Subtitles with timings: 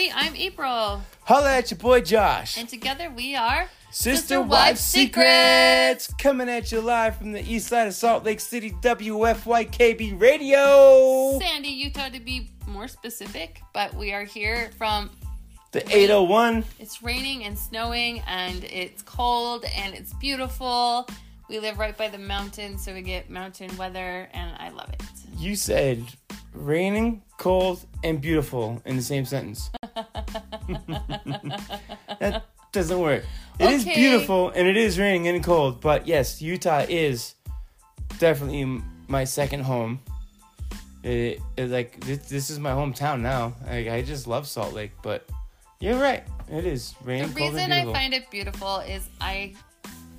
[0.00, 2.56] everybody, I'm April, Holla at your boy Josh.
[2.56, 7.86] and together we are Sister Wife Secrets coming at you live from the east side
[7.88, 11.38] of Salt Lake City, WFYKB Radio.
[11.38, 15.10] Sandy, Utah to be more specific, but we are here from
[15.72, 16.64] The 801.
[16.78, 21.06] it's raining and snowing and it's cold and it's beautiful.
[21.48, 25.02] We live right by the mountain, so we get mountain weather and I love it.
[25.36, 26.04] You said
[26.52, 29.70] raining, cold, and beautiful in the same sentence.
[32.20, 33.24] that doesn't work.
[33.58, 33.94] It is Okay.
[33.94, 37.34] beautiful and it is raining and cold, but yes, Utah is
[38.18, 40.00] definitely my second home.
[41.02, 43.54] It, it- like this, this is my hometown now.
[43.66, 45.28] Like, I just love Salt Lake, but
[45.80, 46.24] you're right.
[46.50, 47.28] It is rain.
[47.28, 49.54] The reason and I find it beautiful is I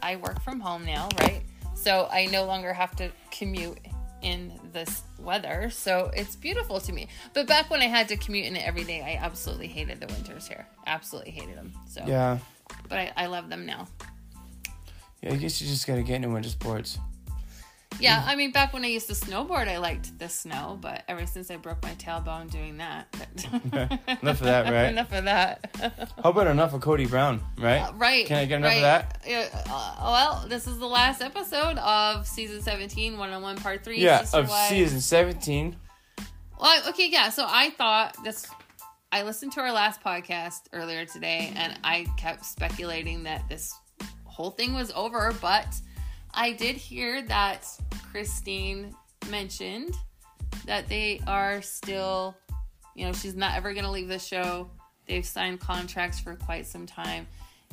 [0.02, 1.44] I work from home now, right?
[1.76, 3.78] So I no longer have to commute
[4.22, 5.70] in this weather.
[5.70, 7.08] So it's beautiful to me.
[7.34, 10.08] But back when I had to commute in it every day, I absolutely hated the
[10.08, 10.68] winters here.
[10.88, 11.74] Absolutely hated them.
[11.88, 12.38] So yeah,
[12.90, 13.88] but I, I love them now.
[15.22, 15.34] yeah.
[15.34, 17.00] I guess you just gotta get into winter sports.
[18.00, 21.25] Yeah, I mean back when I used to snowboard I liked the snow, but ever
[21.25, 23.08] since I broke my tailbone doing that
[24.22, 24.89] Enough of that, right?
[24.89, 26.12] enough of that.
[26.23, 27.80] How about enough of Kody Brown, right?
[27.80, 28.25] Uh, right.
[28.25, 28.78] Can I get enough right.
[28.78, 29.22] of that?
[29.28, 33.84] Yeah, uh, well, this is the last episode of season 17, one on one part
[33.84, 34.00] three.
[34.00, 34.69] Yeah, Sister of Wives.
[34.69, 35.75] season seventeen.
[36.59, 37.30] Well, okay, yeah.
[37.30, 38.47] So I thought this.
[39.12, 43.73] I listened to our last podcast earlier today, and I kept speculating that this
[44.23, 45.68] whole thing was over, but
[46.34, 47.68] I did hear that
[48.12, 48.96] Christine
[49.30, 49.96] mentioned
[50.66, 52.36] that they are still,
[52.96, 54.69] you know, she's not ever going to leave the show.
[55.08, 57.28] They've signed contracts for quite some time,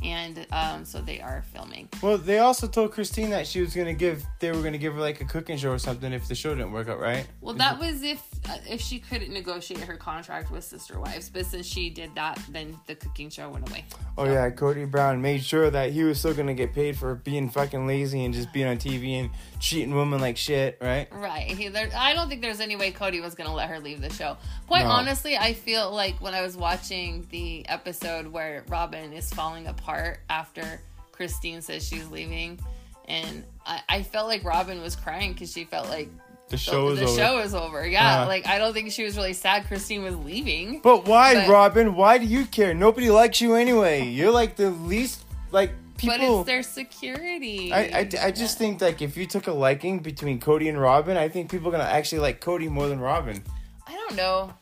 [0.05, 1.89] and um, so they are filming.
[2.03, 5.01] Well, they also told Christine that she was gonna give, they were gonna give her
[5.01, 7.27] like a cooking show or something if the show didn't work out, right?
[7.41, 11.47] Well, that was if uh, if she couldn't negotiate her contract with Sister Wives, but
[11.47, 13.85] since she did that, then the cooking show went away.
[14.17, 17.51] Oh yeah, Kody Brown made sure that he was still gonna get paid for being
[17.51, 21.09] fucking lazy and just being on TV and treating women like shit, right?
[21.13, 21.47] Right.
[21.51, 24.01] He, there, I don't think there's any way Kody was going to let her leave
[24.01, 24.37] the show.
[24.67, 24.91] Quite No.
[24.91, 30.21] honestly, I feel like when I was watching the episode where Robyn is falling apart
[30.31, 30.81] after
[31.13, 32.59] Christine says she's leaving,
[33.07, 36.09] and I, I felt like Robyn was crying because she felt like
[36.51, 37.17] The show the, is the over.
[37.17, 37.87] show is over.
[37.87, 38.19] Yeah.
[38.21, 38.27] Uh-huh.
[38.29, 40.81] Like, I don't think she was really sad Christine was leaving.
[40.81, 41.95] But why, But- Robyn?
[41.95, 42.75] Why do you care?
[42.75, 44.05] Nobody likes you anyway.
[44.05, 45.73] You're like the least like
[46.07, 47.73] But it's their security.
[47.73, 51.17] I, I, I just think like if you took a liking between Kody and Robyn,
[51.17, 53.43] I think people are gonna actually like Kody more than Robyn.
[53.87, 54.53] I don't know.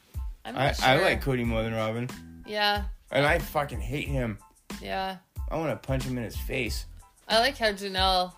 [0.44, 0.84] I, sure.
[0.88, 2.08] I like Kody more than Robyn,
[2.46, 2.84] Yeah.
[3.10, 4.38] and I fucking hate him.
[4.80, 5.16] Yeah.
[5.50, 6.86] I want to punch him in his face.
[7.28, 8.32] I like how Janelle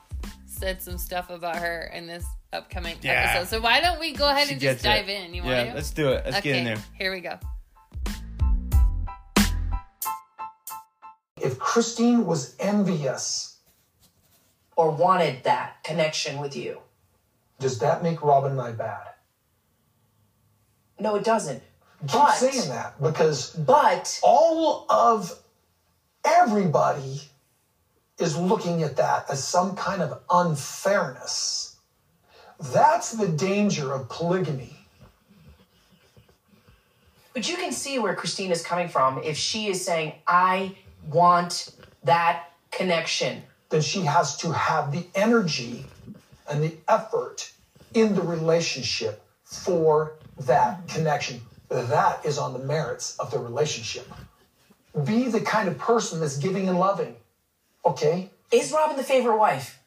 [0.47, 3.33] said some stuff about her in this upcoming Yeah.
[3.35, 3.55] episode.
[3.57, 4.89] So why don't we go ahead She and just gets it.
[4.89, 5.35] dive in?
[5.35, 5.75] You yeah, want to?
[5.75, 6.23] let's do it.
[6.25, 6.79] Let's okay, get in there.
[6.95, 7.39] Here we go.
[11.43, 13.57] If Christine was envious,
[14.77, 16.81] or wanted that connection with you.
[17.59, 19.09] does that make Robyn and I bad?
[21.01, 21.63] No, it doesn't.
[22.03, 25.37] Keep But saying that because but all of
[26.25, 27.23] everybody
[28.19, 31.77] is looking at that as some kind of unfairness.
[32.61, 34.77] That's the danger of polygamy.
[37.33, 40.77] but you can see where Christine is coming from if she is saying, I
[41.11, 41.73] want
[42.05, 43.43] that connection.
[43.71, 45.85] Then she has to have the energy
[46.51, 47.53] and the effort
[47.95, 51.41] in the relationship for that connection.
[51.69, 54.11] That is on the merits of the relationship.
[55.05, 57.17] Be the kind of person that's giving and loving.
[57.85, 58.31] Okay?
[58.51, 59.79] Is Robyn the favorite wife?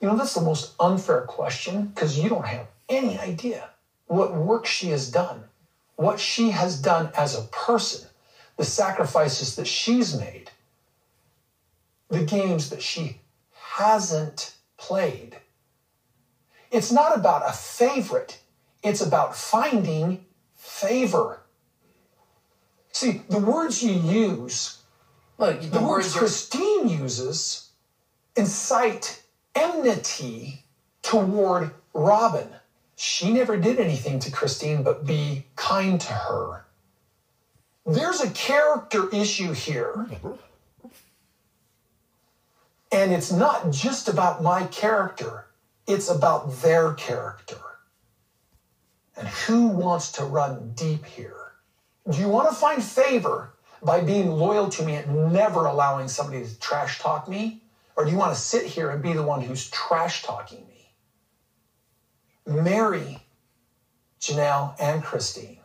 [0.00, 3.70] You know, that's the most unfair question because you don't have any idea
[4.06, 5.44] what work she has done,
[5.96, 8.09] what she has done as a person,
[8.60, 10.50] the sacrifices that she's made,
[12.10, 13.16] the games that she
[13.54, 15.38] hasn't played.
[16.70, 18.38] It's not about a favorite,
[18.82, 20.26] it's about finding
[20.56, 21.40] favor.
[22.92, 24.82] See, the words you use
[25.38, 27.70] Look, the, the words words Christine uses
[28.36, 29.22] incite
[29.54, 30.66] enmity
[31.00, 32.50] toward Robyn.
[32.94, 36.66] she never did anything to Christine but be kind to her.
[37.86, 40.08] There's a character issue here.
[42.92, 45.46] And it's not just about my character,
[45.86, 47.56] it's about their character.
[49.16, 51.52] And who wants to run deep here?
[52.08, 56.44] Do you want to find favor by being loyal to me and never allowing somebody
[56.44, 57.62] to trash talk me?
[57.96, 60.92] Or do you want to sit here and be the one who's trash talking me?
[62.46, 63.18] Meri,
[64.20, 65.59] Janelle, and Christine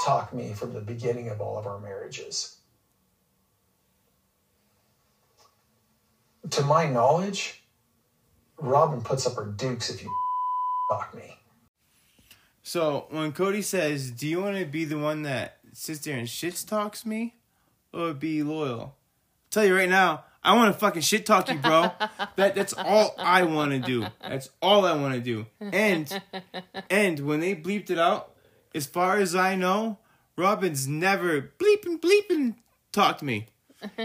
[0.00, 2.58] have talked me from the beginning of all of our marriages.
[6.50, 7.62] To my knowledge,
[8.58, 10.10] Robyn puts up her dukes if you
[10.90, 11.38] talk me.
[12.62, 16.28] So when Kody says, "Do you want to be the one that sits there and
[16.28, 17.36] shit talks me,
[17.92, 18.96] or be loyal?" I'll
[19.50, 21.90] tell you right now, I want to fucking shit talk you, bro.
[22.36, 24.06] that that's all I want to do.
[24.20, 25.46] That's all I want to do.
[25.60, 26.22] And
[26.90, 28.33] and when they bleeped it out,
[28.74, 29.98] as far as I know,
[30.36, 32.56] Robyn's never bleeping bleeping
[32.92, 33.48] talked to me.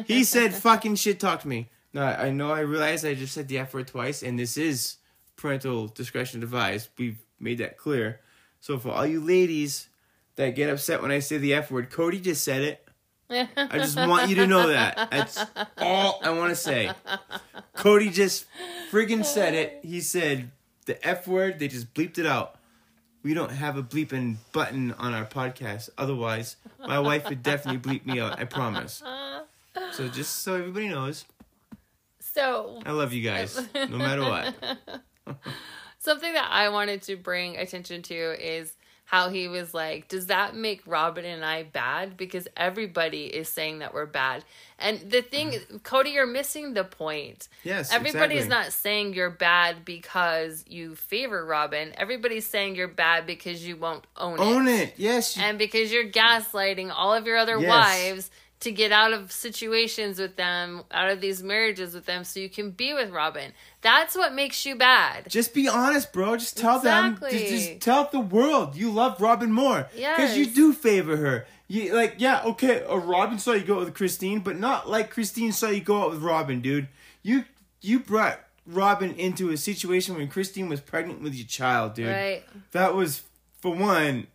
[0.06, 1.70] He said fucking shit talked to me.
[1.94, 4.98] Now I know I realize I just said the F word twice, and this is
[5.36, 6.90] parental discretion advised.
[6.98, 8.20] We've made that clear.
[8.60, 9.88] So for all you ladies
[10.36, 12.86] that get upset when I say the F word, Kody just said it.
[13.32, 15.10] I just want you to know that.
[15.12, 15.40] That's
[15.78, 16.92] all I want to say.
[17.76, 18.46] Kody just
[18.92, 19.80] friggin' said it.
[19.84, 20.52] He said
[20.86, 22.59] the F word, they just bleeped it out.
[23.24, 25.90] We don't have a bleeping button on our podcast.
[25.98, 28.40] Otherwise, my wife would definitely bleep me out.
[28.40, 29.04] I promise.
[29.92, 31.26] So just so everybody knows,
[32.20, 34.56] So I love you guys, no matter what.
[36.00, 38.76] something that I wanted to bring attention to is
[39.10, 42.16] how he was like, does that make Robyn and I bad?
[42.16, 44.44] Because everybody is saying that we're bad.
[44.78, 45.78] And the thing, mm-hmm.
[45.78, 47.48] Cody, you're missing the point.
[47.64, 48.66] Yes, Everybody's exactly.
[48.66, 51.92] not saying you're bad because you favor Robyn.
[51.98, 54.42] Everybody's saying you're bad because you won't own it.
[54.44, 54.94] Own it.
[54.98, 55.36] Yes.
[55.40, 57.68] And because you're gaslighting all of your other Yes.
[57.68, 62.40] wives to get out of situations with them, out of these marriages with them, so
[62.40, 63.54] you can be with Robyn.
[63.82, 65.30] That's what makes you bad.
[65.30, 66.36] Just be honest, bro.
[66.36, 67.14] Just tell them.
[67.14, 67.40] Exactly.
[67.40, 69.88] Just, just tell the world you love Robyn more.
[69.96, 70.16] Yeah.
[70.16, 71.48] Because you do favor her.
[71.70, 72.84] You like, yeah, okay.
[72.84, 76.04] Uh, Robyn saw you go out with Christine, but not like Christine saw you go
[76.04, 76.90] out with Robyn, dude.
[77.22, 77.46] You
[77.82, 82.08] you brought Robyn into a situation when Christine was pregnant with your child, dude.
[82.08, 82.44] Right.
[82.72, 83.22] That was
[83.62, 84.28] for one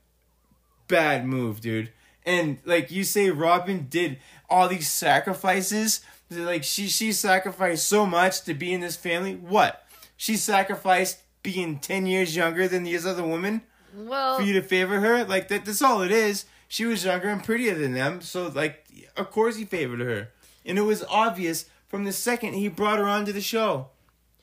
[0.89, 1.91] bad move, dude.
[2.27, 4.19] And like you say, Robyn did
[4.49, 6.01] all these sacrifices.
[6.31, 9.35] Like she she sacrificed so much to be in this family.
[9.35, 9.87] What?
[10.17, 13.63] She sacrificed being ten years younger than these other women
[13.95, 15.25] Well, for you to favor her.
[15.25, 15.65] Like that.
[15.65, 16.47] That's all it is.
[16.67, 18.87] She was younger and prettier than them, so like
[19.17, 20.31] of course he favored her.
[20.65, 23.89] And it was obvious from the second he brought her onto the show.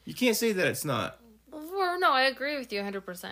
[0.05, 1.19] You can't say that it's not.
[1.51, 3.25] well, no, I agree with you 100%.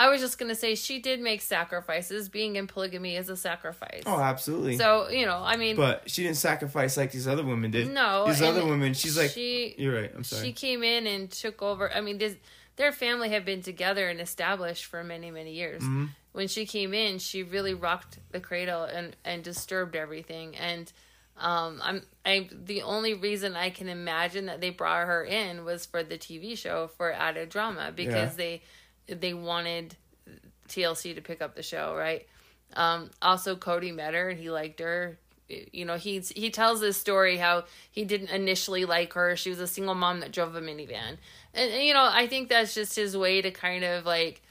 [0.00, 2.30] I was just going to say she did make sacrifices.
[2.30, 4.02] Being in polygamy is a sacrifice.
[4.06, 4.78] Oh, absolutely.
[4.78, 7.92] So, you know, I mean, But she didn't sacrifice like these other women did.
[7.92, 8.94] No, these other women.
[8.94, 10.10] She's like, she- you're right.
[10.14, 10.46] I'm sorry.
[10.46, 11.92] she came in and took over.
[11.92, 12.34] I mean, this,
[12.76, 15.82] their family had been together and established for many, many years.
[15.82, 16.06] Mm-hmm.
[16.32, 20.56] When she came in, she really rocked the cradle and and disturbed everything.
[20.56, 20.90] And
[21.36, 25.84] um, I'm I the only reason I can imagine that they brought her in was
[25.86, 28.36] for the TV show for added drama because Yeah.
[28.36, 28.62] they
[29.10, 29.96] they wanted
[30.68, 32.26] TLC to pick up the show, right?
[32.74, 35.18] Um, also, Kody met her and he liked her.
[35.48, 39.34] You know, he he tells this story how he didn't initially like her.
[39.34, 41.16] She was a single mom that drove a minivan,
[41.54, 44.42] and, and, you know, I think that's just his way to kind of like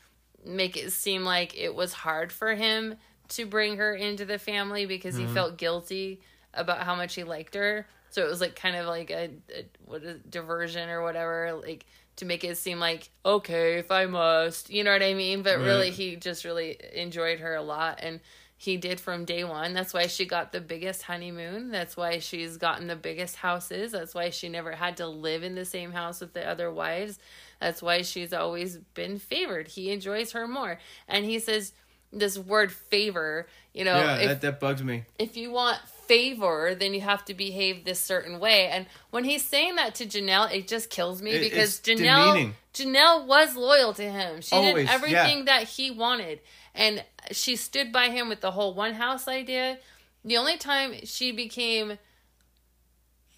[0.45, 2.95] make it seem like it was hard for him
[3.29, 6.19] to bring her into the family because he felt guilty
[6.53, 7.85] about how much he liked her.
[8.11, 11.85] So it was like kind of like a, a what a diversion or whatever, like
[12.17, 15.41] to make it seem like okay if I must, you know what I mean?
[15.41, 18.19] But really, he just really enjoyed her a lot, and
[18.57, 19.73] he did from day one.
[19.73, 21.71] That's why she got the biggest honeymoon.
[21.71, 23.93] That's why she's gotten the biggest houses.
[23.93, 27.19] That's why she never had to live in the same house with the other wives.
[27.61, 29.69] That's why she's always been favored.
[29.69, 31.71] He enjoys her more, and he says
[32.11, 33.47] this word favor.
[33.73, 35.05] You know, yeah, if that, that bugs me.
[35.17, 38.67] if you want favor, then you have to behave this certain way.
[38.67, 42.55] And when he's saying that to Janelle, it just kills me It- because Janelle demeaning.
[42.73, 44.41] Janelle was loyal to him.
[44.41, 44.93] She Always, did yeah.
[44.93, 46.39] everything that he wanted.
[46.75, 49.77] And she stood by him with the whole one house idea.
[50.25, 51.97] The only time she became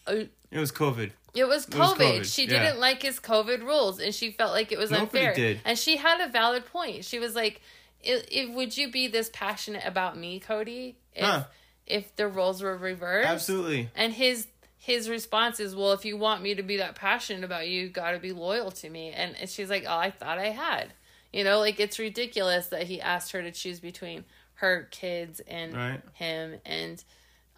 [0.08, 1.12] uh, It was COVID.
[1.34, 2.20] it was It was COVID.
[2.20, 2.64] COVID, She yeah.
[2.66, 5.34] didn't like his COVID rules, and she felt like it was Nobody unfair.
[5.34, 5.62] did.
[5.66, 7.06] And she had a valid point.
[7.06, 7.62] She was like,
[8.02, 11.44] "If, if would you be this passionate about me, Kody, if Huh.
[11.86, 13.90] If the roles were reversed?" Absolutely.
[13.96, 14.48] And his
[14.78, 17.90] his response is, "Well, if you want me to be that passionate about you, you
[17.90, 20.94] got to be loyal to me." And, and she's like, "Oh, I thought I had."
[21.32, 25.76] You know, like it's ridiculous that he asked her to choose between her kids and
[25.76, 26.02] Right.
[26.14, 27.04] him and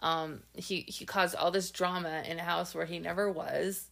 [0.02, 3.88] um he he caused all this drama in a house where he never was.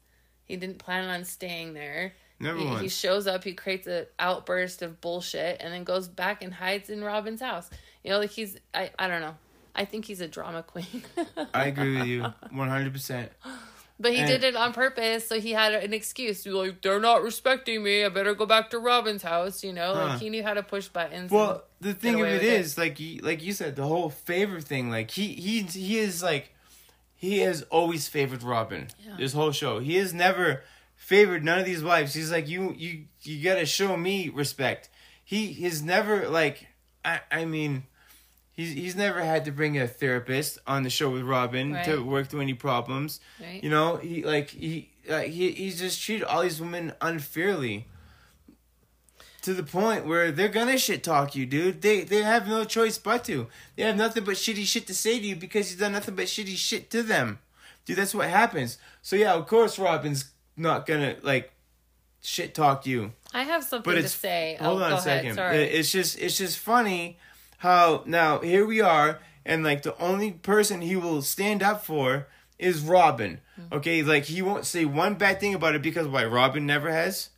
[0.45, 2.13] He didn't plan on staying there.
[2.39, 6.43] Never he, he shows up, he creates an outburst of bullshit and then goes back
[6.43, 7.69] and hides in Robyn's house.
[8.03, 9.35] You know, like he's I I don't know.
[9.75, 11.03] I think he's a drama queen.
[11.53, 13.29] I agree with you 100%.
[13.99, 16.45] But he And- did it on purpose, so he had an excuse.
[16.47, 18.03] Like they're not respecting me.
[18.03, 19.63] I better go back to Robyn's house.
[19.63, 20.05] You know, Huh.
[20.07, 21.29] like he knew how to push buttons.
[21.31, 22.53] Well, the thing of it it.
[22.61, 24.89] is, like you, like you said, the whole favor thing.
[24.89, 26.51] Like he he he is like
[27.15, 28.87] he has always favored Robyn.
[29.05, 29.17] Yeah.
[29.19, 30.63] This whole show, he has never
[30.95, 32.15] favored none of these wives.
[32.15, 34.89] He's like you you you gotta show me respect.
[35.23, 36.67] He has never like
[37.05, 37.83] I I mean.
[38.61, 42.27] He's, he's never had to bring a therapist on the show with Robyn to work
[42.27, 43.19] through any problems.
[43.39, 43.63] Right.
[43.63, 47.87] You know, he like he uh, he he's just treated all these women unfairly.
[49.43, 51.81] To the point where they're gonna shit talk you, dude.
[51.81, 53.47] They they have no choice but to.
[53.75, 56.25] They have nothing but shitty shit to say to you because you've done nothing but
[56.25, 57.39] shitty shit to them.
[57.85, 58.77] Dude, that's what happens.
[59.01, 61.51] So yeah, of course Robyn's not gonna like
[62.21, 63.13] shit talk you.
[63.33, 64.57] I have something But to say.
[64.61, 65.31] hold oh, on a second.
[65.31, 65.35] Ahead.
[65.37, 65.63] Sorry.
[65.63, 67.17] It's just it's just funny
[67.61, 72.27] how now here we are and like the only person he will stand up for
[72.57, 73.39] is Robyn.
[73.55, 73.73] Hmm.
[73.77, 77.29] Okay, like he won't say one bad thing about it because why Robyn never has.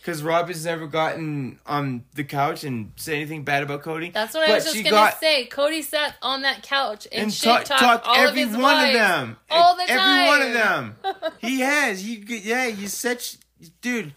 [0.00, 4.12] Because Robyn's never gotten on the couch and said anything bad about Kody.
[4.12, 5.46] That's what I was just she gonna got- say.
[5.50, 8.62] Kody sat on that couch and, and shit talked talk all every of his one
[8.64, 9.36] wives of them.
[9.50, 10.26] all the every time.
[10.26, 10.96] one of them.
[11.38, 12.00] he has.
[12.02, 12.66] He yeah.
[12.68, 13.36] He's such
[13.82, 14.12] dude.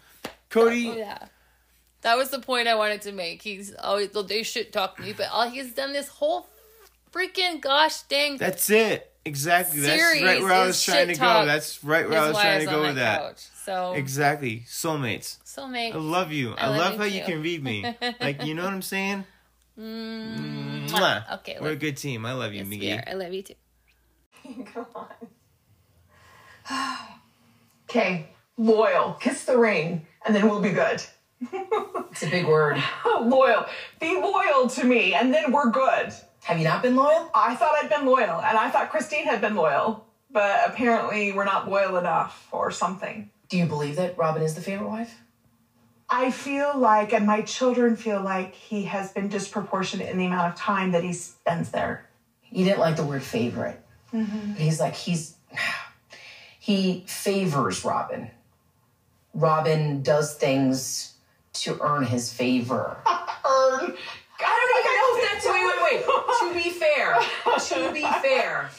[0.50, 0.92] Kody.
[0.92, 1.18] Oh, yeah.
[2.08, 3.42] That was the point I wanted to make.
[3.42, 6.48] He's always well, they shit talk to me, but all he's done this whole
[7.12, 9.12] freaking gosh dang That's it.
[9.26, 9.80] Exactly.
[9.80, 11.44] That's right where I was trying to go.
[11.44, 13.20] That's right where I was trying to go with that.
[13.20, 13.46] couch.
[13.62, 14.64] So Exactly.
[14.66, 15.36] Soulmates.
[15.44, 15.92] soulmate.
[15.92, 16.54] I love you.
[16.54, 17.84] I, I love love, you how you can read me.
[18.20, 19.24] Like you know what I'm saying?
[19.78, 21.34] Mm, Mwah.
[21.40, 22.24] Okay, We're a good team.
[22.24, 23.04] I love you, yes, Miggy.
[23.06, 23.54] I love you too.
[24.72, 25.08] Come on.
[27.90, 29.12] okay, loyal.
[29.20, 31.02] Kiss the ring, and then we'll be good.
[31.40, 32.82] It's a big word.
[33.20, 33.66] loyal.
[34.00, 36.12] Be loyal to me, and then we're good.
[36.44, 37.30] Have you not been loyal?
[37.34, 41.44] I thought I'd been loyal, and I thought Christine had been loyal, but apparently we're
[41.44, 43.30] not loyal enough or something.
[43.48, 45.14] Do you believe that Robyn is the favorite wife?
[46.10, 50.52] I feel like, and my children feel like, he has been disproportionate in the amount
[50.52, 52.08] of time that he spends there.
[52.50, 53.80] You didn't like the word favorite.
[54.12, 54.52] Mm-hmm.
[54.52, 55.36] But he's like, he's,
[56.58, 58.30] he favors Robyn.
[59.34, 61.14] Robyn does things
[61.54, 62.96] to earn his favor.
[63.06, 63.94] Earn.
[64.40, 66.38] I don't even know if that's Wait, wait, wait.
[66.40, 67.18] to be fair,
[67.58, 68.70] to be fair,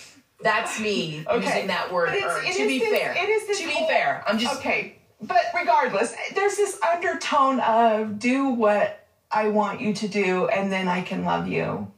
[0.41, 1.45] that's me Okay.
[1.45, 2.45] using that word earn.
[2.45, 4.23] To be this- fair, it is this to be fair.
[4.27, 10.07] I'm just Okay, but regardless, there's this undertone of do what I want you to
[10.07, 11.91] do and then I can love you.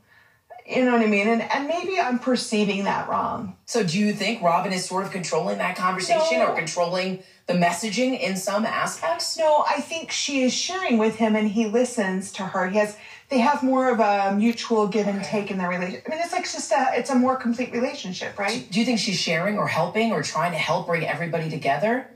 [0.72, 1.28] You know what I mean?
[1.28, 3.56] And and maybe I'm perceiving that wrong.
[3.66, 6.48] So, do you think Robyn is sort of controlling that conversation No.
[6.48, 9.38] or controlling the messaging in some aspects?
[9.38, 12.70] No, I think she is sharing with him and he listens to her.
[12.70, 12.96] He has
[13.30, 16.04] they have more of a mutual give and take in their relationship.
[16.08, 18.66] I mean, it's like just a it's a more complete relationship, right?
[18.72, 22.08] Do you think she's sharing or helping or trying to help bring everybody together?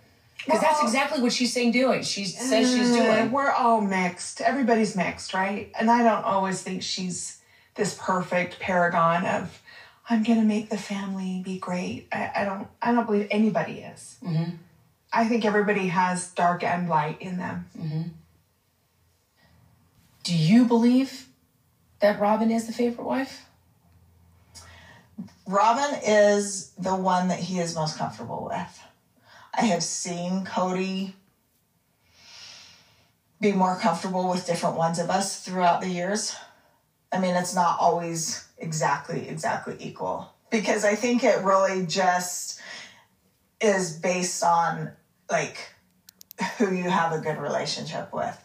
[0.46, 2.04] Because that's exactly what she's saying doing.
[2.04, 3.32] She says she's Uh, doing.
[3.32, 4.42] We're all mixed.
[4.42, 5.72] Everybody's mixed, right?
[5.80, 7.35] And I don't always think she's
[7.76, 9.62] this perfect paragon of
[10.10, 12.08] I'm gonna make the family be great.
[12.12, 12.68] I, I don't.
[12.82, 14.18] I don't believe anybody is.
[14.24, 14.56] Mm-hmm.
[15.12, 17.68] I think everybody has dark and light in them.
[17.78, 18.02] Mm-hmm.
[20.24, 21.28] Do you believe
[22.02, 23.46] that Robyn is the favorite wife?
[25.48, 28.84] Robyn is the one that he is most comfortable with.
[29.54, 31.14] I have seen Kody
[33.40, 36.36] be more comfortable with different ones of us throughout the years.
[37.12, 42.60] I mean, it's not always exactly, exactly equal because I think it really just
[43.62, 44.92] is based on
[45.30, 45.58] like
[46.58, 48.38] who you have a good relationship with.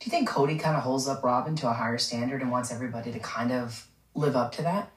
[0.00, 2.72] Do you think Kody kind of holds up Robyn to a higher standard and wants
[2.72, 4.90] everybody to kind of live up to that?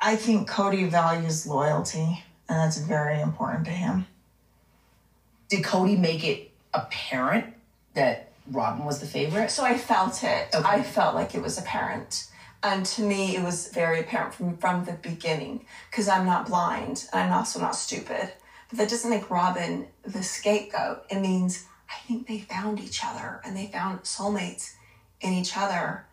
[0.00, 4.06] I think Kody values loyalty, and that's very important to him.
[5.48, 7.54] Did Kody make it apparent
[7.94, 9.50] that Robyn was the favorite?
[9.50, 10.48] So I felt it.
[10.54, 10.68] Okay.
[10.68, 12.26] I felt like it was apparent.
[12.62, 17.08] And to me, it was very apparent from, from the beginning because I'm not blind
[17.12, 18.32] and I'm also not stupid.
[18.68, 21.04] But that doesn't make Robyn the scapegoat.
[21.10, 24.74] It means I think they found each other and they found soulmates
[25.20, 26.04] in each other.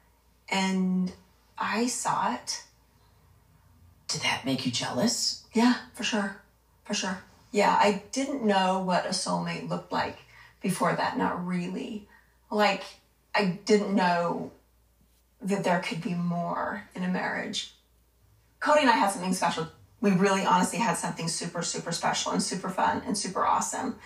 [0.50, 1.12] And
[1.58, 2.64] I saw it.
[4.08, 5.44] Did that make you jealous?
[5.54, 6.38] Yeah, for sure.
[6.86, 7.20] For sure.
[7.52, 10.18] Yeah, I didn't know what a soulmate looked like
[10.62, 12.08] before that, not really.
[12.50, 12.84] Like,
[13.36, 14.52] I didn't know
[15.42, 17.74] that there could be more in a marriage.
[18.60, 19.68] Kody and I had something special.
[20.02, 23.98] We really honestly had something super, super special and super fun and super awesome.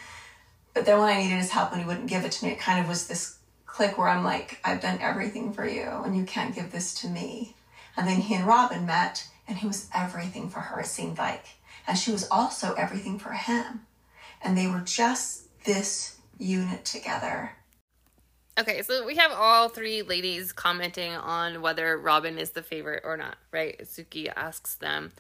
[0.74, 2.60] But then when I needed his help and he wouldn't give it to me, it
[2.60, 6.25] kind of was this click where I'm like, I've done everything for you and you
[6.25, 7.55] can't give this to me.
[7.95, 11.45] And then he and Robyn met and he was everything for her, it seemed like.
[11.88, 13.81] And she was also everything for him.
[14.41, 17.51] And they were just this unit together.
[18.60, 23.15] Okay, so we have all three ladies commenting on whether Robyn is the favorite or
[23.15, 23.79] not, right?
[23.84, 25.12] Suki asks them.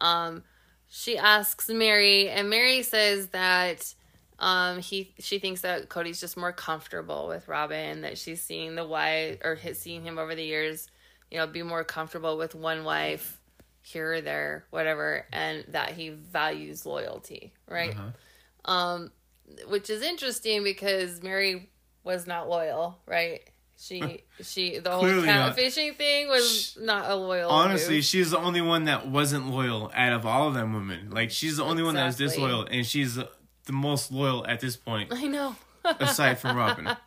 [0.00, 0.42] Um,
[0.88, 3.94] she asks Meri, and Meri says that
[4.38, 8.86] um, he she thinks that Kody's just more comfortable with Robyn, that she's seeing the
[8.86, 10.88] wife or has seen him over the years,
[11.30, 13.40] you know, be more comfortable with one wife
[13.80, 17.96] here or there, whatever, and that he values loyalty, right?
[17.96, 18.70] Uh-huh.
[18.70, 19.12] Um,
[19.68, 21.70] which is interesting because Meri
[22.06, 23.40] was not loyal, right?
[23.78, 25.54] She she the whole Clearly not.
[25.56, 27.50] catfishing thing was not a loyal.
[27.50, 28.04] Honestly, move.
[28.04, 31.10] she's the only one that wasn't loyal out of all of them women.
[31.10, 32.44] Like she's the only one that was Exactly.
[32.46, 33.28] disloyal, and she's the
[33.72, 35.56] most loyal at this point, I know.
[35.84, 36.88] aside from Robyn.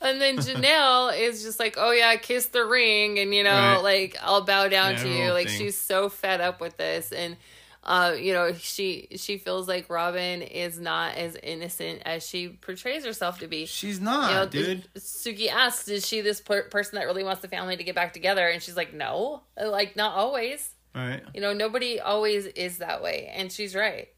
[0.00, 3.76] And then Janelle is just like, oh yeah, kiss the ring, and you know, Right.
[3.82, 5.24] like I'll bow down Yeah, to you.
[5.24, 5.58] whole Like thing.
[5.58, 7.36] she's so fed up with this, and
[7.84, 13.04] uh, you know, she she feels like Robyn is not as innocent as she portrays
[13.04, 13.66] herself to be.
[13.66, 14.88] She's You not, know, dude.
[14.94, 18.12] Suki asks, "Is she this per- person that really wants the family to get back
[18.12, 20.70] together?" And she's like, "No, like not always.
[20.94, 21.22] All right.
[21.34, 24.08] You know, nobody always is that way." And she's right.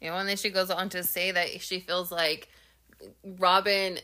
[0.00, 2.48] You know, and then she goes on to say that she feels like
[3.24, 3.98] Robyn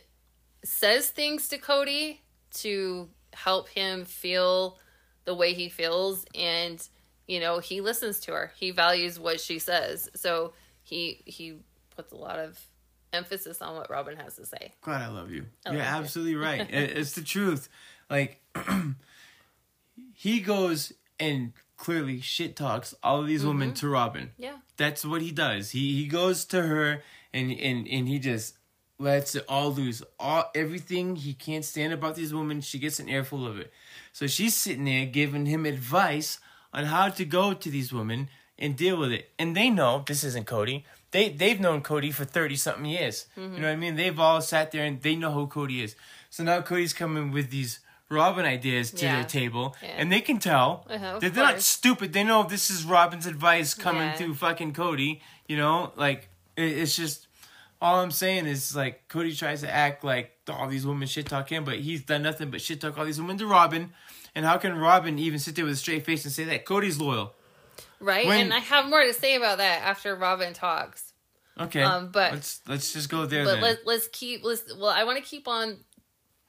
[0.65, 2.19] says things to Kody
[2.55, 4.79] to help him feel
[5.25, 6.87] the way he feels and
[7.27, 10.53] you know he listens to her he values what she says so
[10.83, 11.57] he he
[11.95, 12.59] puts a lot of
[13.13, 15.47] emphasis on what robyn has to say God, I love you.
[15.65, 15.99] I You're love you.
[15.99, 16.67] absolutely right.
[16.71, 17.69] It's the truth.
[18.09, 18.41] Like
[20.13, 23.49] he goes and clearly shit talks all of these mm-hmm.
[23.49, 24.31] women to Robyn.
[24.39, 25.71] yeah That's what he does.
[25.71, 28.57] He he goes to her and and and he just
[28.99, 30.03] lets it all loose.
[30.19, 33.73] All everything he can't stand about these women, she gets an earful of it.
[34.13, 36.39] So she's sitting there giving him advice
[36.77, 39.31] on how to go to these women and deal with it.
[39.39, 40.85] And they know this isn't Kody.
[41.11, 43.27] They they've known Kody for thirty something years.
[43.37, 43.97] You know what I mean?
[43.97, 45.97] They've all sat there and they know who Kody is.
[46.31, 49.15] So now Kody's coming with these Robyn ideas to Yeah.
[49.17, 49.95] their table, Yeah.
[49.99, 52.13] and they can tell Uh-huh, that they're not stupid.
[52.13, 54.17] They know this is Robyn's advice coming Yeah.
[54.17, 55.21] through fucking Kody.
[55.49, 57.27] You know, like it, it's just
[57.81, 61.49] all I'm saying is like Kody tries to act like all these women shit talk
[61.51, 63.93] him, but he's done nothing but shit talk all these women to Robyn.
[64.37, 67.01] And how can Robyn even sit there with a straight face and say that Kody's
[67.01, 67.33] loyal?
[67.99, 71.15] right When- and i have more to say about that after robyn talks
[71.59, 73.63] Okay, Um, but- let's let's just go there but then.
[73.63, 75.79] let, let's keep let's well i want to keep on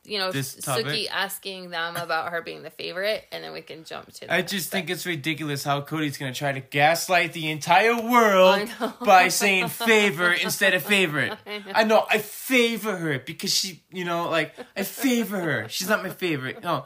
[0.04, 3.86] you know This suki asking them about her being the favorite and then we can
[3.86, 7.96] jump to I just think it's ridiculous how Kody's gonna try to gaslight the entire
[7.96, 8.70] world
[9.02, 11.34] by saying favor instead of favorite.
[11.46, 11.72] I know.
[11.76, 15.68] I know I favor her because she, you know, like I favor her.
[15.70, 16.64] She's not my favorite.
[16.64, 16.86] No,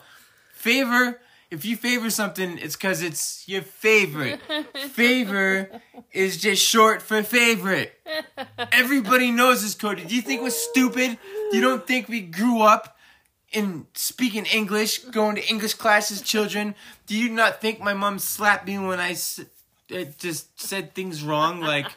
[0.61, 1.19] favor.
[1.49, 4.39] If you favor something, it's because it's your favorite.
[4.91, 5.81] favor
[6.13, 7.91] is just short for favorite.
[8.71, 10.01] Everybody knows this, code.
[10.07, 11.17] Do you think we're stupid?
[11.51, 12.95] You don't think we grew up
[13.51, 16.73] in speaking English, going to English classes, children?
[17.05, 19.41] Do you not think my mom slapped me when I s-
[19.93, 21.59] uh, just said things wrong?
[21.59, 21.87] Like,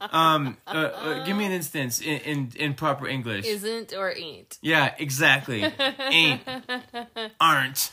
[0.00, 3.46] um, uh, uh, give me an instance in, in, in proper English.
[3.46, 5.62] isn't or ain't yeah, exactly.
[5.62, 6.42] Ain't,
[7.40, 7.92] aren't,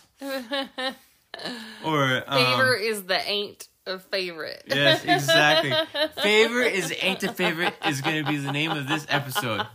[1.84, 5.74] or um, favor is the ain't of favorite Yes, exactly.
[6.22, 9.68] Favor is ain't a favorite is gonna be the name of this episode.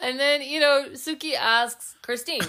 [0.00, 2.40] And then you know, Suki asks Christine,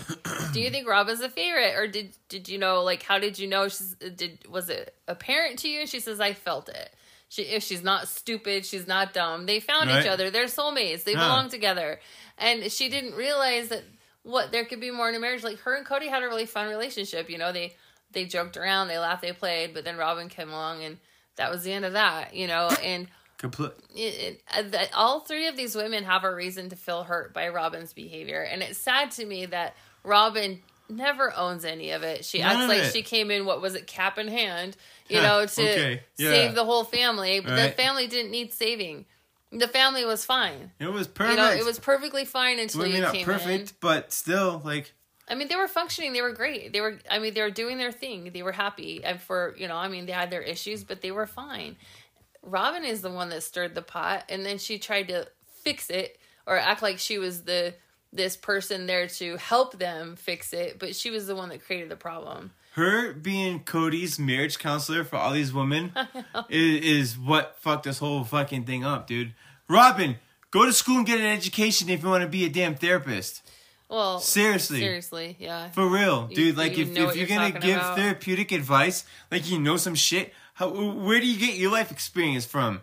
[0.53, 2.83] "Do you think Rob is a favorite, or did did you know?
[2.83, 3.67] Like, how did you know?
[3.67, 6.93] She's did was it apparent to you?" And she says, "I felt it.
[7.31, 9.45] She if she's not stupid, she's not dumb.
[9.45, 10.01] They found Right.
[10.03, 10.29] each other.
[10.29, 11.05] They're soulmates.
[11.05, 12.01] They belong together."
[12.37, 13.83] And she didn't realize that
[14.23, 15.41] what there could be more in a marriage.
[15.41, 17.29] Like her and Kody had a really fun relationship.
[17.29, 17.77] You know, they
[18.11, 20.97] they joked around, they laughed, they played, but then Robyn came along, and
[21.37, 22.35] that was the end of that.
[22.35, 23.71] You know, and Complete.
[23.95, 27.47] it, it, uh, all three of these women have a reason to feel hurt by
[27.47, 32.23] Robyn's behavior, and it's sad to me that Robyn never owns any of it.
[32.25, 32.93] She None acts like it.
[32.93, 34.75] she came in what was it, cap in hand,
[35.09, 36.29] you Huh, know, to okay, yeah.
[36.29, 37.39] save the whole family.
[37.39, 39.05] But the family didn't need saving.
[39.51, 40.71] The family was fine.
[40.79, 41.37] It was perfect.
[41.37, 43.75] You know, it was perfectly fine until mean, you came perfect, in.
[43.81, 44.93] but still, like,
[45.27, 46.13] I mean, they were functioning.
[46.13, 46.71] They were great.
[46.71, 46.99] They were.
[47.09, 48.31] I mean, they were doing their thing.
[48.33, 49.03] They were happy.
[49.03, 51.75] And for you know, I mean, they had their issues, but they were fine.
[52.43, 55.27] Robyn is the one that stirred the pot, and then she tried to
[55.63, 57.73] fix it or act like she was the
[58.13, 61.89] this person there to help them fix it, but she was the one that created
[61.89, 62.51] the problem.
[62.73, 65.91] Her being Kody's marriage counselor for all these women
[66.49, 69.33] is, is what fucked this whole fucking thing up, dude.
[69.69, 70.17] Robyn,
[70.51, 73.41] go to school and get an education if you want to be a damn therapist.
[73.89, 74.79] Well, Seriously.
[74.79, 75.69] seriously, yeah.
[75.71, 76.57] For real, You- dude.
[76.57, 77.97] Like you if, if you're you're gonna give about.
[77.97, 82.45] therapeutic advice, like you know some shit, how where do you get your life experience
[82.45, 82.81] from?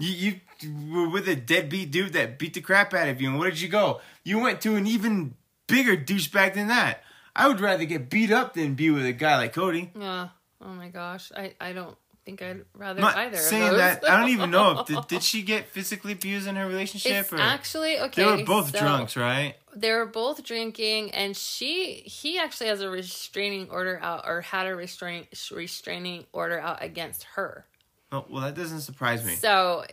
[0.00, 3.38] You you were with a deadbeat dude that beat the crap out of you, and
[3.38, 4.00] where did you go?
[4.24, 5.34] You went to an even
[5.66, 7.02] bigger douchebag than that.
[7.36, 9.90] I would rather get beat up than be with a guy like Kody.
[9.94, 10.28] Yeah.
[10.62, 13.36] Oh my gosh, I I don't think I'd rather not either.
[13.36, 14.08] of saying that.
[14.08, 14.80] I don't even know.
[14.80, 17.12] If, did, did she get physically abused in her relationship?
[17.12, 18.22] It's or actually okay.
[18.22, 19.54] they were both so drunks, right?
[19.74, 24.66] They were both drinking, and she he actually has a restraining order out, or had
[24.66, 27.66] a restraining restraining order out against her.
[28.12, 29.34] Oh, well, that doesn't surprise me.
[29.34, 29.84] So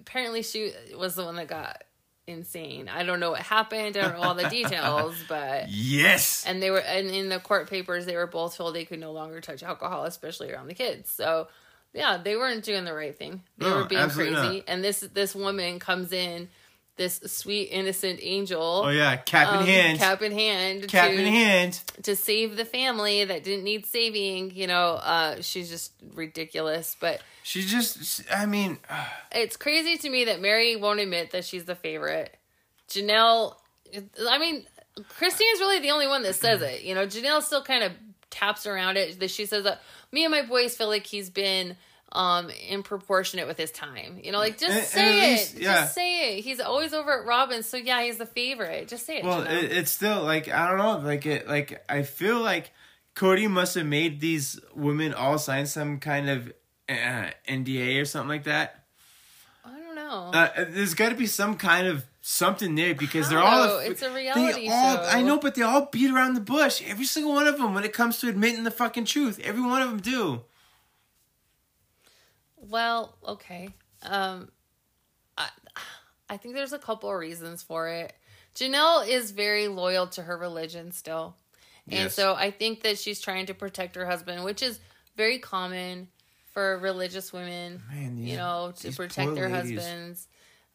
[0.00, 1.82] apparently, she was the one that got
[2.26, 2.88] insane.
[2.88, 3.96] I don't know what happened.
[3.96, 6.44] I don't know all the details, but yes.
[6.46, 9.12] and they were and in the court papers they were both told they could no
[9.12, 11.48] longer touch alcohol especially around the kids so
[11.92, 14.64] yeah they weren't doing the right thing they No, were being crazy not.
[14.68, 16.48] and this this woman comes in
[16.96, 19.98] this sweet innocent angel Oh yeah, cap in um, hand.
[19.98, 21.80] cap in hand Cap to, in hand.
[22.04, 27.20] to save the family that didn't need saving you know uh she's just ridiculous but
[27.42, 28.78] She just, I mean,
[29.32, 32.34] it's crazy to me that Meri won't admit that she's the favorite.
[32.88, 33.56] Janelle,
[34.28, 34.64] I mean,
[35.08, 36.82] Christine's really the only one that says it.
[36.82, 37.92] You know, Janelle still kind of
[38.30, 39.20] taps around it.
[39.20, 39.80] That she says that
[40.12, 41.76] me and my boys feel like he's been
[42.14, 42.50] um
[42.84, 44.20] proportionate with his time.
[44.22, 45.30] You know, like just And- and say at it.
[45.32, 45.74] least- yeah.
[45.82, 46.42] Just say it.
[46.44, 48.88] He's always over at Robyn, so yeah, he's the favorite.
[48.88, 49.24] Just say it.
[49.24, 52.72] well, it, it's still like I don't know, like it, like I feel like
[53.16, 56.52] Kody must have made these women all sign some kind of
[56.88, 58.84] uh, NDA or something like that.
[59.64, 60.30] I don't know.
[60.38, 63.78] Uh, there's got to be some kind of something there because they're all.
[63.78, 65.02] It's a they reality all- show.
[65.10, 66.82] I know, but they all beat around the bush.
[66.86, 69.80] Every single one of them, when it comes to admitting the fucking truth, every one
[69.82, 70.42] of them do.
[72.68, 73.68] Well, okay.
[74.02, 74.50] Um,
[75.36, 75.48] I,
[76.28, 78.12] I think there's a couple of reasons for it.
[78.54, 81.36] Janelle is very loyal to her religion still.
[81.86, 82.14] And Yes.
[82.14, 84.78] so I think that she's trying to protect her husband, which is
[85.16, 86.08] very common
[86.52, 89.78] for religious women, Man, these- you know, to protect their ladies.
[89.80, 90.28] husbands.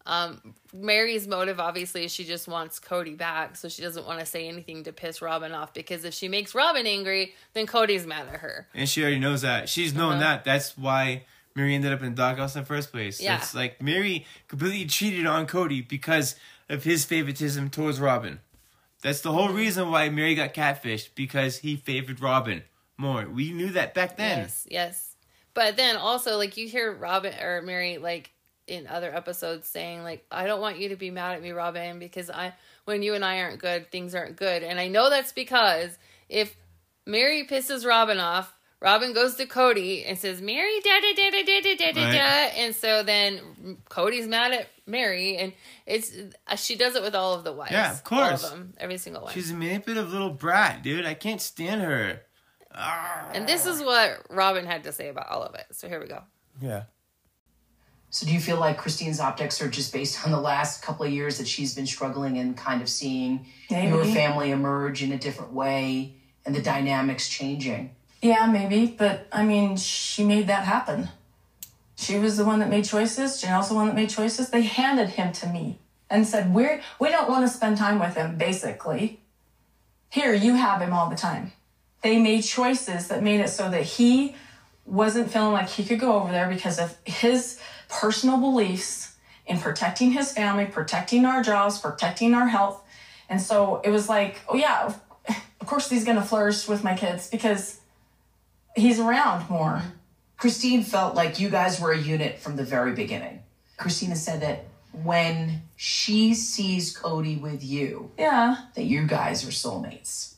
[0.06, 4.26] Um, Meri's motive obviously is she just wants Kody back, so she doesn't want to
[4.26, 8.28] say anything to piss Robyn off because if she makes Robyn angry, then Kody's mad
[8.28, 8.68] at her.
[8.74, 9.70] And she already knows that.
[9.70, 10.20] She's known Uh-huh.
[10.22, 10.44] that.
[10.46, 13.22] That's why Meri ended up in the doghouse in the first place.
[13.22, 13.38] Yeah.
[13.38, 16.36] It's like Meri completely cheated on Kody because
[16.70, 18.40] of his favoritism towards Robyn.
[19.02, 22.64] That's the whole reason why Meri got catfished because he favored Robyn
[22.98, 23.26] more.
[23.28, 24.40] We knew that back then.
[24.40, 25.16] Yes, yes.
[25.54, 28.32] But then also, like, you hear Robyn or Meri, like,
[28.68, 31.98] in other episodes saying, like, I don't want you to be mad at me, Robyn,
[31.98, 32.54] because I,
[32.86, 34.64] when you and I aren't good, things aren't good.
[34.64, 35.98] And I know that's because
[36.30, 36.56] if
[37.06, 41.44] Meri pisses Robyn off, Robyn goes to Kody and says, Meri, da da da da
[41.44, 42.14] da da da da Right.
[42.14, 42.62] da.
[42.64, 45.52] And so then Kody's mad at Meri, and
[45.86, 46.14] it's,
[46.48, 47.72] uh, she does it with all of the wives.
[47.74, 48.44] Yeah, of All course.
[48.46, 49.34] of them, every single one.
[49.34, 51.06] She's a manipulative little brat, dude.
[51.06, 52.22] I can't stand her.
[53.34, 55.66] and this is what Robyn had to say about all of it.
[55.74, 56.24] So here we go.
[56.62, 56.84] Yeah.
[58.12, 61.12] So do you feel like Christine's optics are just based on the last couple of
[61.12, 65.54] years that she's been struggling and kind of seeing your family emerge in a different
[65.54, 66.16] way
[66.46, 67.96] and the dynamics changing?
[68.22, 71.10] Yeah, maybe, but I mean, she made that happen.
[71.96, 73.42] She was the one that made choices.
[73.42, 74.50] Janelle's the one that made choices.
[74.50, 75.80] They handed him to me
[76.10, 79.20] and said, "We're we don't want to spend time with him." Basically,
[80.10, 81.54] here you have him all the time.
[82.02, 84.36] They made choices that made it so that he
[84.86, 90.12] wasn't feeling like he could go over there because of his personal beliefs in protecting
[90.12, 92.82] his family, protecting our jobs, protecting our health.
[93.28, 95.00] And so it was like, oh yeah, of-
[95.70, 97.79] course he's gonna flourish with my kids because
[98.76, 99.82] he's around more.
[100.38, 103.44] Christine felt like you guys were a unit from the very beginning.
[103.78, 104.66] Christina said that
[105.04, 108.56] when she sees Kody with you, Yeah.
[108.76, 110.36] that you guys are soulmates.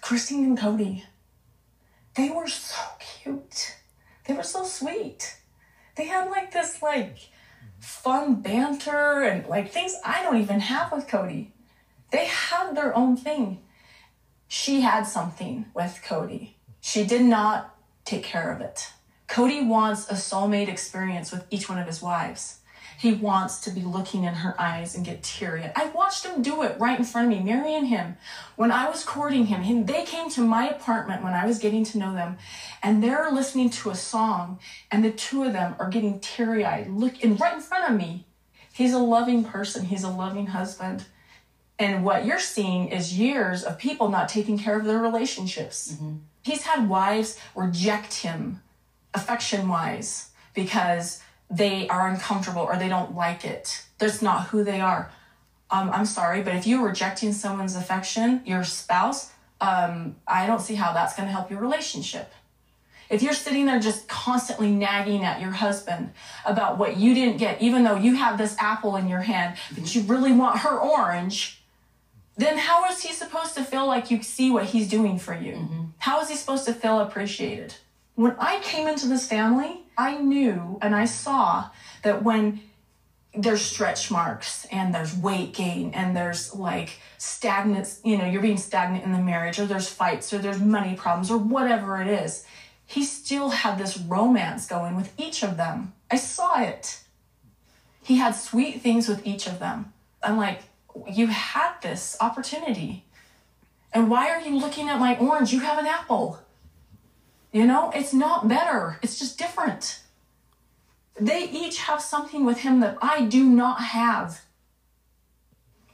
[0.00, 1.02] Christine and Kody,
[2.14, 3.76] they were so cute.
[4.26, 5.36] They were so sweet.
[5.96, 7.28] They had like this like
[7.80, 11.48] fun banter and like things I don't even have with Kody.
[12.10, 13.62] They had their own thing.
[14.48, 16.54] She had something with Kody.
[16.80, 18.90] She did not take care of it.
[19.28, 22.60] Kody wants a soulmate experience with each one of his wives.
[22.98, 25.70] He wants to be looking in her eyes and get teary.
[25.76, 28.16] I watched him do it right in front of me, Meri and him.
[28.56, 31.84] When I was courting him, he, they came to my apartment when I was getting
[31.84, 32.38] to know them,
[32.82, 34.58] and they're listening to a song,
[34.90, 37.96] and the two of them are getting teary eyed, look in right in front of
[37.96, 38.26] me.
[38.72, 41.04] He's a loving person, he's a loving husband.
[41.78, 45.96] And what you're seeing is years of people not taking care of their relationships.
[46.42, 48.62] He's had wives reject him
[49.14, 53.84] affection wise because they are uncomfortable or they don't like it.
[53.98, 55.10] That's not who they are.
[55.70, 60.74] Um, I'm sorry, but if you're rejecting someone's affection, your spouse, um, I don't see
[60.74, 62.32] how that's going to help your relationship.
[63.10, 66.12] If you're sitting there just constantly nagging at your husband
[66.44, 69.94] about what you didn't get, even though you have this apple in your hand, but
[69.94, 71.57] you really want her orange,
[72.38, 75.54] then how is he supposed to feel like you see what he's doing for you?
[75.54, 75.84] Mm-hmm.
[75.98, 77.74] How is he supposed to feel appreciated?
[78.14, 81.70] When I came into this family, I knew and I saw
[82.04, 82.60] that when
[83.34, 88.56] there's stretch marks and there's weight gain and there's like stagnant, you know, you're being
[88.56, 92.46] stagnant in the marriage or there's fights or there's money problems or whatever it is,
[92.86, 95.92] he still had this romance going with each of them.
[96.10, 97.00] I saw it.
[98.02, 99.92] He had sweet things with each of them.
[100.22, 100.62] I'm like,
[101.06, 103.04] you had this opportunity.
[103.92, 105.52] And why are you looking at my orange?
[105.52, 106.40] You have an apple.
[107.52, 110.00] You know, it's not better, it's just different.
[111.18, 114.42] They each have something with him that I do not have.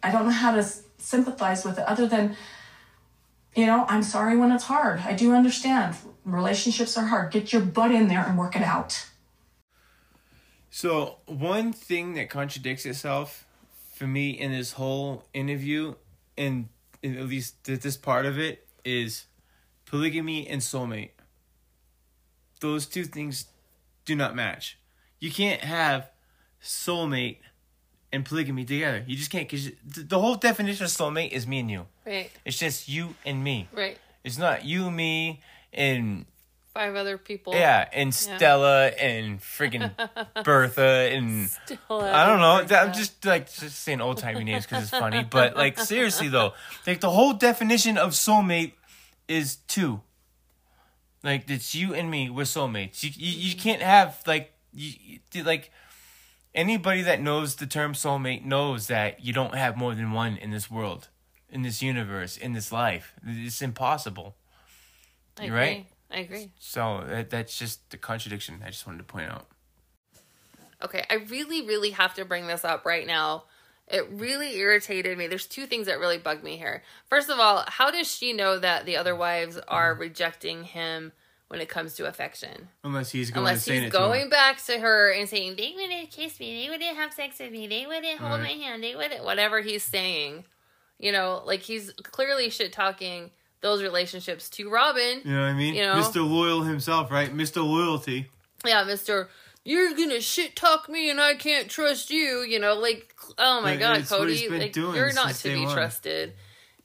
[0.03, 0.67] I don't know how to
[0.99, 2.37] sympathize with it other than,
[3.55, 5.01] you know, I'm sorry when it's hard.
[5.01, 5.97] I do understand.
[6.25, 7.33] Relationships are hard.
[7.33, 9.07] Get your butt in there and work it out.
[10.71, 13.43] So one thing that contradicts itself
[13.94, 15.94] for me in this whole interview,
[16.37, 16.68] and
[17.02, 19.26] in at least this part of it, is
[19.87, 21.11] polygamy and soulmate.
[22.61, 23.46] Those two things
[24.04, 24.78] do not match.
[25.20, 26.11] You can't have
[26.62, 27.38] soulmate
[28.12, 29.04] and polygamy together.
[29.07, 31.87] You just can't because the whole definition of soulmate is me and you.
[32.04, 32.30] Right.
[32.44, 33.68] It's just you and me.
[33.72, 33.98] Right.
[34.24, 35.40] It's not you, me,
[35.72, 36.24] and
[36.74, 37.54] Five other people.
[37.54, 39.92] yeah, and Stella and friggin'
[40.44, 42.58] Bertha and Stella I don't know.
[42.58, 45.22] and I'm just like just saying old timey names because it's funny.
[45.22, 46.52] But like seriously though,
[46.84, 48.72] like the whole definition of soulmate
[49.28, 50.00] is two.
[51.22, 52.28] Like it's you and me.
[52.28, 53.04] We're soulmates.
[53.04, 55.70] You you, you can't have like you, you like
[56.56, 60.50] anybody that knows the term soulmate knows that you don't have more than one in
[60.50, 61.08] this world,
[61.48, 63.14] in this universe, in this life.
[63.24, 64.34] It's impossible.
[65.40, 65.87] You're right.
[66.14, 66.50] I agree.
[66.59, 68.62] So that, that's just the contradiction.
[68.64, 69.46] I just wanted to point out.
[70.83, 73.44] Okay, I really, really have to bring this up right now.
[73.88, 75.27] It really irritated me.
[75.27, 76.83] There's two things that really bug me here.
[77.11, 80.03] First of all, how does she know that the other wives are mm-hmm.
[80.03, 81.12] rejecting him
[81.48, 82.68] when it comes to affection?
[82.85, 86.11] Unless he's going Unless he's it to going back to her and saying, they wouldn't
[86.11, 88.59] kiss me, they wouldn't have sex with me, they wouldn't hold Right.
[88.59, 90.44] my hand, they wouldn't, whatever he's saying.
[90.98, 93.31] You know, like he's clearly shit talking
[93.64, 95.22] those relationships to Robyn.
[95.24, 95.74] You know what I mean?
[95.74, 95.94] You know?
[95.94, 96.16] Mr.
[96.16, 97.35] Loyal himself, right?
[97.35, 97.66] Mr.
[97.66, 98.29] Loyalty.
[98.64, 99.31] yeah, Mister,
[99.64, 102.42] you're gonna shit talk me and I can't trust you.
[102.42, 105.48] You know, like, oh my Yeah, god, it's what he's Kody, like, you're not to
[105.48, 106.35] be trusted.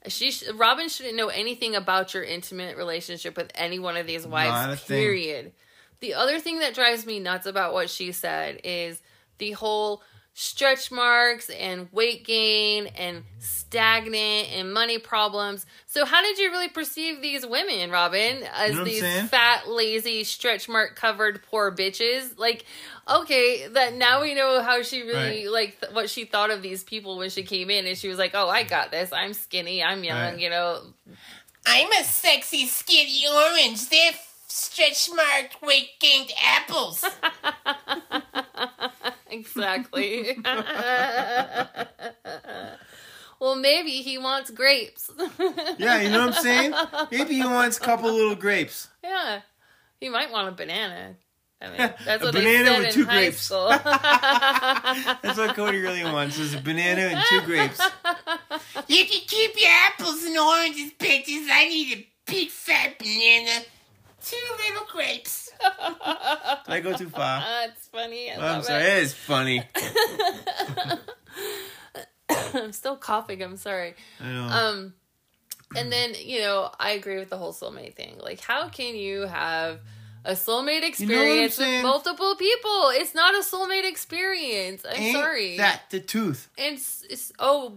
[0.08, 4.26] She, sh- Robin shouldn't know anything about your intimate relationship with any one of these
[4.26, 4.80] wives.
[4.80, 4.96] thing.
[4.96, 5.52] Period.
[6.00, 9.02] The other thing that drives me nuts about what she said is
[9.36, 10.02] the whole
[10.34, 15.66] stretch marks and weight gain and stagnant and money problems.
[15.86, 19.26] So how did you really perceive these women, Robyn, as You know these saying?
[19.26, 22.38] fat, lazy, stretch mark covered poor bitches?
[22.38, 22.64] Like,
[23.08, 25.50] okay, that now we know how she really Right.
[25.50, 28.18] like th- what she thought of these people when she came in, and she was
[28.18, 29.12] like, "Oh, I got this.
[29.12, 29.82] I'm skinny.
[29.82, 30.16] I'm young.
[30.18, 30.38] Right.
[30.38, 30.82] You know,
[31.66, 33.88] I'm a sexy, skinny orange.
[33.90, 34.12] They're
[34.48, 37.04] stretch marked, weight gained apples.
[39.30, 40.38] exactly."
[43.40, 45.10] well, maybe he wants grapes.
[45.78, 46.74] Yeah, you know what I'm saying?
[47.10, 48.88] Maybe he wants a couple little grapes.
[49.02, 49.40] Yeah,
[50.00, 51.16] he might want a banana.
[51.62, 53.48] I mean, that's A what they banana said with two grapes.
[53.48, 53.78] That's
[55.38, 57.80] what Kody really wants is a banana and two grapes.
[58.88, 61.48] You can keep your apples and oranges, bitches.
[61.50, 63.64] I need a big fat banana.
[64.24, 64.36] Two
[64.68, 65.49] little grapes.
[65.60, 67.40] Did I go too far?
[67.66, 68.30] That's funny.
[68.30, 68.88] I I'm sorry, it.
[68.88, 69.62] it is funny.
[72.54, 73.42] I'm still coughing.
[73.42, 73.94] I'm sorry.
[74.20, 74.42] I know.
[74.44, 74.94] Um,
[75.76, 78.18] and then you know, I agree with the whole soulmate thing.
[78.20, 79.80] Like, how can you have
[80.24, 82.90] a soulmate experience with multiple people?
[82.94, 84.84] It's not a soulmate experience.
[84.88, 85.56] I'm Ain't sorry.
[85.56, 86.48] that the tooth?
[86.58, 87.74] and it's, it's oh,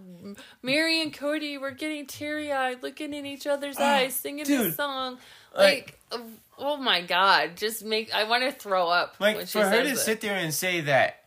[0.62, 4.68] Meri and Kody were getting teary eyed, looking in each other's eyes, singing dude.
[4.68, 5.18] this song.
[5.56, 6.22] Like- Like,
[6.58, 9.16] oh my god, just make I want to throw up.
[9.20, 9.98] Like when she for her to it.
[9.98, 11.24] sit there and say that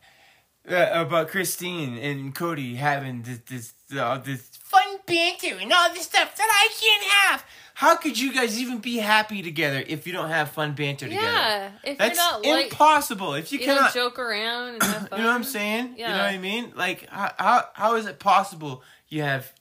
[0.69, 6.03] uh, about Christine and Kody having this this uh, this Fun banter and all this
[6.03, 7.45] stuff that I can't have.
[7.77, 11.27] How could you guys even be happy together if you don't have fun banter together?
[11.27, 13.35] Yeah, if That's you're not like impossible.
[13.35, 15.09] If you, you cannot, joke around and have fun.
[15.19, 15.93] you know what I'm saying?
[15.95, 16.07] Yeah.
[16.07, 16.73] You know what I mean?
[16.75, 19.53] Like, how, how how is it possible you have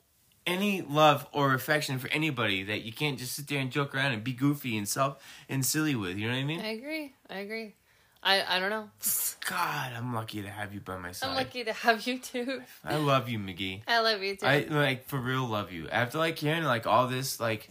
[0.47, 4.13] any love or affection for anybody that you can't just sit there and joke around
[4.13, 6.17] and be goofy and self and silly with?
[6.17, 6.61] You know what I mean?
[6.63, 7.13] I agree.
[7.29, 7.75] I agree.
[8.23, 8.89] I I don't know.
[9.47, 11.29] God, I'm lucky to have you by my side.
[11.29, 12.63] I'm lucky to have you too.
[12.83, 13.83] I love you, McGee.
[13.87, 14.47] I love you too.
[14.47, 15.87] I like for real love you.
[15.91, 17.69] After like hearing like all this, like,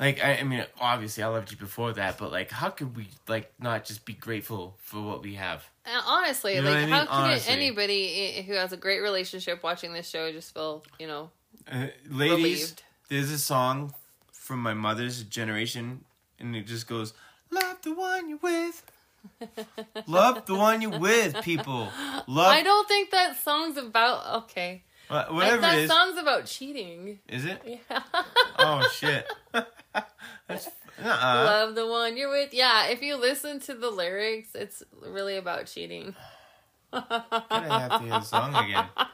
[0.00, 3.08] like I, I mean, obviously I loved you before that, but like, how could we
[3.28, 5.64] like not just be grateful for what we have?
[6.06, 7.06] Honestly, You know like I how mean?
[7.06, 7.52] could Honestly.
[7.52, 11.30] anybody who has a great relationship watching this show just feel, you know,
[11.70, 12.82] Uh, ladies, Relieved.
[13.08, 13.94] there's a song
[14.32, 16.04] from my mother's generation,
[16.38, 17.12] and it just goes,
[17.50, 18.82] "Love the one you're with."
[20.08, 21.88] Love the one you're with, people.
[22.26, 24.82] Love I don't think that song's about okay.
[25.30, 25.90] Whatever that it is.
[25.90, 27.18] song's about cheating.
[27.28, 27.60] Is it?
[27.64, 28.02] Yeah.
[28.58, 29.26] Oh shit.
[30.48, 30.66] That's
[31.02, 31.44] uh-uh.
[31.46, 32.52] Love the one you're with.
[32.54, 36.14] Yeah, if you listen to the lyrics, it's really about cheating.
[36.92, 38.86] Gonna have to hear the song again.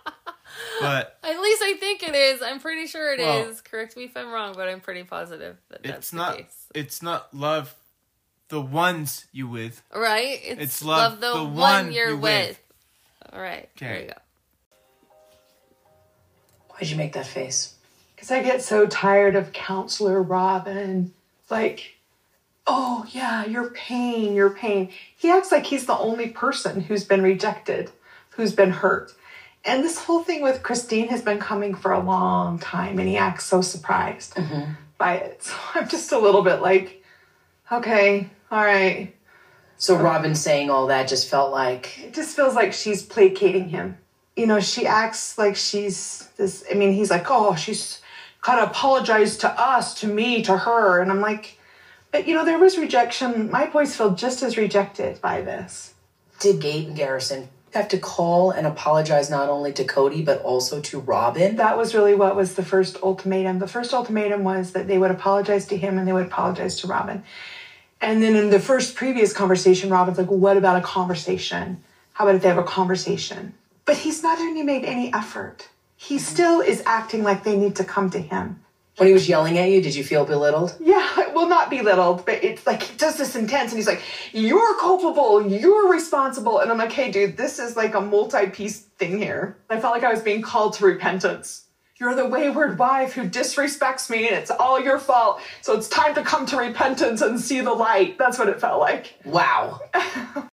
[0.81, 2.41] But At least I think it is.
[2.43, 3.47] I'm pretty sure it is.
[3.47, 6.37] Well- Correct me if I'm wrong, but I'm pretty positive that that's it's the not.
[6.39, 6.67] case.
[6.75, 7.75] It's not love
[8.49, 9.83] the ones you with.
[9.95, 10.41] Right?
[10.43, 12.49] It's, It's love, love the, the one, you're you're with.
[12.49, 12.61] with.
[13.33, 13.69] All right.
[13.79, 14.15] There you go.
[16.79, 17.75] Why'd you make that face?
[18.15, 21.13] Because I get so tired of Counselor Robyn.
[21.51, 21.97] Like,
[22.67, 24.91] oh, yeah, your pain, your pain.
[25.17, 27.91] He acts like he's the only person who's been rejected,
[28.31, 29.13] who's been hurt.
[29.65, 33.17] And this whole thing with Christine has been coming for a long time, and he
[33.17, 34.73] acts so surprised mm-hmm.
[34.99, 35.43] by it.
[35.43, 37.03] So I'm just a little bit like,
[37.73, 39.15] okay, all right.
[39.77, 43.99] So Robyn saying all that just felt like It just feels like she's placating him.
[44.39, 46.65] You know, she acts like she's this.
[46.71, 48.01] I mean, he's like, oh, she's
[48.41, 51.01] gotta apologize to us, to me, to her.
[51.01, 51.59] And I'm like,
[52.13, 53.51] but you know, there was rejection.
[53.51, 55.95] My boys feel just as rejected by this.
[56.41, 60.81] did Gabe and Garrison have to call and apologize not only to Kody but also
[60.81, 61.57] to Robyn?
[61.57, 63.59] That was really what was the first ultimatum.
[63.59, 66.87] The first ultimatum was that they would apologize to him and they would apologize to
[66.87, 67.25] Robyn.
[68.01, 71.83] And then in the first previous conversation, Robyn's like, well, what about a conversation?
[72.13, 73.55] How about if they have a conversation?
[73.89, 75.71] But he's not only made any effort.
[75.97, 78.63] He still is acting like they need to come to him.
[78.99, 80.77] When he was yelling at you, did you feel belittled?
[80.79, 84.77] Yeah, well, not belittled, but it's like he does this intense, and he's like, "You're
[84.79, 89.57] culpable, you're responsible," and I'm like, "Hey, dude, this is like a multi-piece thing here."
[89.71, 91.65] I felt like I was being called to repentance.
[91.99, 95.41] You're the wayward wife who disrespects me, and it's all your fault.
[95.63, 98.19] So it's time to come to repentance and see the light.
[98.19, 99.15] That's what it felt like.
[99.25, 99.81] Wow.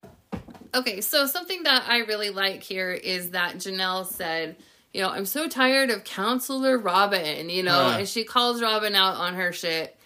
[0.74, 4.56] Okay, so something that I really like here is that Janelle said,
[4.94, 9.16] you know, I'm so tired of Counselor Robyn, you know, and she calls Robyn out
[9.16, 9.98] on her shit,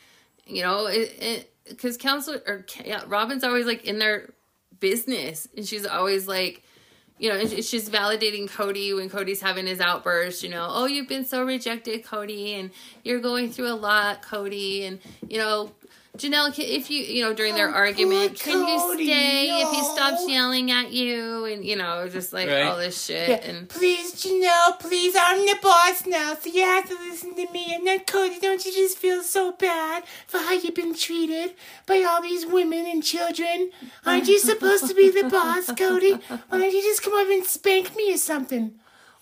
[0.44, 0.88] you know,
[1.68, 4.30] because Counselor or yeah, Robyn's always like in their
[4.80, 6.64] business, and she's always like,
[7.18, 11.24] you know, she's validating Kody when Kody's having his outburst, you know, oh, you've been
[11.24, 12.70] so rejected, Kody, and
[13.04, 14.98] you're going through a lot, Kody, and
[15.28, 15.70] you know.
[16.16, 19.70] Janelle, ca- if you, you know, during their oh, argument, can you Kody, stay if
[19.70, 21.44] he stops yelling at you?
[21.44, 22.62] And, you know, just like Right.
[22.62, 23.28] all this shit.
[23.28, 27.50] Yeah, And please, Janelle, please, I'm the boss now, so you have to listen to
[27.52, 27.74] me.
[27.74, 31.54] And then, Kody, don't you just feel so bad for how you've been treated
[31.86, 33.70] by all these women and children?
[34.04, 36.20] Aren't you supposed to be the boss, Kody?
[36.48, 38.72] Why don't you just come over and spank me or something?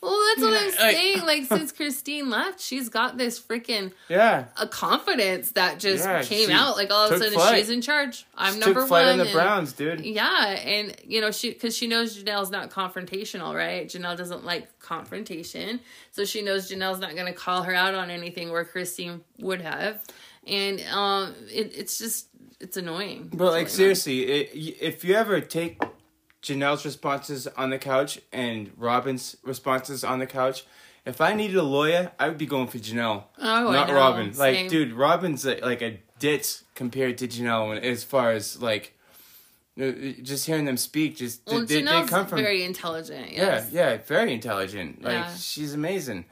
[0.05, 1.23] Well, that's what I'm saying.
[1.25, 4.45] Like, since Christine left, she's got this freaking Yeah.
[4.61, 6.77] a confidence that just Yeah, came out.
[6.77, 7.59] Like, all of a sudden, flight.
[7.59, 8.27] she's in charge.
[8.37, 9.21] I'm She number took flight one.
[9.21, 10.05] on the Browns, dude.
[10.05, 13.87] Yeah, and you know she because she knows Janelle's not confrontational, right?
[13.89, 15.81] Janelle doesn't like confrontation,
[16.13, 19.61] so she knows Janelle's not going to call her out on anything where Christine would
[19.63, 20.03] have,
[20.47, 22.29] and um, it, it's just
[22.61, 23.31] it's annoying.
[23.33, 25.81] But like It's really seriously, it, if you ever take
[26.45, 30.65] Janelle's responses on the couch and Robyn's responses on the couch,
[31.07, 33.89] if I needed a lawyer, I would be going for Janelle, Oh, not.
[33.91, 34.33] Robyn.
[34.37, 38.93] Like, dude, Robyn's like, like a ditz compared to Janelle when- as far as like
[39.81, 39.91] uh,
[40.23, 41.17] just hearing them speak.
[41.17, 43.33] Just Well, they, they come from very intelligent.
[43.33, 43.71] yeah, Yes.
[43.73, 45.03] yeah, very intelligent.
[45.03, 45.35] Like Yeah.
[45.37, 46.27] she's amazing.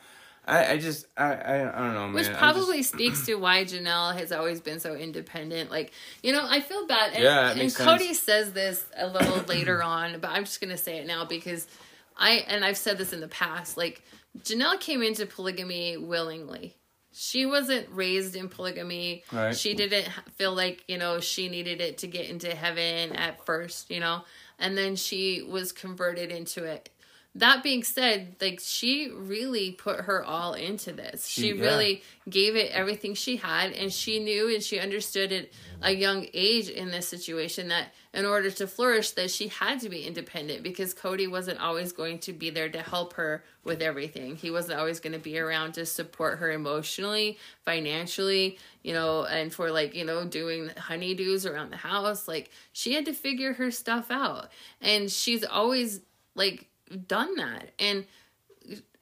[0.44, 2.14] I, I just I, I don't know, man.
[2.14, 5.70] Which probably just- speaks to why Janelle has always been so independent.
[5.70, 7.12] Like, you know, I feel bad.
[7.14, 8.02] And, Yeah, and sense.
[8.02, 11.24] Kody says this a little later on, but I'm just going to say it now
[11.24, 11.68] because
[12.16, 14.02] I, and I've said this in the past, like,
[14.40, 16.74] Janelle came into polygamy willingly.
[17.12, 19.22] She wasn't raised in polygamy.
[19.30, 19.54] Right.
[19.56, 23.90] She didn't feel like, you know, she needed it to get into heaven at first,
[23.90, 24.22] you know,
[24.58, 26.88] and then she was converted into it
[27.34, 31.26] that being said, like she really put her all into this.
[31.26, 31.62] She, She- yeah.
[31.64, 35.48] really gave it everything she had, and she knew and she understood at
[35.80, 39.88] a young age in this situation that in order to flourish, that she had to
[39.88, 44.36] be independent because Kody wasn't always going to be there to help her with everything.
[44.36, 49.52] He wasn't always going to be around to support her emotionally, financially, you know, and
[49.52, 52.28] for like you know doing honeydews around the house.
[52.28, 54.50] Like she had to figure her stuff out,
[54.82, 56.00] and she's always
[56.34, 56.68] like
[57.06, 58.04] done that and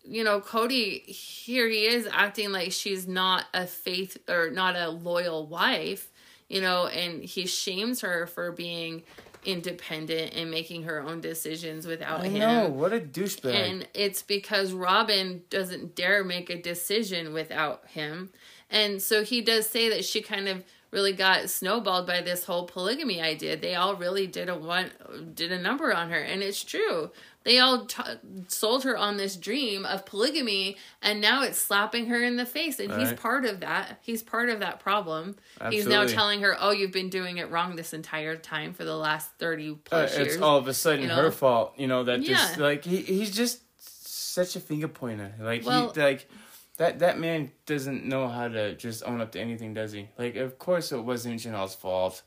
[0.05, 4.88] you know kody here he is acting like she's not a faith or not a
[4.88, 6.11] loyal wife
[6.49, 9.03] you know and he shames her for being
[9.45, 13.55] independent and making her own decisions without I him know what a douchebag.
[13.55, 18.30] and it's because Robyn doesn't dare make a decision without him.
[18.68, 22.64] And so he does say that she kind of really got snowballed by this whole
[22.66, 23.57] polygamy idea.
[23.57, 24.91] They all really did a one
[25.34, 27.11] did a number on her and it's true.
[27.43, 28.03] They all t-
[28.49, 32.78] sold her on this dream of polygamy and now it's slapping her in the face
[32.80, 33.16] and he's Right.
[33.20, 33.99] part of that.
[34.03, 35.36] He's part of that problem.
[35.70, 38.97] He's now telling her, "Oh, you've been doing it wrong this entire time for the
[38.97, 41.16] last 30 Uh, plus years." it's all of a sudden you know?
[41.16, 41.72] her fault.
[41.78, 42.62] You know that just Yeah.
[42.62, 45.32] like he he's just such a finger pointer.
[45.41, 46.28] Like Well- he like
[46.81, 50.09] that that man doesn't know how to just own up to anything, does he?
[50.18, 52.22] Like of course it wasn't Janelle's fault.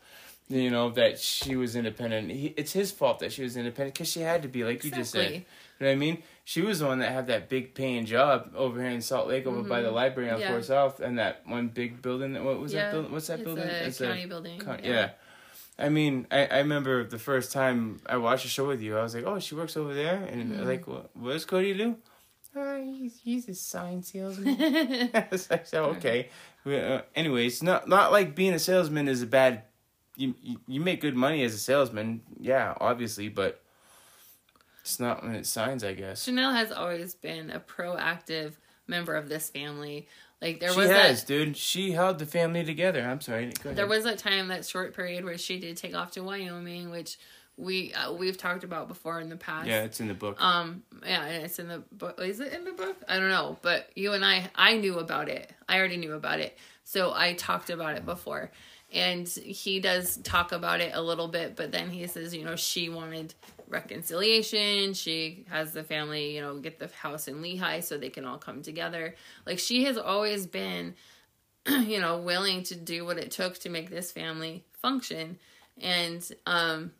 [0.49, 2.30] You know that she was independent.
[2.30, 4.91] He, it's his fault that she was independent because she had to be, like you
[4.91, 5.32] just said.
[5.32, 5.39] You
[5.80, 6.22] know what I mean?
[6.43, 9.47] She was the one that had that big paying job over here in Salt Lake,
[9.47, 10.41] over by the library on Mm-hmm.
[10.43, 10.51] Yeah.
[10.51, 12.34] Four South, and that one big building.
[12.34, 13.12] That what was Yeah, that building?
[13.14, 13.68] What's that it's building?
[13.68, 14.89] a county building, co- yeah.
[14.89, 15.10] yeah.
[15.80, 19.01] I mean, I, I remember the first time I watched a show with you, I
[19.01, 20.18] was like, oh, she works over there?
[20.30, 20.64] And Mm-hmm.
[20.68, 21.95] like, what, what does Kody do?
[22.56, 24.58] Uh, he's, he's a sign salesman.
[25.14, 26.30] I was like, so, okay.
[26.66, 29.64] Uh, anyways, not, not like being a salesman is a bad,
[30.16, 32.22] you, you, you make good money as a salesman.
[32.39, 33.62] Yeah, obviously, but
[34.82, 36.28] it's not when it signs, I guess.
[36.28, 38.54] Janelle has always been a proactive
[38.88, 40.08] member of this family.
[40.41, 41.56] Like there she was has, that dude.
[41.56, 43.01] She held the family together.
[43.01, 43.54] I'm sorry.
[43.64, 47.18] There was that time that short period where she did take off to Wyoming, which
[47.58, 49.68] we uh, we've talked about before in the past.
[49.68, 50.41] yeah, it's in the book.
[50.41, 50.84] Um.
[51.06, 52.20] Yeah, it's in the book.
[52.20, 52.97] Is it in the book?
[53.08, 55.51] I don't know, but you and I, I knew about it.
[55.68, 58.51] I already knew about it, so I talked about it before.
[58.91, 62.56] And he does talk about it a little bit, but then he says, you know,
[62.56, 63.34] she wanted
[63.68, 64.93] reconciliation.
[64.93, 68.38] She has the family, you know, get the house in Lehi so they can all
[68.38, 69.16] come together.
[69.47, 70.93] Like she has always been,
[71.68, 75.39] you know, willing to do what it took to make this family function.
[75.82, 76.91] And um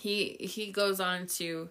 [0.00, 1.68] he he goes on to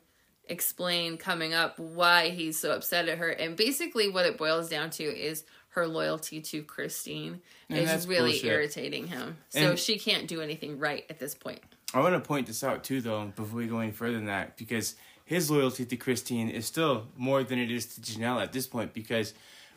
[0.47, 4.89] explain coming up why he's so upset at her and basically what it boils down
[4.89, 8.45] to is her loyalty to Christine And is really bullshit.
[8.51, 9.37] irritating him.
[9.49, 11.61] So And- she can't do anything right at this point.
[11.93, 14.57] I want to point this out too, though, before we go any further than that,
[14.57, 18.65] because his loyalty to Christine is still more than it is to Janelle at this
[18.67, 18.93] point.
[18.93, 19.33] Because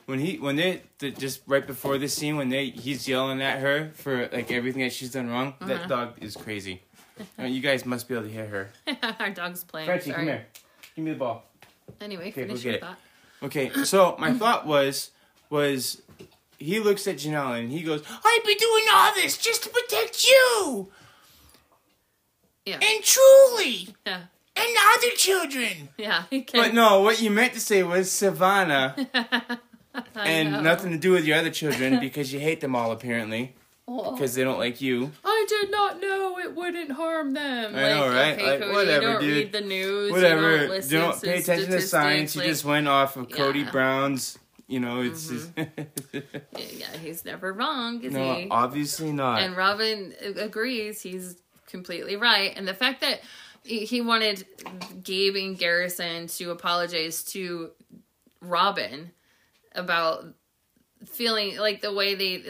[0.07, 3.61] when he, when they, the, just right before this scene, when they, he's yelling at
[3.61, 5.67] her for like everything that she's done wrong, Uh-huh.
[5.69, 6.83] that dog is crazy.
[7.39, 8.71] Uh, you guys must be able to hear her.
[9.21, 9.87] Our dog's playing.
[9.87, 10.17] Frenchie, Sorry.
[10.17, 10.47] come here.
[10.97, 11.45] Give me the ball.
[12.01, 12.87] Anyway, Okay, finish go your get it.
[12.87, 12.99] thought.
[13.45, 15.11] Okay, so my thought was,
[15.51, 16.03] was
[16.59, 20.25] he looks at Janelle and he goes, "I've been doing all this just to protect
[20.27, 20.91] you
[22.65, 22.75] Yeah.
[22.83, 24.21] and Truly Yeah.
[24.57, 26.25] and the other children." Yeah.
[26.33, 26.45] Okay.
[26.53, 28.95] But no, what you meant to say was Savannah,
[30.15, 30.61] and know.
[30.61, 33.55] nothing to do with your other children because you hate them all apparently
[33.87, 35.11] because they don't like you.
[35.24, 37.74] I did not know it wouldn't harm them.
[37.74, 38.33] I know, right?
[38.35, 39.37] Okay, Like, Kody, whatever, you don't dude.
[39.37, 40.09] read the news.
[40.09, 42.37] You Whatever, don't, listen don't pay attention to science.
[42.37, 43.62] You just went off of Kody Yeah.
[43.62, 43.70] Mm-hmm.
[43.72, 44.39] Brown's.
[44.68, 45.68] You know, it's like,
[46.57, 48.49] yeah, he's never wrong, is no, he?
[48.51, 49.43] obviously not.
[49.43, 51.03] And Robyn agrees.
[51.03, 52.55] He's completely right.
[52.57, 53.20] And the fact that
[53.64, 54.47] he he wanted
[55.03, 57.72] Gabe and Garrison to apologize to
[58.41, 59.11] Robyn
[59.74, 60.24] about
[61.07, 62.45] feeling like the way they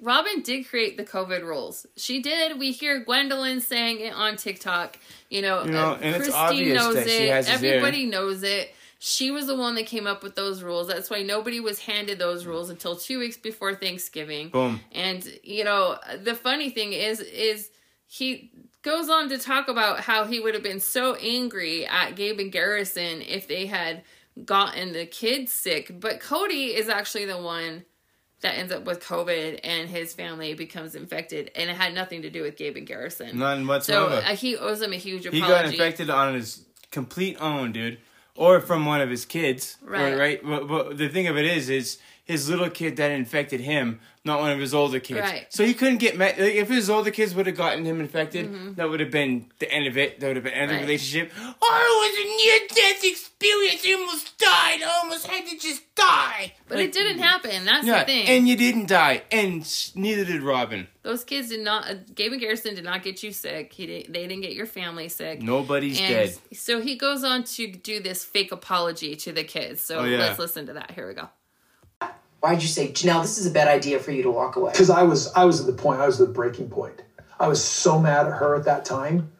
[0.00, 1.86] Robyn did create the COVID rules.
[1.96, 2.58] She did.
[2.58, 4.98] We hear Gwendolyn saying it on TikTok.
[5.28, 7.10] You know, You know, and it's Christine obvious knows that it.
[7.10, 7.74] she has his ear.
[7.76, 8.74] Everybody knows it.
[8.98, 10.88] She was the one that came up with those rules.
[10.88, 14.50] That's why nobody was handed those rules until two weeks before Thanksgiving.
[14.50, 14.80] Boom.
[14.92, 17.70] And you know, the funny thing is, is
[18.06, 18.50] he
[18.82, 22.52] goes on to talk about how he would have been so angry at Gabe and
[22.52, 24.02] Garrison if they had
[24.44, 26.00] gotten the kids sick.
[26.00, 27.84] But Kody is actually the one
[28.42, 32.30] that ends up with COVID and his family becomes infected, and it had nothing to
[32.30, 33.38] do with Gabe and Garrison.
[33.38, 34.14] None So whatsoever.
[34.16, 35.42] uh, he owes them a huge apology.
[35.44, 37.98] he got infected on his complete own, dude,
[38.34, 40.12] or from one of his kids, Right.
[40.16, 40.18] Right.
[40.18, 40.40] Right.
[40.42, 44.40] But, but the thing of it is, is his little kid that infected him, not
[44.40, 45.20] one of his older kids.
[45.20, 45.46] Right.
[45.48, 46.38] So he couldn't get met.
[46.38, 48.74] Like, if his older kids would have gotten him infected, Mm-hmm.
[48.74, 50.20] that would have been the end of it.
[50.20, 51.32] That would have been the end of the relationship.
[51.38, 53.82] Oh, it was a near death experience.
[53.86, 54.82] I almost died.
[54.82, 56.52] I almost had to just die.
[56.68, 57.64] But Like, it didn't happen.
[57.64, 58.26] That's Yeah, the thing.
[58.28, 60.86] and you didn't die, and neither did Robyn.
[61.02, 61.90] Those kids did not.
[61.90, 63.72] Uh, Gabe and Garrison did not get you sick.
[63.72, 65.40] He didn't, They didn't get your family sick.
[65.40, 66.38] Nobody's and dead.
[66.52, 69.82] So he goes on to do this fake apology to the kids.
[69.82, 70.18] So Oh, yeah.
[70.18, 70.90] let's listen to that.
[70.90, 71.30] Here we go.
[72.40, 74.72] Why'd you say, Janelle, this is a bad idea for you to walk away?
[74.72, 77.02] because I was I was at the point I was at the breaking point.
[77.38, 79.32] I was so mad at her at that time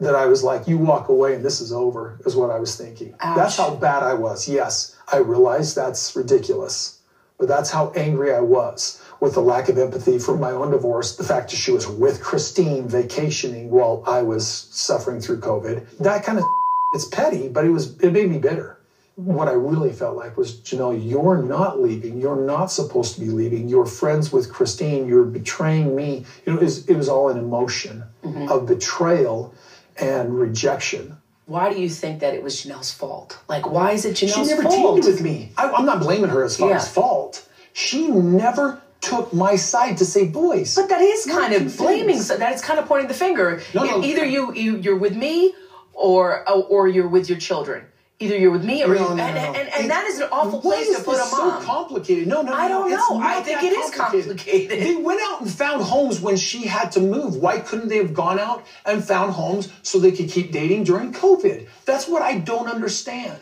[0.00, 2.76] that I was like, "You walk away and this is over," is what I was
[2.76, 3.14] thinking.
[3.20, 4.48] That's how bad I was.
[4.48, 6.98] Yes, I realize that's ridiculous,
[7.38, 11.16] but that's how angry I was with the lack of empathy for my own divorce,
[11.16, 15.98] the fact that she was with Christine vacationing while I was suffering through COVID.
[15.98, 16.44] That kind of
[16.94, 18.79] it's petty, but it was it made me bitter
[19.24, 22.20] what I really felt like was, Janelle, you're not leaving.
[22.20, 23.68] You're not supposed to be leaving.
[23.68, 25.06] You're friends with Christine.
[25.06, 26.24] You're betraying me.
[26.46, 28.50] You know, it was, it was all an emotion mm-hmm.
[28.50, 29.54] of betrayal
[30.00, 31.16] and rejection.
[31.46, 33.38] Why do you think that it was Janelle's fault?
[33.48, 34.46] Like, why is it Janelle's fault?
[34.46, 35.02] she never fault?
[35.02, 35.52] teamed with me.
[35.56, 36.76] I, I'm not blaming her as far Yeah.
[36.76, 37.48] as fault.
[37.72, 40.74] She never took my side to say, boys.
[40.74, 42.20] But that is kind of blaming.
[42.20, 43.60] So that is kind of pointing the finger.
[43.74, 44.02] No, no.
[44.04, 45.54] Either you, you you're with me,
[45.92, 47.84] or or you're with your children.
[48.22, 49.40] Either you're with me, or No, you, no, and, no.
[49.40, 51.62] and, and, It- that is an awful place to put a mom.
[51.62, 52.28] so complicated?
[52.28, 53.18] No, no, no I don't know.
[53.22, 54.82] I think it is complicated.
[54.82, 57.36] They went out and found homes when she had to move.
[57.36, 61.14] Why couldn't they have gone out and found homes so they could keep dating during
[61.14, 61.66] COVID?
[61.86, 63.40] That's what I don't understand.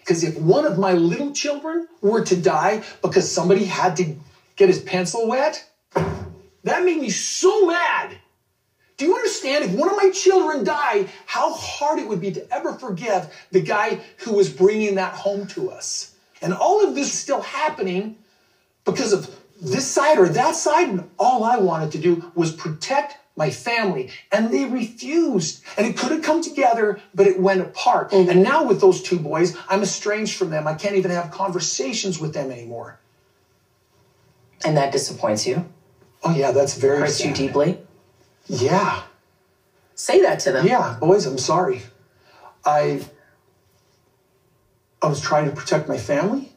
[0.00, 4.14] Because if one of my little children were to die because somebody had to
[4.56, 5.66] get his pencil wet,
[6.64, 8.18] that made me so mad.
[9.44, 9.74] Understand?
[9.74, 13.60] If one of my children died, how hard it would be to ever forgive the
[13.60, 16.14] guy who was bringing that home to us.
[16.40, 18.16] And all of this is still happening
[18.84, 20.88] because of this side or that side.
[20.88, 24.10] And all I wanted to do was protect my family.
[24.30, 25.62] And they refused.
[25.76, 28.10] And it could have come together, but it went apart.
[28.10, 28.28] Mm.
[28.30, 30.66] And now with those two boys, I'm estranged from them.
[30.66, 32.98] I can't even have conversations with them anymore.
[34.64, 35.64] and that disappoints you,
[36.24, 37.78] Oh, yeah, that's very hurts you deeply.
[38.46, 39.02] Yeah.
[39.94, 40.66] Say that to them.
[40.66, 41.82] Yeah, boys, I'm sorry.
[42.64, 43.04] I
[45.02, 46.52] I was trying to protect my family.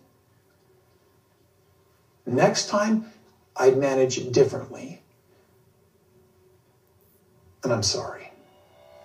[2.26, 3.12] Next time,
[3.56, 5.02] I'd manage it differently.
[7.64, 8.32] And I'm sorry.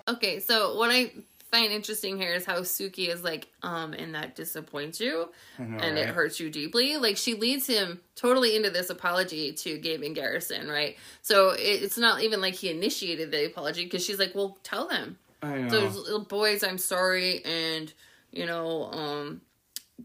[0.07, 1.11] Okay, so what I
[1.51, 6.07] find interesting here is how Suki is like, um, and that disappoints you, and it
[6.09, 6.97] hurts you deeply.
[6.97, 10.97] Like she leads him totally into this apology to Gabe and Garrison, right?
[11.21, 14.87] So it, it's not even like he initiated the apology because she's like, "Well, tell
[14.87, 17.91] them." I So little boys, I'm sorry, and
[18.31, 19.41] you know, um,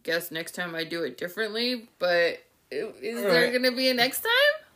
[0.02, 1.88] guess next time I do it differently.
[1.98, 3.52] But is there Right.
[3.52, 4.32] gonna be a next time?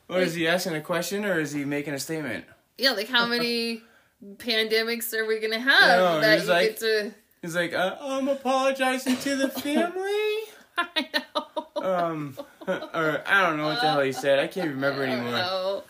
[0.09, 2.45] Or is he asking a question or is he making a statement?
[2.79, 3.83] Yeah, like how many
[4.37, 7.15] pandemics are we gonna have know, that he's you like- get to?
[7.43, 10.03] He's like, uh, I'm apologizing to the family.
[10.77, 11.83] I know.
[11.83, 12.37] Um,
[12.69, 14.39] or I don't know what the hell he said.
[14.39, 15.31] I can't remember anymore.
[15.33, 15.83] No.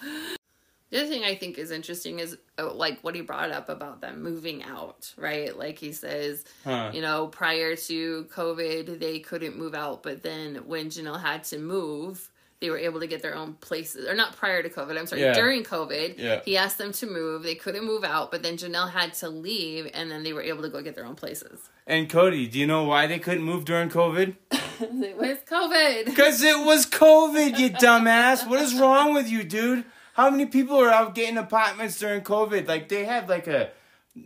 [0.91, 4.01] The other thing I think is interesting is uh, like what he brought up about
[4.01, 5.57] them moving out, right?
[5.57, 6.91] Like he says, Huh.
[6.95, 11.59] you know, prior to COVID, they couldn't move out, but then when Janelle had to
[11.59, 12.29] move,
[12.61, 14.07] they were able to get their own places.
[14.07, 15.33] Or not prior to COVID, I'm sorry, Yeah.
[15.33, 16.41] during COVID, Yeah.
[16.45, 17.43] he asked them to move.
[17.43, 20.63] They couldn't move out, but then Janelle had to leave, and then they were able
[20.63, 21.61] to go get their own places.
[21.87, 24.35] And Kody, do you know why they couldn't move during COVID?
[24.53, 26.05] it was COVID.
[26.05, 28.47] Because it was COVID, you dumbass.
[28.47, 29.85] What is wrong with you, dude?
[30.15, 32.69] How many people are out getting apartments during COVID?
[32.69, 33.71] Like they had like a,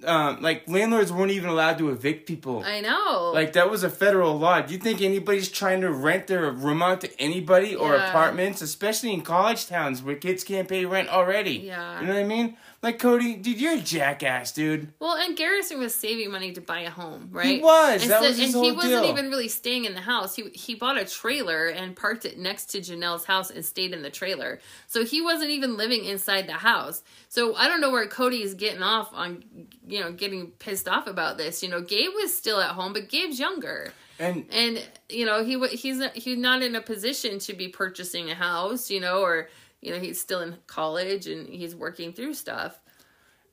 [0.06, 2.62] um, like landlords weren't even allowed to evict people.
[2.64, 3.32] I know.
[3.34, 4.60] Like that was a federal law.
[4.62, 8.08] Do you think anybody's trying to rent their room out to anybody or Yeah.
[8.08, 11.56] apartments, especially in college towns where kids can't pay rent already?
[11.56, 12.00] Yeah.
[12.00, 12.56] You know what I mean?
[12.84, 14.92] Like Kody, dude, you're a jackass, dude.
[14.98, 17.46] Well, and Garrison was saving money to buy a home, right?
[17.46, 18.02] He was.
[18.02, 19.10] And, That so- was his and he whole wasn't deal.
[19.10, 20.36] even really staying in the house.
[20.36, 24.02] He he bought a trailer and parked it next to Janelle's house and stayed in
[24.02, 24.60] the trailer.
[24.86, 27.02] So he wasn't even living inside the house.
[27.30, 29.44] So I don't know where Kody is getting off on,
[29.88, 31.62] you know, getting pissed off about this.
[31.62, 33.94] You know, Gabe was still at home, but Gabe's younger.
[34.18, 38.34] And and you know he he's he's not in a position to be purchasing a
[38.36, 39.48] house you know or
[39.84, 42.80] you know he's still in college and he's working through stuff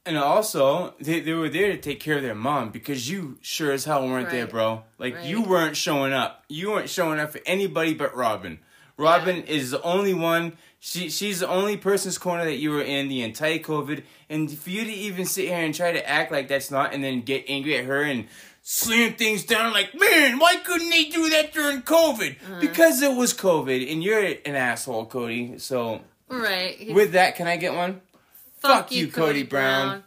[0.06, 3.72] And also, they, they were there to take care of their mom because you sure
[3.72, 4.82] as hell weren't there, bro.
[4.98, 5.26] Like, Right.
[5.26, 6.44] you weren't showing up.
[6.50, 8.58] You weren't showing up for anybody but Robyn.
[8.98, 10.58] Robyn is the only one.
[10.80, 14.02] She She's the only person's corner that you were in the entire COVID.
[14.28, 17.04] And for you to even sit here and try to act like that's not and
[17.04, 18.26] then get angry at her and
[18.64, 22.32] slam things down like, man, why couldn't they do that during COVID?
[22.42, 22.60] Uh-huh.
[22.60, 25.60] Because it was COVID, and you're an asshole, Kody.
[25.62, 26.02] So
[26.32, 26.94] Right.
[26.94, 28.02] With that, can I get one?
[28.60, 30.04] Fuck you, Kody Brown.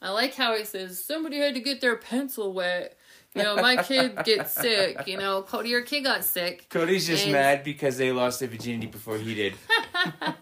[0.00, 2.98] I like how he says somebody had to get their pencil wet.
[3.34, 5.06] You know, my kid gets sick.
[5.06, 6.68] You know, Kody, your kid got sick.
[6.68, 9.54] Kody's just And- mad because they lost their virginity before he did.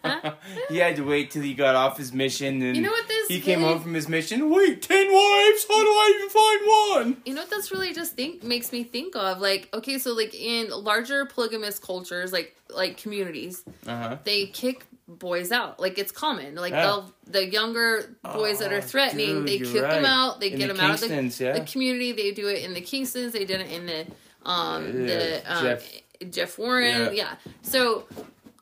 [0.69, 3.29] he had to wait till he got off his mission, and You know what this
[3.29, 4.51] he came really- home from his mission.
[4.51, 5.67] Wait, ten wives?
[5.69, 7.23] How do I even find one?
[7.27, 10.35] You know what that's really just think makes me think of like okay, so like
[10.35, 14.17] in larger polygamous cultures, like like communities, Uh huh.
[14.25, 15.81] they kick boys out.
[15.81, 16.55] Like it's common.
[16.55, 16.83] Like Yeah.
[16.87, 20.41] they'll the younger boys that are Oh, threatening, dude, they kick them out.
[20.41, 21.53] They In get the them out of the, yeah.
[21.59, 22.13] the community.
[22.13, 23.33] They do it in the Kingstons.
[23.33, 24.07] They did it in the
[24.49, 25.93] um the um, Jeff-
[26.31, 27.07] Jeff, Warren.
[27.07, 27.11] Yeah.
[27.13, 27.35] Yeah.
[27.63, 28.07] So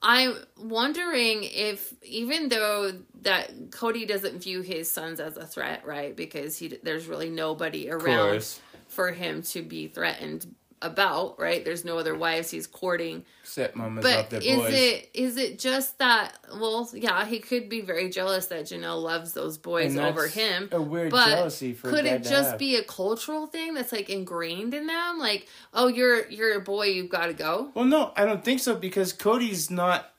[0.02, 2.92] I'm wondering if even though
[3.22, 6.14] that Kody doesn't view his sons as a threat, right?
[6.16, 8.46] Because he there's really nobody around
[8.86, 11.64] for him to be threatened about, right?
[11.64, 13.24] There's no other wives he's courting.
[13.44, 14.74] Stepmamas love But their is boys.
[14.74, 16.38] it is it just that?
[16.52, 20.68] Well, yeah, he could be very jealous that Janelle loves those boys over him.
[20.72, 22.58] a weird but jealousy for could it just have.
[22.58, 25.18] be a cultural thing that's like ingrained in them?
[25.18, 27.70] Like, oh, you're you're a boy, you've got to go.
[27.74, 30.12] Well, no, I don't think so because Kody's not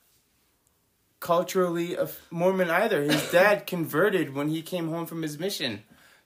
[1.20, 3.02] culturally a Mormon either.
[3.02, 5.82] His dad converted when he came home from his mission.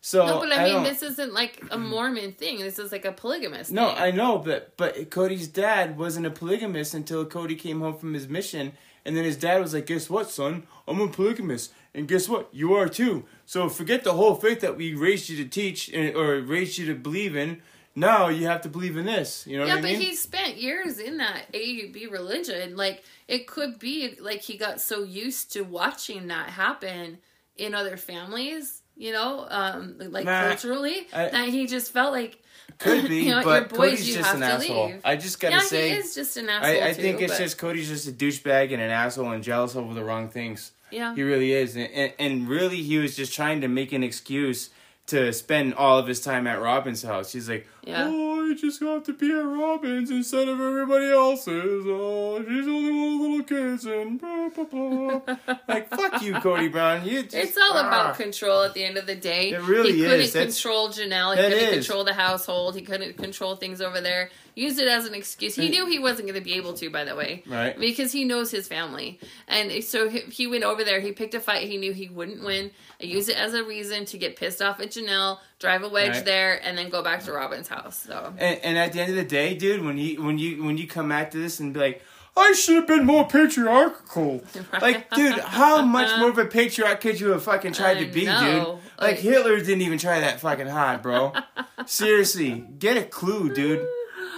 [0.06, 1.86] So no, but I, mean, this isn't like a mm-hmm.
[1.86, 2.58] Mormon thing.
[2.58, 3.72] This is like a polygamist.
[3.72, 4.02] No, thing.
[4.02, 8.28] I know, but but Kody's dad wasn't a polygamist until Kody came home from his
[8.28, 8.72] mission,
[9.06, 10.66] and then his dad was like, "Guess what, son?
[10.86, 12.50] I'm a polygamist, and guess what?
[12.52, 13.24] You are too.
[13.46, 16.84] So forget the whole faith that we raised you to teach and, or raised you
[16.88, 17.62] to believe in.
[17.96, 19.46] Now you have to believe in this.
[19.46, 20.00] You know yeah, what I but mean?
[20.02, 22.76] he spent years in that AUB religion.
[22.76, 27.20] Like it could be like he got so used to watching that happen
[27.56, 32.38] in other families, you know, um, like Nah, culturally, I- that he just felt like
[32.78, 34.86] Could be, you know, but your boys, Kody's just an asshole.
[34.86, 35.00] leave.
[35.04, 36.82] I just gotta yeah, say, he is just an asshole.
[36.82, 39.42] I, I too, think it's but- just Kody's just a douchebag and an asshole and
[39.44, 40.72] jealous over the wrong things.
[40.90, 41.14] Yeah.
[41.14, 41.74] He really is.
[41.76, 44.70] And, and, and really, he was just trying to make an excuse
[45.06, 47.32] to spend all of his time at Robyn's house.
[47.32, 48.08] He's like, Yeah.
[48.08, 51.84] oh, I just got to be at Robyn's instead of everybody else's.
[51.86, 55.36] Oh, she's only one little kids and blah, blah, blah.
[55.68, 57.06] like, fuck you, Kody Brown.
[57.06, 57.86] You just, It's all ah.
[57.86, 59.50] about control at the end of the day.
[59.50, 60.32] It really he couldn't.
[60.32, 61.36] That's- control Janelle.
[61.36, 61.86] He couldn't is.
[61.86, 62.74] control the household.
[62.74, 64.30] He couldn't control things over there.
[64.54, 65.56] Use it as an excuse.
[65.56, 67.42] He knew he wasn't going to be able to, by the way.
[67.46, 67.76] Right.
[67.78, 69.18] Because he knows his family.
[69.48, 71.00] And so he, he went over there.
[71.00, 72.70] He picked a fight he knew he wouldn't win.
[73.00, 76.10] I use it as a reason to get pissed off at Janelle, drive a wedge
[76.12, 76.24] Right.
[76.24, 77.96] there, and then go back to Robyn's house.
[78.06, 78.34] So.
[78.38, 80.86] And, and at the end of the day, dude, when you when you when you
[80.86, 82.02] come back to this and be like,
[82.36, 84.42] I should have been more patriarchal.
[84.80, 88.10] Like, dude, how much more of a patriarch could you have fucking tried I to
[88.12, 88.40] be, know.
[88.40, 88.66] dude?
[88.66, 91.32] Like Like- Hitler didn't even try that fucking hard, bro.
[91.86, 93.80] Seriously, get a clue, dude.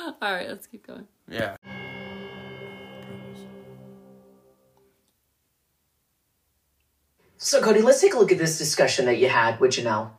[0.07, 1.07] All right, let's keep going.
[1.29, 1.57] Yeah.
[7.39, 10.11] So, Kody, let's take a look at this discussion that you had with Janelle.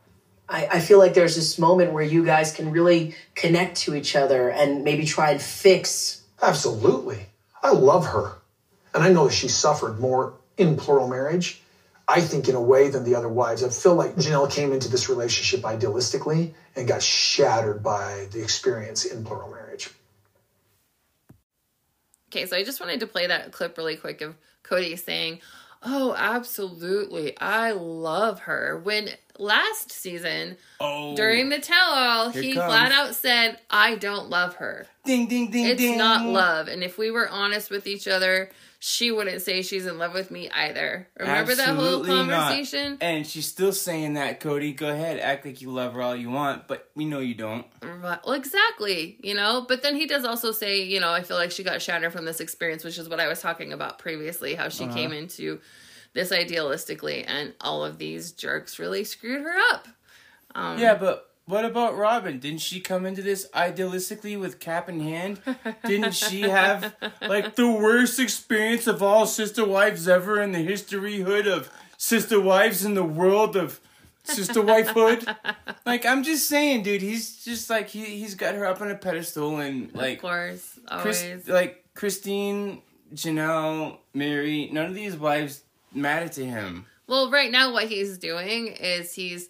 [0.48, 4.16] I, I feel like there's this moment where you guys can really connect to each
[4.16, 6.22] other and maybe try and fix.
[6.40, 7.26] Absolutely.
[7.62, 8.32] I love her.
[8.94, 11.60] And I know that she suffered more in plural marriage,
[12.06, 13.62] I think, in a way than the other wives.
[13.62, 19.04] I feel like Janelle came into this relationship idealistically and got shattered by the experience
[19.04, 19.90] in plural marriage.
[22.30, 25.40] Okay, so I just wanted to play that clip really quick of Kody saying,
[25.82, 27.38] Oh, absolutely.
[27.40, 28.80] I love her.
[28.82, 31.14] When last season, Oh.
[31.14, 32.66] during the tell all, he comes.
[32.66, 34.86] flat out said, I don't love her.
[35.04, 35.96] Ding ding ding It's ding.
[35.98, 36.66] not love.
[36.68, 38.50] And if we were honest with each other,
[38.80, 41.08] she wouldn't say she's in love with me either.
[41.18, 42.28] Remember that whole Absolutely not.
[42.48, 42.96] conversation?
[43.00, 44.76] And she's still saying that, Kody.
[44.76, 47.66] Go ahead, act like you love her all you want, but we know you don't.
[47.82, 48.20] Right.
[48.24, 49.64] Well, exactly, you know.
[49.68, 52.24] But then he does also say, you know, I feel like she got shattered from
[52.24, 54.94] this experience, which is what I was talking about previously, how she Uh-huh.
[54.94, 55.60] came into
[56.14, 59.88] this idealistically, and all of these jerks really screwed her up.
[60.54, 62.38] Um, Yeah, but what about Robyn?
[62.38, 65.40] Didn't she come into this idealistically with cap in hand?
[65.84, 71.46] Didn't she have like the worst experience of all sister wives ever in the historyhood
[71.46, 73.80] of sister wives in the world of
[74.24, 75.34] sister wifehood?
[75.86, 78.94] Like I'm just saying, dude, he's just like he he's got her up on a
[78.94, 81.48] pedestal and like of course, Chris, always.
[81.48, 82.82] like Christine,
[83.14, 85.62] Janelle, Meri, none of these wives
[85.94, 86.84] matter to him.
[87.06, 89.48] Well, right now, what he's doing is he's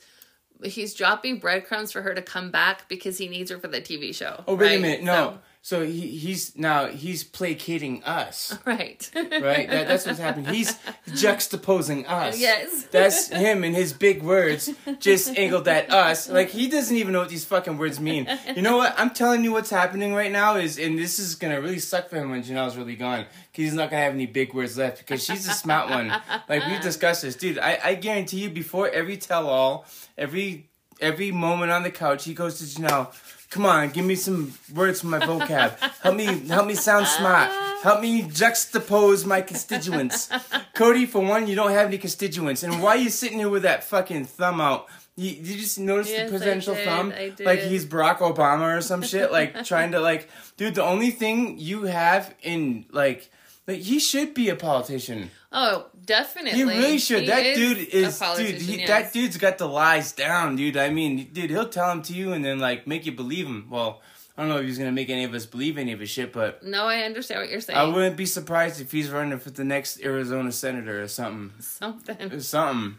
[0.65, 4.15] he's dropping breadcrumbs for her to come back because he needs her for the TV
[4.15, 4.45] show.
[4.47, 4.79] Oh wait right?
[4.79, 5.13] a minute, no.
[5.13, 9.11] So- So he, he's now he's placating us, Right.
[9.15, 9.69] right?
[9.69, 10.55] That, that's what's happening.
[10.55, 10.79] He's
[11.09, 12.41] juxtaposing us.
[12.41, 12.85] Yes.
[12.85, 16.29] That's him and his big words just angled at us.
[16.29, 18.27] Like he doesn't even know what these fucking words mean.
[18.57, 18.95] You know what?
[18.99, 22.17] I'm telling you what's happening right now is, and this is gonna really suck for
[22.17, 23.25] him when Janelle's really gone.
[23.25, 26.09] Cause he's not gonna have any big words left because she's a smart one.
[26.49, 27.59] Like we've discussed this, dude.
[27.59, 29.85] I, I guarantee you, before every tell all,
[30.17, 30.69] every
[31.01, 33.13] every moment on the couch, he goes to Janelle.
[33.51, 35.79] Come on, give me some words from my vocab.
[36.03, 37.51] Help me, help me sound smart.
[37.83, 40.29] Help me juxtapose my constituents.
[40.75, 43.63] Kody, for one, you don't have any constituents, and why are you sitting here with
[43.63, 44.87] that fucking thumb out?
[45.17, 47.13] You, did you just notice Yes, the presidential thumb?
[47.41, 49.33] Like he's Barack Obama or some shit.
[49.33, 50.77] Like trying to like, dude.
[50.77, 53.29] The only thing you have in like,
[53.67, 55.31] like he should be a politician.
[55.51, 56.59] Oh, definitely.
[56.59, 57.21] He really should.
[57.21, 58.61] He that is dude a is dude.
[58.61, 58.89] He, yes.
[58.89, 60.77] That dude's got the lies down, dude.
[60.77, 63.69] I mean, dude, he'll tell them to you and then like make you believe him.
[63.71, 64.03] Well,
[64.37, 66.33] I don't know if he's gonna make any of us believe any of his shit,
[66.33, 67.79] but No, I understand what you're saying.
[67.79, 71.53] I wouldn't be surprised if he's running for the next Arizona senator or something.
[71.61, 72.41] Something.
[72.41, 72.97] Something.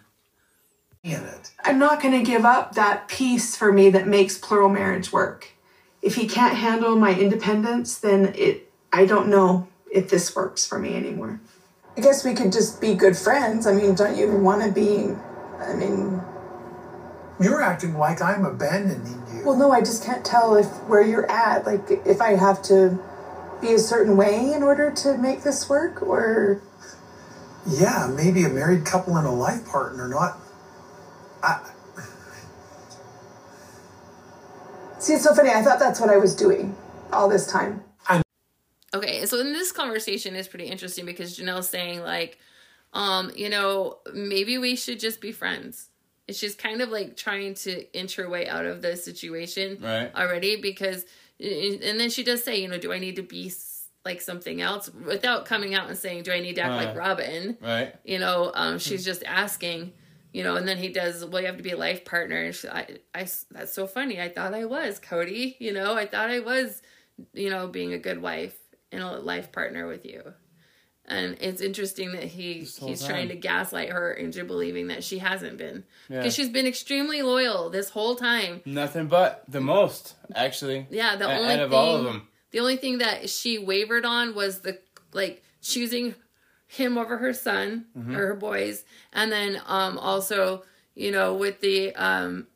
[1.04, 1.52] in it.
[1.64, 5.48] I'm not going to give up that piece for me that makes plural marriage work.
[6.02, 10.80] If he can't handle my independence, then it I don't know if this works for
[10.80, 11.40] me anymore.
[12.00, 13.68] I guess we could just be good friends.
[13.68, 15.14] I mean, don't you want to be
[15.60, 16.22] I mean,
[17.42, 19.44] You're acting like I'm abandoning you.
[19.46, 22.98] well no, I just can't tell if where you're at, like if I have to
[23.60, 26.62] be a certain way in order to make this work or
[27.68, 30.38] yeah, maybe a married couple and a life partner, not.
[35.00, 35.50] See, it's so funny.
[35.50, 36.78] I thought that's what I was doing
[37.12, 37.84] all this time.
[38.94, 42.40] Okay, so in this conversation is pretty interesting because Janelle's saying like,
[42.94, 45.90] um, you know, maybe we should just be friends.
[46.28, 50.12] And she's kind of like trying to inch her way out of the situation Right.
[50.16, 51.06] already because,
[51.40, 53.52] and then she does say, you know, do I need to be
[54.06, 57.00] like something else without coming out and saying, do I need to act like Uh,
[57.00, 57.58] Robyn?
[57.62, 57.94] Right.
[58.04, 59.92] you know um she's just asking
[60.32, 62.56] you know and then he does well you have to be a life partner and
[62.56, 66.30] she, I, I that's so funny i thought i was kody you know i thought
[66.30, 66.82] i was
[67.34, 68.56] you know being a good wife
[68.92, 70.34] and a life partner with you
[71.06, 75.58] and it's interesting that he he's trying to gaslight her into believing that she hasn't
[75.58, 76.18] been Yeah.
[76.20, 80.88] because she's been extremely loyal this whole time Nothing but the most, actually.
[80.90, 82.28] yeah the A- only out of thing all of them.
[82.52, 84.80] the only thing that she wavered on was the
[85.14, 86.16] like choosing
[86.68, 88.16] him over her son Mm-hmm.
[88.16, 88.84] or her boys
[89.14, 90.64] and then um also
[90.96, 92.48] you know with the um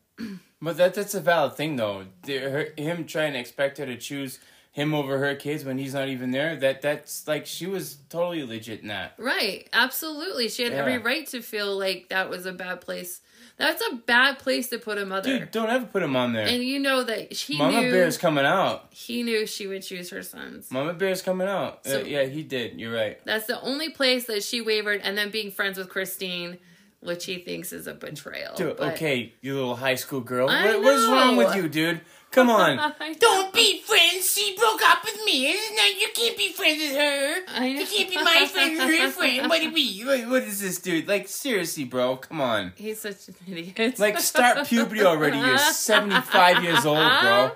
[0.62, 2.06] But that that's a valid thing though.
[2.22, 4.38] The- her, him trying to expect her to choose
[4.74, 6.56] him over her kids when he's not even there.
[6.56, 9.14] That that's like she was totally legit in that.
[9.18, 10.78] right absolutely she had Yeah.
[10.80, 13.20] every right to feel like that was a bad place
[13.56, 16.44] that's a bad place to put a mother Dude, don't ever put him on there.
[16.46, 18.88] and you know that he Mama knew Bear's coming out.
[18.90, 21.86] he knew she would choose her sons Mama Bear's coming out.
[21.86, 22.80] So- uh, yeah, he did.
[22.80, 23.24] You're right.
[23.24, 26.58] that's the only place that she wavered and then being friends with christine
[27.00, 30.46] which he thinks is a betrayal Dude, okay, you little high school girl.
[30.46, 32.00] What, what is wrong with you, dude?
[32.34, 32.76] Come on.
[33.20, 34.32] Don't be friends.
[34.34, 35.54] She broke up with me.
[35.76, 37.64] No, you can't be friends with her.
[37.64, 39.48] You can't be my friend and her friend.
[39.48, 40.04] What do we?
[40.08, 41.06] Wait, what is this, dude?
[41.06, 42.16] Like, seriously, bro.
[42.16, 42.72] Come on.
[42.74, 44.00] He's such an idiot.
[44.00, 45.38] Like, start puberty already.
[45.38, 47.52] You're 75 years old, bro.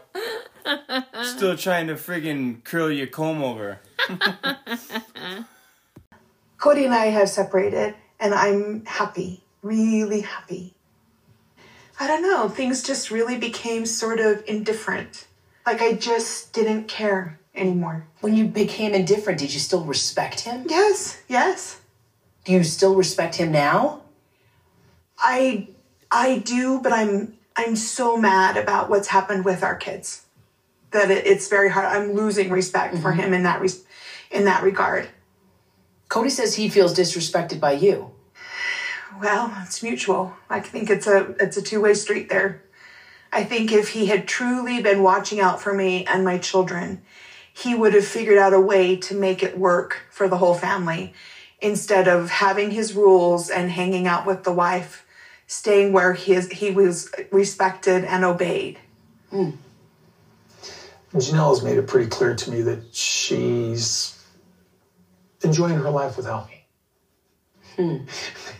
[1.24, 3.80] Still trying to friggin' curl your comb over.
[6.58, 10.74] Kody and I have separated, and I'm happy, really happy.
[12.00, 15.26] I don't know, things just really became sort of indifferent.
[15.66, 18.06] Like I just didn't care anymore.
[18.20, 20.64] When you became indifferent, did you still respect him?
[20.68, 21.80] Yes, yes.
[22.44, 24.02] Do you still respect him now?
[25.18, 25.68] I
[26.10, 30.24] I do, but I'm I'm so mad about what's happened with our kids
[30.92, 31.86] that it, it's very hard.
[31.86, 33.20] I'm losing respect for mm-hmm.
[33.20, 33.84] him in that res-
[34.30, 35.08] in that regard.
[36.08, 38.12] Kody says he feels disrespected by you.
[39.20, 40.36] Well, it's mutual.
[40.48, 42.62] I think it's a it's a two way street there.
[43.32, 47.02] I think if he had truly been watching out for me and my children,
[47.52, 51.12] he would have figured out a way to make it work for the whole family
[51.60, 55.04] instead of having his rules and hanging out with the wife,
[55.46, 58.78] staying where his he was respected and obeyed.
[59.30, 59.50] Hmm.
[61.14, 64.22] Janelle has made it pretty clear to me that she's
[65.42, 66.66] enjoying her life without me.
[67.76, 67.96] Hmm.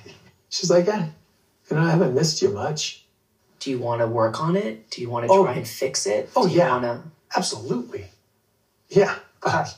[0.49, 1.07] She's like, yeah,
[1.71, 3.05] you know, I haven't missed you much.
[3.61, 4.89] Do you want to work on it?
[4.91, 5.45] Do you want to Oh.
[5.45, 6.31] try and fix it?
[6.37, 6.71] Oh, yeah.
[6.71, 7.03] Wanna...
[7.37, 8.07] Absolutely.
[8.89, 9.77] Yeah, but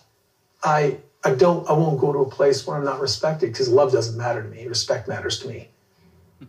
[0.63, 3.91] I I don't I won't go to a place where I'm not respected because love
[3.93, 4.67] doesn't matter to me.
[4.67, 5.69] Respect matters to me.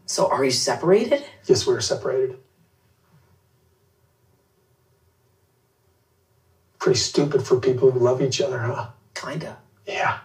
[0.05, 1.23] So are you separated?
[1.45, 2.37] Yes, we are separated.
[6.79, 8.89] Pretty stupid for people who love each other, huh?
[9.13, 9.57] Kinda.
[9.87, 10.19] Yeah.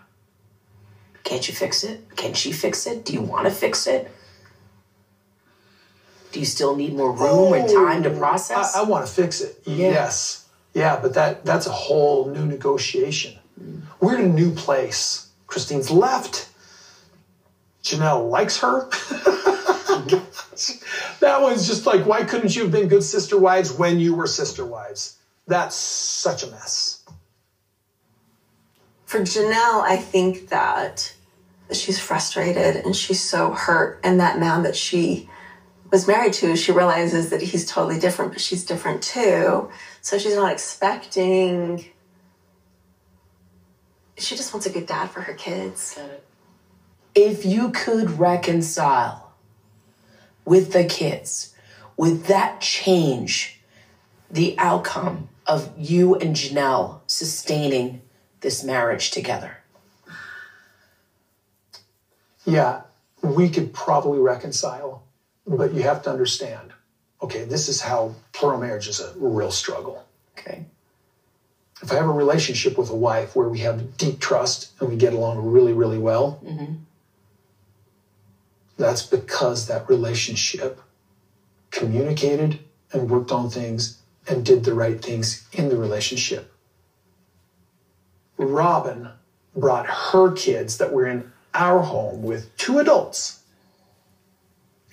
[1.27, 2.15] Can't you fix it?
[2.15, 3.05] Can she fix it?
[3.05, 4.09] Do you want to fix it?
[6.31, 8.77] Do you still need more room and oh, time to process?
[8.77, 9.61] I, I want to fix it.
[9.65, 10.47] Yes.
[10.73, 13.37] Yeah, but that that's a whole new negotiation.
[13.61, 13.83] Mm.
[14.01, 15.29] We're in a new place.
[15.49, 16.49] Christine's left.
[17.83, 18.89] Janelle likes her.
[18.89, 20.19] Mm-hmm.
[21.21, 24.29] that one's just like, why couldn't you have been good sister wives when you were
[24.29, 25.19] sister wives?
[25.49, 27.03] That's such a mess.
[29.07, 31.16] For Janelle, I think that
[31.73, 34.01] she's frustrated and she's so hurt.
[34.05, 35.29] And that man that she
[35.91, 39.71] was married to, she realizes that he's totally different, but she's different too.
[40.01, 41.85] So she's not expecting.
[44.19, 45.99] She just wants a good dad for her kids.
[47.15, 49.33] if you could reconcile
[50.45, 51.55] with the kids,
[51.97, 53.61] would that change
[54.31, 58.03] the outcome of you and Janelle sustaining
[58.41, 59.59] this marriage together?
[62.47, 62.83] Yeah,
[63.23, 65.03] we could probably reconcile,
[65.47, 66.73] but you have to understand.
[67.23, 70.07] Okay, this is how plural marriage is a real struggle.
[70.39, 70.65] Okay.
[71.83, 74.97] If I have a relationship with a wife where we have deep trust and we
[74.97, 76.75] get along really, really well, mm-hmm.
[78.79, 80.81] that's because that relationship
[81.71, 82.61] communicated
[82.93, 86.53] and worked on things and did the right things in the relationship.
[88.39, 89.11] Robyn
[89.55, 93.41] brought her kids that were in our home with two adults,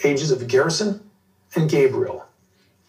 [0.04, 1.10] ages of Garrison
[1.56, 2.26] and Gabriel,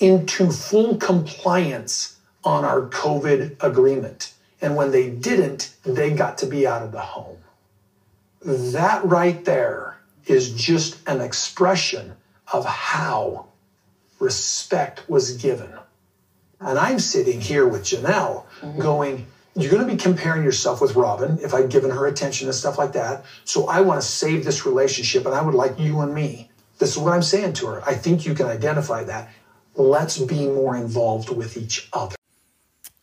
[0.00, 4.32] into full compliance on our COVID agreement.
[4.60, 7.38] And when they didn't, they got to be out of the home.
[8.42, 12.14] That right there is just an expression
[12.52, 13.46] of how
[14.20, 15.70] respect was given.
[16.60, 18.80] And I'm sitting here with Janelle mm-hmm.
[18.80, 22.54] going, You're going to be comparing yourself with Robyn if I'd given her attention and
[22.54, 23.24] stuff like that.
[23.44, 26.50] So I want to save this relationship and I would like you and me.
[26.78, 27.82] This is what I'm saying to her.
[27.84, 29.30] I think you can identify that.
[29.76, 32.16] Let's be more involved with each other.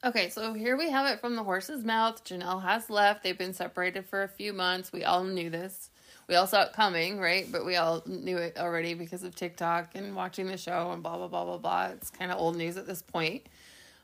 [0.04, 2.24] Okay, so here we have it from the horse's mouth.
[2.26, 3.24] Janelle has left.
[3.24, 4.92] They've been separated for a few months.
[4.92, 5.90] We all knew this.
[6.28, 7.50] We all saw it coming, right?
[7.50, 11.18] But we all knew it already because of TikTok and watching the show and blah
[11.18, 11.86] blah blah blah blah.
[11.88, 13.46] It's kind of old news at this point.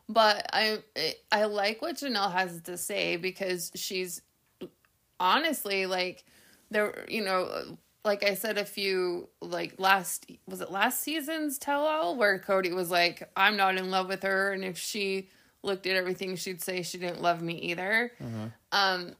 [0.09, 0.83] But I
[1.31, 4.21] I like what Janelle has to say because she's
[5.19, 6.23] honestly like
[6.69, 11.81] there you know like I said a few like last was it last season's tell
[11.81, 15.29] all where Kody was like I'm not in love with her and if she
[15.63, 18.11] looked at everything she'd say she didn't love me either.
[18.71, 19.15] Um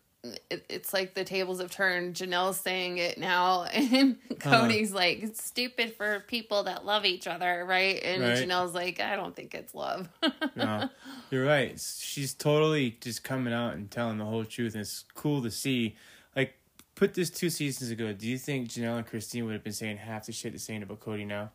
[0.49, 2.15] it, it's like the tables have turned.
[2.15, 4.99] Janelle's saying it now, and Kody's uh-huh.
[4.99, 8.38] like, "It's stupid for people that love each other, right?" And Right.
[8.38, 10.09] Janelle's like, "I don't think it's love."
[10.55, 10.89] No,
[11.32, 11.80] you're right.
[11.80, 15.95] She's totally just coming out and telling the whole truth, and it's cool to see.
[16.36, 16.55] Like,
[16.95, 18.13] put this two seasons ago.
[18.13, 20.84] Do you think Janelle and Christine would have been saying half the shit they're saying
[20.84, 21.51] about Kody now?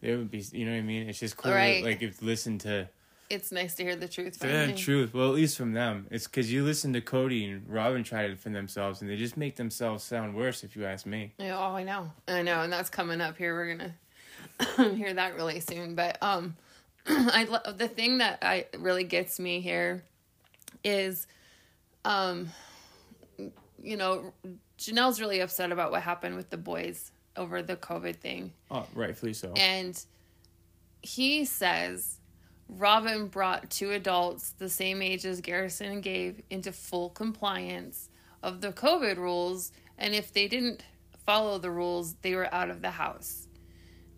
[0.00, 0.44] They would be.
[0.52, 1.08] You know what I mean?
[1.08, 1.52] It's just cool.
[1.52, 1.82] Right.
[1.84, 2.88] Like, if listen to
[3.30, 4.38] it's nice to hear the truth.
[4.38, 4.74] the Finally.
[4.74, 5.14] truth.
[5.14, 6.06] Well, at least from them.
[6.10, 9.36] It's because you listen to Kody and Robyn try to defend themselves, and they just
[9.36, 10.62] make themselves sound worse.
[10.64, 11.32] If you ask me.
[11.38, 13.54] Yeah, oh, I know, I know, and that's coming up here.
[13.54, 15.94] We're gonna hear that really soon.
[15.94, 16.56] But um,
[17.06, 20.04] I lo- the thing that I really gets me here
[20.84, 21.26] is,
[22.04, 22.50] um,
[23.82, 24.32] you know,
[24.78, 29.32] Janelle's really upset about what happened with the boys over the COVID thing, Oh, rightfully
[29.32, 29.52] so.
[29.56, 29.98] and
[31.02, 32.13] he says
[32.68, 38.08] Robyn brought two adults the same age as Garrison and Gabe into full compliance
[38.42, 40.84] of the COVID rules, and if they didn't
[41.26, 43.48] follow the rules, they were out of the house.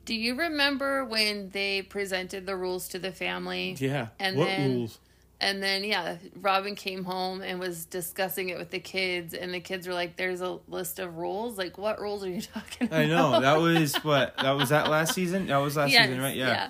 [0.04, 3.76] Do you remember when they presented the rules to the family?
[3.78, 4.08] yeah.
[4.20, 4.98] And what then rules?
[5.40, 9.60] and then yeah, Robyn came home and was discussing it with the kids and the
[9.60, 11.58] kids were like there's a list of rules.
[11.58, 13.00] Like what rules are you talking about?
[13.00, 15.48] I know that was what that was that last season.
[15.48, 16.36] That was last Yes, season, right?
[16.36, 16.46] Yeah.
[16.46, 16.68] yeah.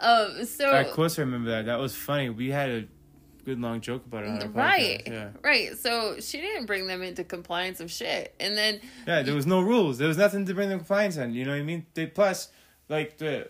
[0.00, 1.66] Um so Of course, I remember that.
[1.66, 2.28] That was funny.
[2.30, 2.84] We had a
[3.44, 5.02] good long joke about it on our Right.
[5.06, 5.12] podcast.
[5.12, 5.28] Yeah.
[5.42, 5.76] Right.
[5.78, 8.34] So she didn't bring them into compliance of shit.
[8.40, 9.98] And then Yeah, there was no rules.
[9.98, 11.32] There was nothing to bring them compliance on.
[11.32, 11.86] You know what I mean?
[11.94, 12.48] They plus,
[12.88, 13.48] like the,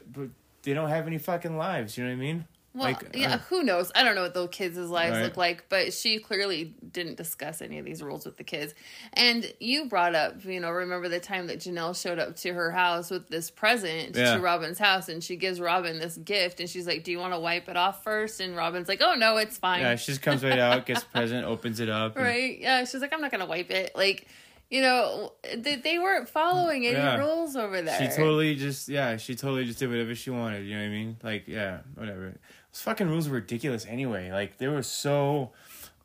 [0.63, 1.97] they don't have any fucking lives.
[1.97, 2.45] You know what I mean?
[2.77, 3.91] Well, like, yeah, uh, who knows?
[3.95, 5.23] I don't know what those kids' lives Right.
[5.25, 8.75] look like, but she clearly didn't discuss any of these rules with the kids.
[9.15, 12.71] And you brought up, you know, remember the time that Janelle showed up to her
[12.71, 14.35] house with this present Yeah.
[14.37, 17.33] to Robyn's house, and she gives Robyn this gift, and she's like, "Do you want
[17.33, 18.41] to wipe it off first?
[18.41, 21.09] And Robyn's like, "Oh no, it's fine." yeah, she just comes right out, gets the
[21.13, 22.17] present, opens it up.
[22.17, 22.59] and- right?
[22.59, 24.27] Yeah, she's like, "I'm not gonna wipe it." Like,
[24.69, 27.19] you know, they, they weren't following any Yeah.
[27.19, 27.99] rules over there.
[28.01, 30.67] She totally just yeah, she totally just did whatever she wanted.
[30.67, 31.17] You know what I mean?
[31.23, 32.35] Like yeah, whatever.
[32.77, 34.31] Those fucking rules were ridiculous anyway.
[34.31, 35.53] Like they were so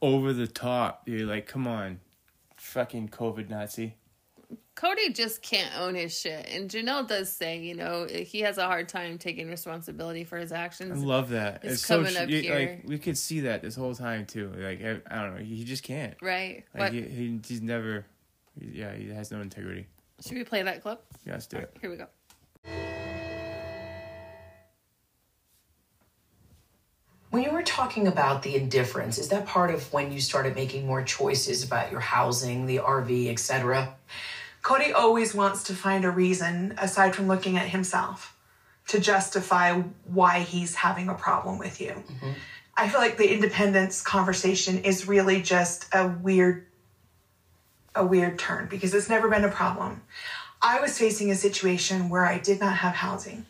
[0.02, 1.02] over the top.
[1.06, 2.00] You're like, come on,
[2.56, 3.96] fucking COVID Nazi.
[4.78, 6.48] Kody just can't own his shit.
[6.50, 10.54] And Janelle does say, you know, he has a hard time taking responsibility for his
[10.54, 11.04] actions.
[11.04, 11.60] I love that.
[11.66, 12.56] It's It's, coming sh- up you- here.
[12.56, 14.50] like we could see that this whole time too.
[14.58, 16.16] Like I, I don't know, he just can't.
[16.22, 16.64] Right.
[16.74, 18.06] Like he, he, he's never.
[18.58, 19.88] Yeah, he has no integrity.
[20.26, 21.04] should we play that clip?
[21.26, 21.76] Yeah, let's do it.
[21.82, 22.08] Here we go.
[27.32, 30.86] When you were talking about the indifference, is that part of when you started making
[30.86, 33.96] more choices about your housing, the RV, etc.?
[34.62, 38.38] Kody always wants to find a reason, aside from looking at himself,
[38.88, 41.92] to justify why he's having a problem with you.
[41.92, 42.32] Mm-hmm.
[42.76, 46.66] I feel like the independence conversation is really just a weird
[47.94, 50.02] a weird turn because it's never been a problem.
[50.62, 53.46] I was facing a situation where I did not have housing.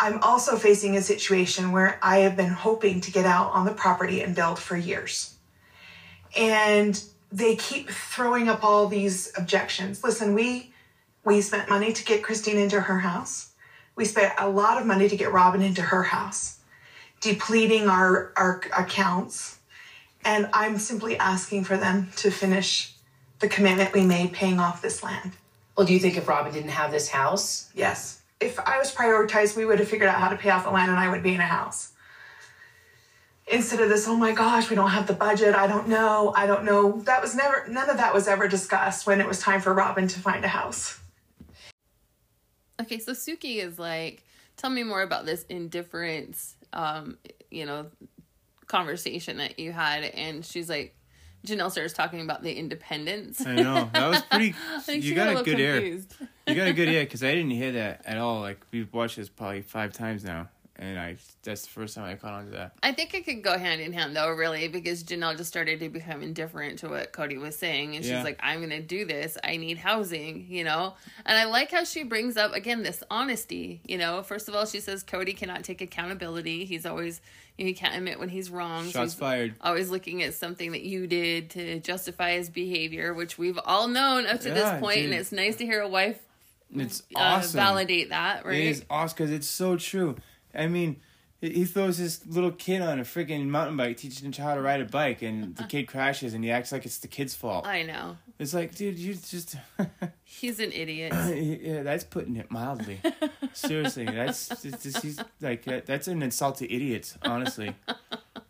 [0.00, 3.72] I'm also facing a situation where I have been hoping to get out on the
[3.72, 5.34] property and build for years.
[6.34, 10.02] And they keep throwing up all these objections.
[10.02, 10.72] Listen, we
[11.22, 13.50] we spent money to get Christine into her house.
[13.94, 16.60] We spent a lot of money to get Robyn into her house,
[17.20, 19.58] depleting our our accounts.
[20.24, 22.94] And I'm simply asking for them to finish
[23.40, 25.32] the commitment we made paying off this land.
[25.76, 27.70] Well, do you think if Robyn didn't have this house?
[27.74, 28.19] Yes.
[28.40, 30.90] If I was prioritized, we would have figured out how to pay off the land
[30.90, 31.92] and I would be in a house.
[33.46, 35.54] Instead of this, oh my gosh, we don't have the budget.
[35.54, 36.32] I don't know.
[36.36, 37.00] I don't know.
[37.02, 40.08] That was never, none of that was ever discussed when it was time for Robyn
[40.08, 41.00] to find a house.
[42.80, 44.24] Okay, so Suki is like,
[44.56, 47.18] tell me more about this indifference, um,
[47.50, 47.86] you know,
[48.68, 50.04] conversation that you had.
[50.04, 50.94] And she's like,
[51.46, 53.44] Janelle starts talking about the independence.
[53.46, 54.54] I know that was pretty.
[54.88, 55.74] You got got a good ear.
[55.80, 56.14] confused.
[56.46, 58.40] You got a good ear because I didn't hear that at all.
[58.40, 62.16] Like we've watched this probably five times now, and I that's the first time I
[62.16, 62.72] caught on to that.
[62.82, 65.88] I think it could go hand in hand though, really, because Janelle just started to
[65.88, 69.38] become indifferent to what Kody was saying, and she's like, "I'm gonna do this.
[69.42, 70.94] I need housing," you know.
[71.24, 73.80] And I like how she brings up again this honesty.
[73.86, 76.64] You know, first of all, she says Kody cannot take accountability.
[76.66, 77.20] He's always
[77.68, 78.84] he can't admit when he's wrong.
[78.86, 79.54] so Shots he's fired.
[79.60, 84.26] Always looking at something that you did to justify his behavior, which we've all known
[84.26, 85.20] up to Yeah, this point, and dude.
[85.20, 86.18] it's nice to hear a wife
[86.74, 87.58] It's uh, awesome.
[87.58, 88.56] validate that, right?
[88.58, 90.16] It is awesome because it's so true.
[90.54, 91.00] I mean,
[91.40, 94.80] he throws this little kid on a freaking mountain bike, teaching him how to ride
[94.80, 97.66] a bike, and the kid crashes, and he acts like it's the kid's fault.
[97.66, 99.56] I know It's like, dude, you just.
[100.24, 101.12] he's an idiot.
[101.62, 103.00] yeah, that's putting it mildly.
[103.54, 107.74] Seriously, that's just, just, he's like that- that's an insult to idiots, honestly.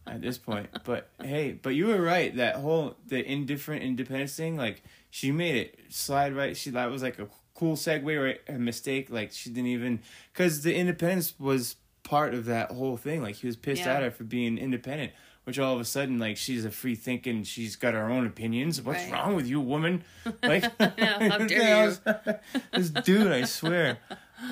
[0.07, 2.35] At this point, but hey, but you were right.
[2.35, 6.57] That whole the indifferent independence thing, like she made it slide right.
[6.57, 8.41] She that was like a cool segue, right?
[8.49, 9.09] A mistake.
[9.09, 10.01] Like she didn't even
[10.33, 13.23] because the independence was part of that whole thing.
[13.23, 13.95] Like he was pissed Yeah.
[13.95, 15.13] at her for being independent.
[15.45, 18.81] Which all of a sudden, like she's a free thinking, she's got her own opinions.
[18.83, 19.13] What's Right.
[19.13, 20.05] wrong with you, woman?
[20.43, 21.89] Like, how dare you.
[21.91, 22.01] is-
[22.73, 23.99] this dude, I swear.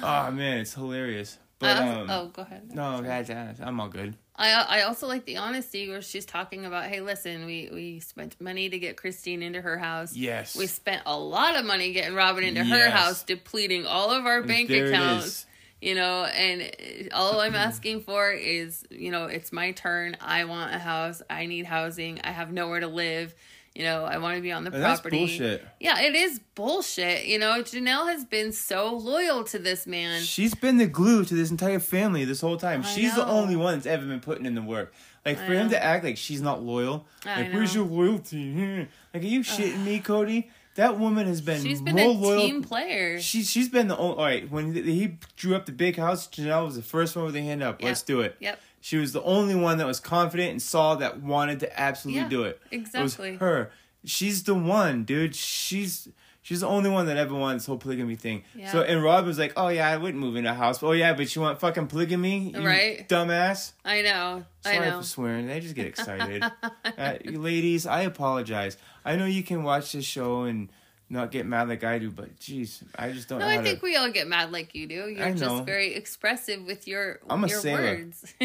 [0.02, 1.38] Oh man, it's hilarious.
[1.58, 2.72] But also- um, oh, go ahead.
[2.74, 4.16] No, that's, that's, I'm all good.
[4.34, 8.40] I I also like the honesty where she's talking about, hey, listen, we we spent
[8.40, 10.14] money to get Christine into her house.
[10.16, 10.56] Yes.
[10.56, 14.42] We spent a lot of money getting Robyn into her house, depleting all of our
[14.42, 15.44] bank There accounts.
[15.80, 17.56] You know, and all I'm mm-hmm.
[17.56, 20.16] asking for is, you know, it's my turn.
[20.20, 21.22] I want a house.
[21.30, 22.20] I need housing.
[22.24, 23.34] I have nowhere to live.
[23.78, 25.18] You know, I want to be on the And that's property.
[25.18, 25.64] bullshit.
[25.78, 27.26] Yeah, it is bullshit.
[27.26, 30.20] You know, Janelle has been so loyal to this man.
[30.22, 32.80] She's been the glue to this entire family this whole time.
[32.80, 34.92] I she's the only one that's ever been putting in the work.
[35.24, 38.88] Like I for him to act like she's not loyal, I like where's your loyalty?
[39.14, 40.50] Like, are you shitting me, Kody?
[40.78, 42.40] That woman has been She's been a loyal.
[42.40, 43.20] team player.
[43.20, 44.16] She she's been the only.
[44.16, 47.34] All right, when he drew up the big house, Janelle was the first one with
[47.34, 47.82] the hand up.
[47.82, 48.36] Let's do it.
[48.38, 48.60] Yep.
[48.80, 52.28] She was the only one that was confident and saw that wanted to absolutely Yeah,
[52.28, 52.60] do it.
[52.70, 53.30] exactly.
[53.30, 53.72] It was her.
[54.04, 55.34] She's the one, dude.
[55.34, 56.08] She's
[56.48, 58.42] she's the only one that ever wanted this whole polygamy thing.
[58.54, 58.72] Yeah.
[58.72, 60.82] So and Rob was like, "Oh yeah, I wouldn't move in a house.
[60.82, 63.06] Oh yeah, but you want fucking polygamy, you Right.
[63.06, 64.44] Dumbass." I know.
[64.64, 64.98] I Sorry know.
[65.00, 65.46] for swearing.
[65.46, 66.42] They just get excited.
[66.84, 68.78] uh, ladies, I apologize.
[69.04, 70.70] I know you can watch this show and
[71.10, 73.62] not get mad like I do, but jeez, I just don't No, know how I
[73.62, 73.84] think to.
[73.84, 75.08] we all get mad like you do.
[75.08, 77.80] You're I just very expressive with your I'm a your sailor.
[77.82, 78.34] words.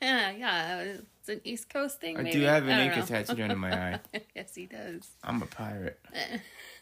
[0.00, 0.82] yeah,
[1.20, 2.16] it's an East Coast thing.
[2.16, 2.38] I maybe?
[2.38, 4.00] do have an I ink don't tattooed under my eye.
[4.36, 5.08] yes, he does.
[5.24, 5.98] I'm a pirate.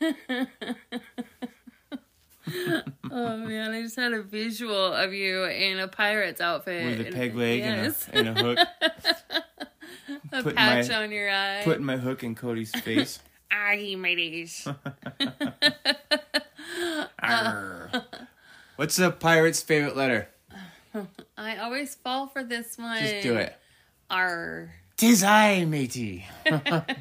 [3.11, 7.11] oh man, I just had a visual of you in a pirate's outfit With a
[7.13, 8.09] peg leg yes.
[8.13, 8.59] and, a, and a hook.
[10.33, 11.63] a putting patch my- on your eye.
[11.65, 13.19] Putting my hook in Kody's face.
[13.51, 14.67] Aye, mateys.
[17.23, 17.91] Arr.
[18.77, 20.29] What's a pirate's favorite letter?
[21.39, 23.01] I always fall for this one.
[23.01, 23.55] Just do it.
[24.11, 24.75] R.
[24.97, 26.27] Tis I, matey.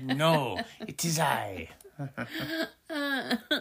[0.03, 1.69] no, it is I.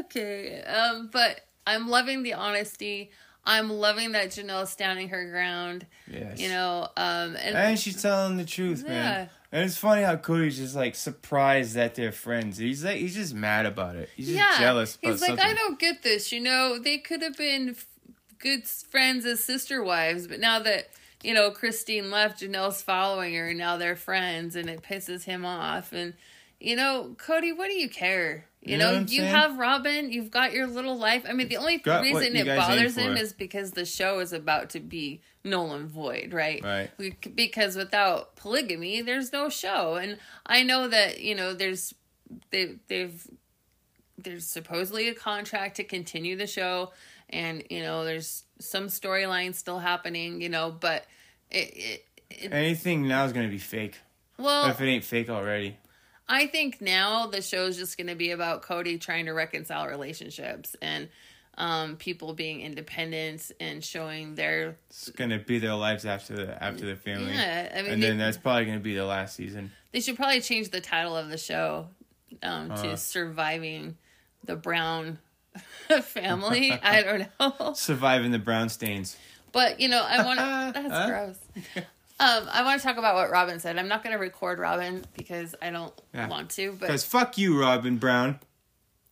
[0.00, 0.62] okay.
[0.62, 3.10] Um, but I'm loving the honesty.
[3.44, 5.86] I'm loving that Janelle's standing her ground.
[6.10, 6.38] Yes.
[6.38, 8.90] You know, um, and, And she's telling the truth, Yeah.
[8.90, 9.30] man.
[9.52, 12.58] And it's funny how Kody's just like surprised that they're friends.
[12.58, 14.08] He's like he's just mad about it.
[14.14, 15.44] He's just jealous he's like, something.
[15.44, 16.30] I don't get this.
[16.30, 17.86] You know, they could have been f-
[18.38, 20.90] good friends as sister wives, but now that
[21.22, 25.44] you know Christine left, Janelle's following her, and now they're friends, and it pisses him
[25.44, 25.92] off.
[25.92, 26.14] And
[26.58, 28.46] you know, Kody, what do you care?
[28.60, 29.34] You, You know know, you saying?
[29.34, 31.24] have Robyn, you've got your little life.
[31.26, 34.80] I mean, the only reason it bothers him is because the show is about to
[34.80, 36.62] be null and void, right?
[36.62, 36.90] Right.
[36.98, 39.94] We, because without polygamy, there's no show.
[39.94, 41.94] And I know that you know there's
[42.50, 43.26] they they've
[44.18, 46.92] there's supposedly a contract to continue the show,
[47.30, 51.04] and you know there's some storyline still happening, you know, but
[51.50, 53.98] it it, it Anything now is gonna be fake.
[54.38, 55.76] well if it ain't fake already.
[56.28, 60.76] I think now the show's just going to be about Kody trying to reconcile relationships
[60.80, 61.08] and
[61.58, 66.86] um, people being independent and showing their It's gonna be their lives after the after
[66.86, 67.32] the family.
[67.32, 69.72] Yeah, I mean, and then that's probably gonna be the last season.
[69.90, 71.88] They should probably change the title of the show
[72.44, 72.80] um, Uh.
[72.82, 73.96] to "Surviving
[74.44, 75.18] the Brown
[76.02, 77.28] Family." I don't
[77.60, 79.16] know, Surviving the brown stains.
[79.52, 80.80] but you know, I want to.
[80.88, 81.84] That's gross.
[82.20, 83.78] Um, I want to talk about what Robyn said.
[83.78, 86.28] I'm not going to record Robyn because I don't Yeah.
[86.28, 88.40] want to, but Because fuck you, Robyn Brown.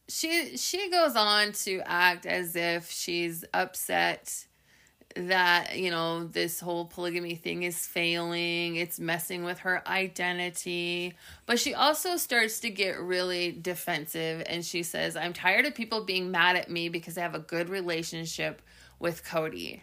[0.09, 4.47] she she goes on to act as if she's upset
[5.27, 11.15] that you know this whole polygamy thing is failing it's messing with her identity
[11.47, 16.05] but she also starts to get really defensive and she says i'm tired of people
[16.05, 18.63] being mad at me because i have a good relationship
[18.99, 19.81] with kody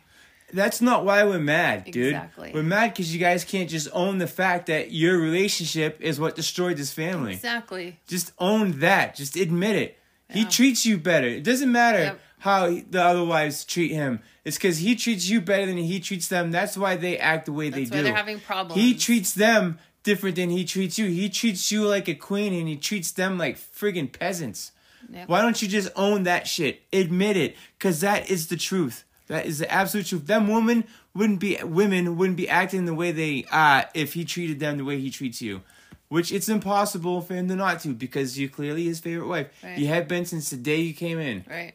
[0.53, 2.13] That's not why we're mad, dude.
[2.13, 2.51] Exactly.
[2.53, 6.35] We're mad because you guys can't just own the fact that your relationship is what
[6.35, 7.33] destroyed this family.
[7.33, 9.15] exactly Just own that.
[9.15, 9.97] Just admit it.
[10.29, 11.27] He treats you better.
[11.27, 12.19] It doesn't matter Yep.
[12.45, 14.19] How he- the other wives treat him.
[14.45, 16.51] It's because he treats you better than he treats them.
[16.51, 18.03] That's why they act the way that's they why do.
[18.03, 21.07] they're having problems He treats them different than he treats you.
[21.07, 24.71] He treats you like a queen and he treats them like friggin' peasants.
[25.11, 25.27] Yep.
[25.27, 26.83] Why don't you just own that shit?
[26.93, 29.03] Admit it, because that is the truth.
[29.27, 30.27] That is the absolute truth.
[30.27, 30.83] Them women
[31.15, 34.83] wouldn't be women wouldn't be acting the way they are if he treated them the
[34.85, 35.61] way he treats you.
[36.09, 39.47] Which it's impossible for him to not to because you're clearly his favorite wife.
[39.63, 39.77] Right.
[39.79, 41.43] You have been since the day you came in.
[41.49, 41.73] right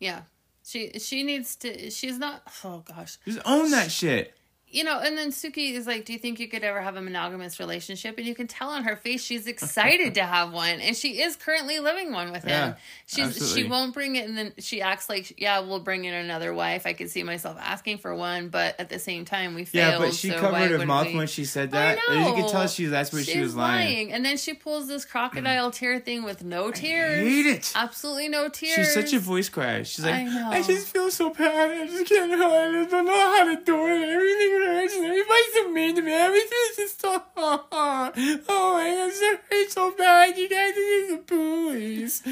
[0.00, 0.22] yeah
[0.64, 4.34] she she needs to she's not oh gosh Just own that shit.
[4.70, 7.00] You know, and then Suki is like, "Do you think you could ever have a
[7.02, 10.96] monogamous relationship?" And you can tell on her face she's excited to have one, and
[10.96, 12.50] she is currently living one with him.
[12.50, 12.74] Yeah,
[13.06, 13.62] She's absolutely.
[13.62, 16.86] she won't bring it, and then she acts like, "Yeah, we'll bring in another wife."
[16.86, 19.92] I could see myself asking for one, but at the same time, we failed.
[19.94, 21.16] Yeah, but she so covered her mouth we?
[21.16, 21.98] when she said I that.
[22.08, 24.12] You can tell she that's where she was lying.
[24.12, 27.26] and then she pulls this crocodile tear thing with no tears.
[27.26, 27.72] hate it.
[27.74, 28.74] Absolutely no tears.
[28.74, 29.84] She's such a voice crier.
[29.84, 30.58] She's like, I.
[30.58, 31.70] I just feel so bad.
[31.70, 32.86] I just can't help it.
[32.86, 34.08] I don't know how to do it.
[34.08, 36.12] Everything and Everybody's so mean to me.
[36.12, 37.22] Everything's just so.
[37.36, 40.36] Oh my god, it hurts so bad.
[40.36, 42.22] You guys are the bullies.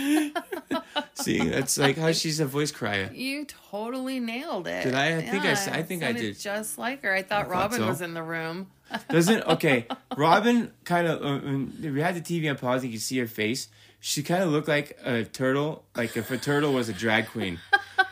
[1.15, 3.11] See, that's like how she's a voice crier.
[3.13, 4.85] You totally nailed it.
[4.85, 5.17] Did I?
[5.17, 6.39] I think I s- I it think I did.
[6.39, 7.13] Just like her.
[7.13, 7.87] I thought thought Robyn so.
[7.89, 8.69] was in the room.
[9.11, 9.87] Doesn't okay?
[10.17, 12.85] Robyn kind of uh, when we had the TV on pause.
[12.85, 13.69] You could see her face.
[14.01, 15.85] She kind of looked like a turtle.
[15.97, 17.59] Like if a turtle was a drag queen.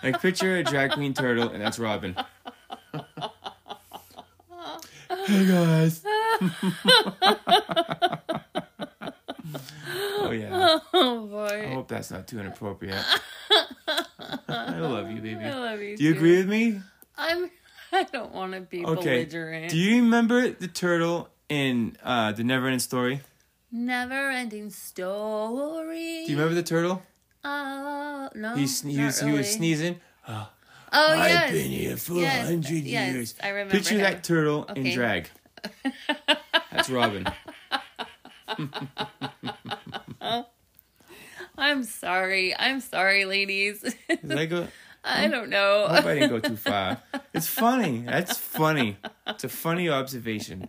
[0.02, 2.16] Like picture a drag queen turtle, and that's Robyn.
[5.26, 6.02] hey guys.
[10.18, 10.78] oh yeah.
[10.94, 11.66] Oh boy.
[11.70, 13.04] I hope that's not too inappropriate.
[14.48, 15.44] I love you, baby.
[15.44, 15.96] I love you.
[15.96, 16.18] Do you too.
[16.18, 16.80] agree with me?
[17.16, 17.50] I'm.
[17.92, 19.24] I don't want to be Okay.
[19.24, 19.70] belligerent.
[19.70, 23.20] Do you remember the turtle in uh, the Neverending Story?
[23.70, 26.24] Never ending story.
[26.24, 27.02] Do you remember the turtle?
[27.44, 28.54] Oh no.
[28.54, 30.00] He sne- he was he was sneezing.
[30.28, 30.48] Oh
[31.00, 31.52] I've yes.
[31.52, 33.34] been here for a Yes, hundred yes, years.
[33.42, 34.00] I remember Picture him.
[34.02, 35.28] that turtle in drag.
[36.72, 37.26] That's Robyn.
[41.58, 42.54] I'm sorry.
[42.56, 43.82] I'm sorry, ladies.
[44.08, 44.68] Did I go?
[45.04, 45.86] I don't know.
[45.88, 47.00] I hope I didn't go too far.
[47.34, 47.98] It's funny.
[48.06, 48.96] That's funny.
[49.26, 50.68] It's a funny observation.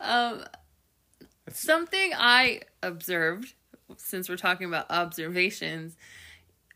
[0.00, 0.44] Um,
[1.50, 3.54] something I observed,
[3.96, 5.96] since we're talking about observations,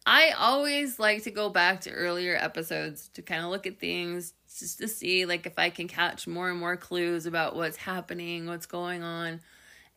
[0.06, 4.34] I always like to go back to earlier episodes to kind of look at things
[4.58, 8.46] just to see like if I can catch more and more clues about what's happening,
[8.46, 9.40] what's going on.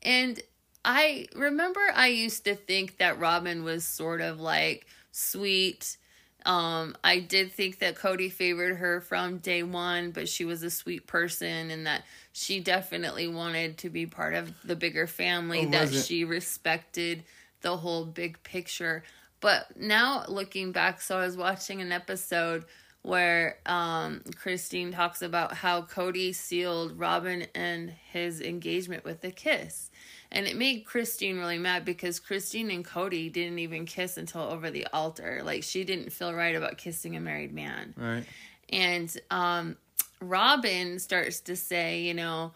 [0.01, 0.41] And
[0.85, 5.97] I remember I used to think that Robyn was sort of like sweet,
[6.45, 10.69] Um, I did think that Kody favored her from day one, but she was a
[10.69, 15.71] sweet person and that she definitely wanted to be part of the bigger family, Oh,
[15.71, 17.25] that she respected
[17.61, 19.03] the whole big picture.
[19.39, 22.65] But now looking back, so I was watching an episode
[23.03, 29.89] where um, Christine talks about how Kody sealed Robyn and his engagement with a kiss.
[30.30, 34.69] And it made Christine really mad because Christine and Kody didn't even kiss until over
[34.69, 35.41] the altar.
[35.43, 37.93] Like she didn't feel right about kissing a married man.
[37.95, 38.26] Right.
[38.69, 39.77] And um,
[40.19, 42.51] Robyn starts to say, you know,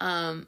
[0.00, 0.46] um,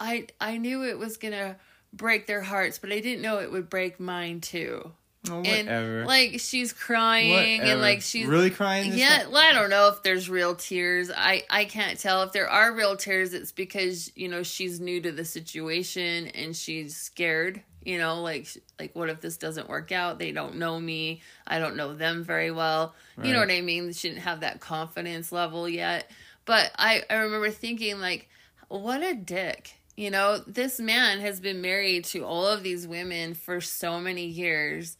[0.00, 1.56] I I knew it was gonna
[1.92, 4.92] break their hearts, but I didn't know it would break mine too.
[5.28, 7.72] Oh, And like she's crying Whatever.
[7.72, 11.10] and like she's Really crying Yeah, well, I don't know if there's real tears.
[11.14, 13.34] I I can't tell if there are real tears.
[13.34, 17.62] It's because you know she's new to the situation and she's scared.
[17.84, 20.18] You know, like like what if this doesn't work out?
[20.18, 21.20] They don't know me.
[21.46, 22.94] I don't know them very well.
[23.20, 23.92] You know what I mean?
[23.92, 26.08] She didn't have that confidence level yet.
[26.44, 28.28] But I I remember thinking like,
[28.68, 29.74] what a dick.
[29.96, 34.26] You know, this man has been married to all of these women for so many
[34.26, 34.96] years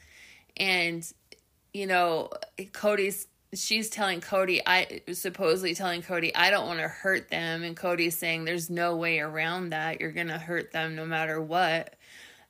[0.59, 1.10] and
[1.72, 2.30] you know
[2.72, 7.62] kody's she's telling kody i supposedly telling kody i don't want to hurt them.
[7.62, 10.01] And kody's saying there's no way around that.
[10.01, 11.94] You're gonna hurt them no matter what.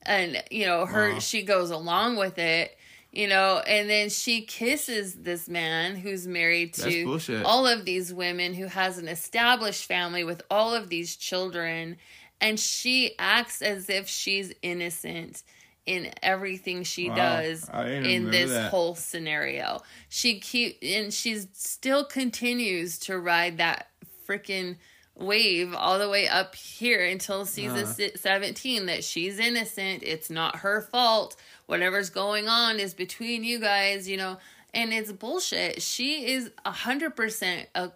[0.04, 1.18] And you know her Wow.
[1.20, 2.76] she goes along with it
[3.12, 7.04] you know and then she kisses this man who's married to
[7.44, 11.96] all of these women who has an established family with all of these children.
[12.40, 15.42] And she acts as if she's innocent
[15.88, 17.16] in everything she Wow.
[17.16, 18.70] does in this that.
[18.70, 19.80] whole scenario.
[20.08, 23.88] She keep and she's still continues to ride that
[24.28, 24.76] freaking
[25.14, 28.08] wave all the way up here until season Uh-huh.
[28.14, 31.34] 17 that she's innocent it's not her fault
[31.66, 34.36] whatever's going on is between you guys you know
[34.72, 37.90] and it's bullshit she is a hundred percent a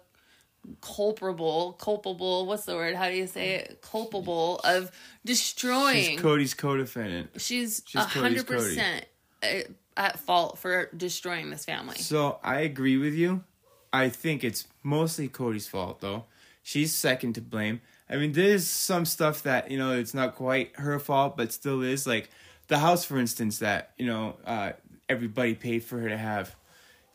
[0.81, 4.91] culpable culpable what's the word how do you say it culpable of
[5.25, 7.29] destroying She's Kody's co-defendant.
[7.37, 8.47] she's She's a Kody's hundred Kody.
[8.47, 9.05] percent
[9.43, 9.47] uh,
[9.97, 13.43] at fault for destroying this family So I agree with you.
[13.91, 16.25] I think it's mostly Kody's fault though.
[16.63, 17.81] She's second to blame.
[18.09, 21.81] I mean, there's some stuff that you know it's not quite her fault, but still
[21.81, 22.29] is like
[22.67, 24.71] the house, for instance, that you know uh,
[25.09, 26.55] everybody paid for her to have.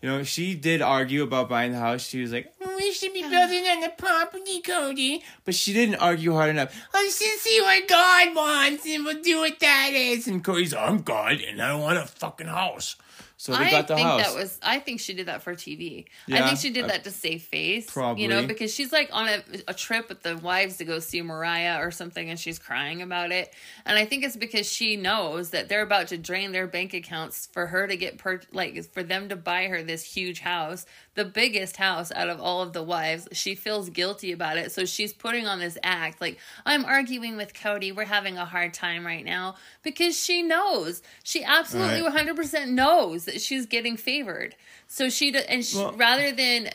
[0.01, 2.07] You know, she did argue about buying the house.
[2.07, 3.31] She was like, mm, We should be uh-huh.
[3.31, 5.23] building on the property, Kody.
[5.45, 6.73] but she didn't argue hard enough.
[6.95, 10.29] Let's just see what God wants and we'll do what that is.
[10.29, 12.95] And Kody's, I'm God, and I want a fucking house.
[13.41, 14.27] So they I got the think house.
[14.27, 14.59] that was.
[14.65, 16.07] I think she did that for TV.
[16.31, 17.89] I think she did uh, that to save face.
[17.89, 20.99] Probably, You know, because she's like on a, a trip with the wives to go
[20.99, 23.55] see Mariah or something, and she's crying about it.
[23.87, 27.47] And I think it's because she knows that they're about to drain their bank accounts
[27.53, 30.85] for her to get per like for them to buy her this huge house,
[31.19, 33.27] the biggest house out of all of the wives.
[33.33, 37.55] She feels guilty about it, so she's putting on this act like I'm arguing with
[37.55, 37.93] Kody.
[37.95, 41.03] We're having a hard time right now because she knows.
[41.25, 42.15] She absolutely Right.
[42.15, 44.55] 100% knows that she's getting favored.
[44.87, 46.71] So she and she, Well- rather than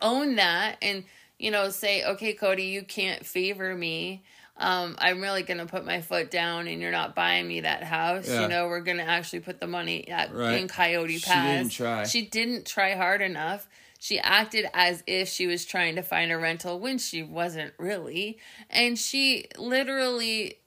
[0.00, 1.02] own that and
[1.40, 4.22] you know say, "Okay, Kody, you can't favor me.
[4.56, 8.28] Um, I'm really gonna put my foot down, and you're not buying me that house.
[8.28, 8.42] Yeah.
[8.42, 10.60] You know, we're gonna actually put the money at Right.
[10.60, 11.46] in Coyote Pass.
[11.46, 12.04] She didn't try.
[12.04, 13.66] She didn't try hard enough.
[13.98, 18.38] She acted as if she was trying to find a rental when she wasn't really,
[18.68, 20.58] and she literally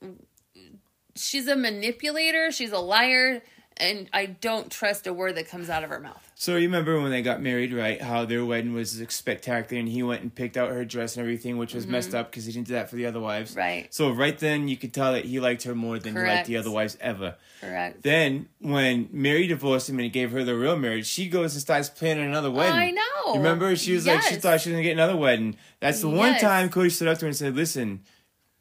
[1.16, 2.52] she's a manipulator.
[2.52, 3.42] She's a liar.
[3.78, 6.22] And I don't trust a word that comes out of her mouth.
[6.36, 8.02] So you remember when they got married, right?
[8.02, 11.58] How their wedding was spectacular, and he went and picked out her dress and everything,
[11.58, 13.52] which was messed up because he didn't do that for the other wives.
[13.52, 13.60] Mm-hmm.
[13.60, 13.94] Right.
[13.94, 16.56] So right then, you could tell that he liked her more than he liked the
[16.56, 17.36] other wives ever.
[17.60, 18.02] Correct.
[18.04, 21.62] Then when Meri divorced him and he gave her the real marriage, she goes and
[21.62, 22.76] starts planning another wedding.
[22.76, 23.34] I know.
[23.34, 23.76] You remember?
[23.76, 25.58] She was like, she thought she was gonna get another wedding.
[25.82, 28.02] That's the one time Kody stood up to her and said, "Listen,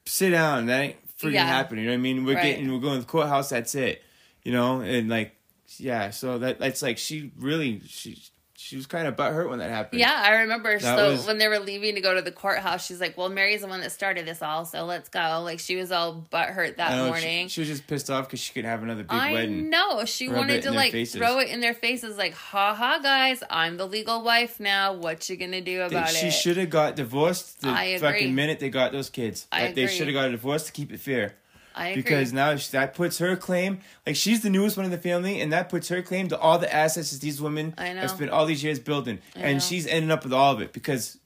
[0.07, 0.67] sit down.
[0.67, 1.47] That ain't freaking Yeah.
[1.47, 1.85] happening.
[1.85, 2.25] You know what I mean?
[2.25, 2.43] We're Right.
[2.43, 3.51] getting, we're going to the courthouse.
[3.51, 4.03] That's it.
[4.45, 5.35] You know, and like,
[5.79, 6.11] yeah.
[6.11, 8.23] So that that's like she really she
[8.57, 10.01] she was kind of butthurt when that happened.
[10.01, 10.79] Yeah, I remember.
[10.79, 13.29] That so was- when they were leaving to go to the courthouse, she's like, "Well,
[13.29, 16.77] Meri's the one that started this all, so let's go." Like she was all butthurt
[16.77, 17.49] that know, morning.
[17.49, 19.71] She, was just pissed off because she could have another big I wedding.
[19.71, 21.17] No, she wanted to like faces.
[21.17, 24.93] throw it in their faces, like, "Ha ha, guys, I'm the legal wife now.
[24.95, 27.99] What you gonna do They- about she it?" should have got divorced the agree.
[27.99, 29.47] fucking minute they got those kids.
[29.53, 31.35] I Like, they should have got a divorce to keep it fair.
[31.75, 32.03] I agree.
[32.03, 35.41] Because now sh- that puts her claim, like she's the newest one in the family,
[35.41, 38.03] and that puts her claim to all the assets that these women I know.
[38.03, 39.61] have spent all these years building, I and know.
[39.61, 41.19] she's ending up with all of it because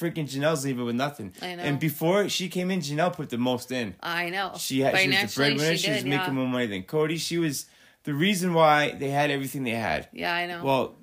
[0.00, 1.32] freaking Janelle's leaving with nothing.
[1.42, 1.62] I know.
[1.62, 3.94] And before she came in, Janelle put the most in.
[4.02, 5.76] I know She had she was the breadwinner.
[5.76, 6.32] She, was did, making yeah.
[6.32, 7.18] more money than Kody.
[7.18, 7.66] She was
[8.04, 10.08] the reason why they had everything they had.
[10.12, 10.64] Yeah, I know.
[10.64, 10.94] Well,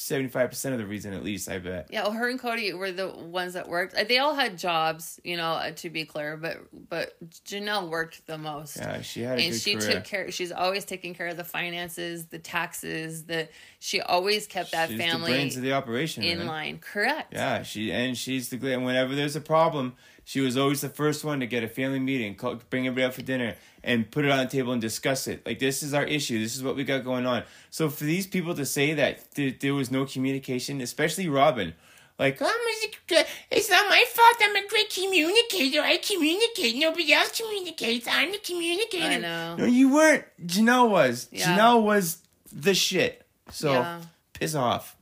[0.00, 1.88] 75% of the reason at least, I bet.
[1.90, 3.94] Yeah, well, her and Kody were the ones that worked.
[4.08, 6.56] They all had jobs, you know, uh, to be clear, but
[6.88, 7.14] but
[7.44, 8.78] Janelle worked the most.
[8.78, 9.92] Yeah, she had a and she career.
[9.92, 10.30] took care.
[10.30, 13.24] She's always taking care of the finances, the taxes.
[13.24, 13.48] The
[13.78, 16.22] she always kept that She's family the brains of the operation.
[16.22, 16.46] in man.
[16.46, 16.78] line.
[16.78, 17.34] Correct.
[17.34, 19.94] Yeah, she and she's the and whenever there's a problem,
[20.24, 23.14] she was always the first one to get a family meeting, call, bring everybody out
[23.14, 25.44] for dinner, and put it on the table and discuss it.
[25.46, 26.38] Like this is our issue.
[26.38, 27.44] This is what we got going on.
[27.70, 31.74] So for these people to say that th- there was no communication, especially Robyn,
[32.18, 34.36] like oh, I'm a, it's not my fault.
[34.42, 35.80] I'm a great communicator.
[35.80, 36.76] I communicate.
[36.76, 38.06] Nobody else communicates.
[38.08, 39.06] I'm the communicator.
[39.06, 39.56] I know.
[39.56, 40.24] no, you weren't.
[40.44, 41.28] Janelle was.
[41.32, 41.56] Yeah.
[41.56, 42.18] Janelle was
[42.52, 43.24] the shit.
[43.50, 44.02] So Yeah.
[44.34, 44.96] piss off.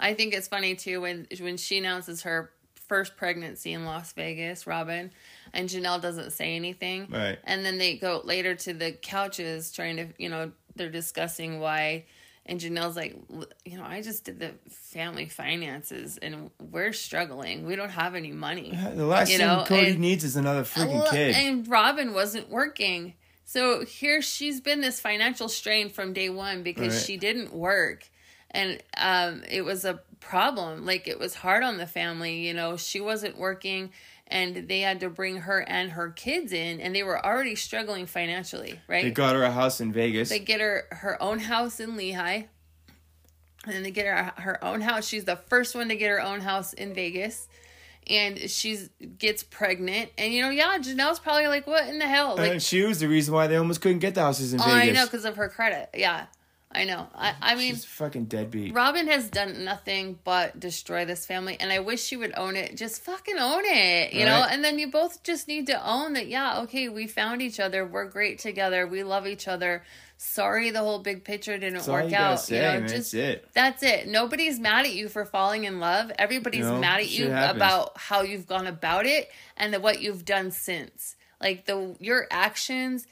[0.00, 2.50] I think it's funny too when when she announces her
[2.92, 5.10] first pregnancy in Las Vegas, Robyn,
[5.54, 7.06] and Janelle doesn't say anything.
[7.10, 7.38] Right.
[7.44, 12.04] And then they go later to the couches trying to, you know, they're discussing why
[12.44, 13.16] and Janelle's like,
[13.64, 17.64] you know, I just did the family finances and we're struggling.
[17.66, 18.76] We don't have any money.
[18.94, 21.34] The last You thing know, Kody and- needs is another freaking kid.
[21.36, 23.14] And Robyn wasn't working.
[23.44, 27.04] So here she's been this financial strain from day one because Right.
[27.06, 28.10] she didn't work.
[28.52, 30.86] And um, it was a problem.
[30.86, 32.46] Like it was hard on the family.
[32.46, 33.90] You know, she wasn't working
[34.32, 38.06] and they had to bring her and her kids in and they were already struggling
[38.06, 39.04] financially, right?
[39.04, 40.30] they got her a house in Vegas.
[40.30, 42.46] They get her her own house in Lehi.
[43.64, 45.06] And then they get her her own house.
[45.06, 47.46] She's the first one to get her own house in Vegas.
[48.08, 48.88] And she's
[49.18, 50.10] gets pregnant.
[50.18, 52.36] And you know, yeah, Janelle's probably like, what in the hell?
[52.36, 54.64] Like and she was the reason why they almost couldn't get the houses in oh,
[54.64, 54.98] Vegas.
[54.98, 55.90] I know because of her credit.
[55.94, 56.26] Yeah.
[56.74, 57.06] I know.
[57.14, 58.74] I, I mean She's fucking deadbeat.
[58.74, 62.76] Robyn has done nothing but destroy this family, and I wish she would own it.
[62.76, 64.46] Just fucking own it, you know?
[64.48, 67.84] And then you both just need to own that, yeah, okay, we found each other.
[67.86, 68.86] We're great together.
[68.86, 69.82] We love each other.
[70.16, 72.40] Sorry the whole big picture didn't That's work you out.
[72.40, 72.88] say, you know, man.
[72.88, 73.48] just That's it.
[73.52, 74.08] that's it.
[74.08, 76.12] Nobody's mad at you for falling in love.
[76.18, 77.56] Everybody's No, mad at you happens.
[77.56, 81.16] about how you've gone about it and the, what you've done since.
[81.40, 83.06] Like the your actions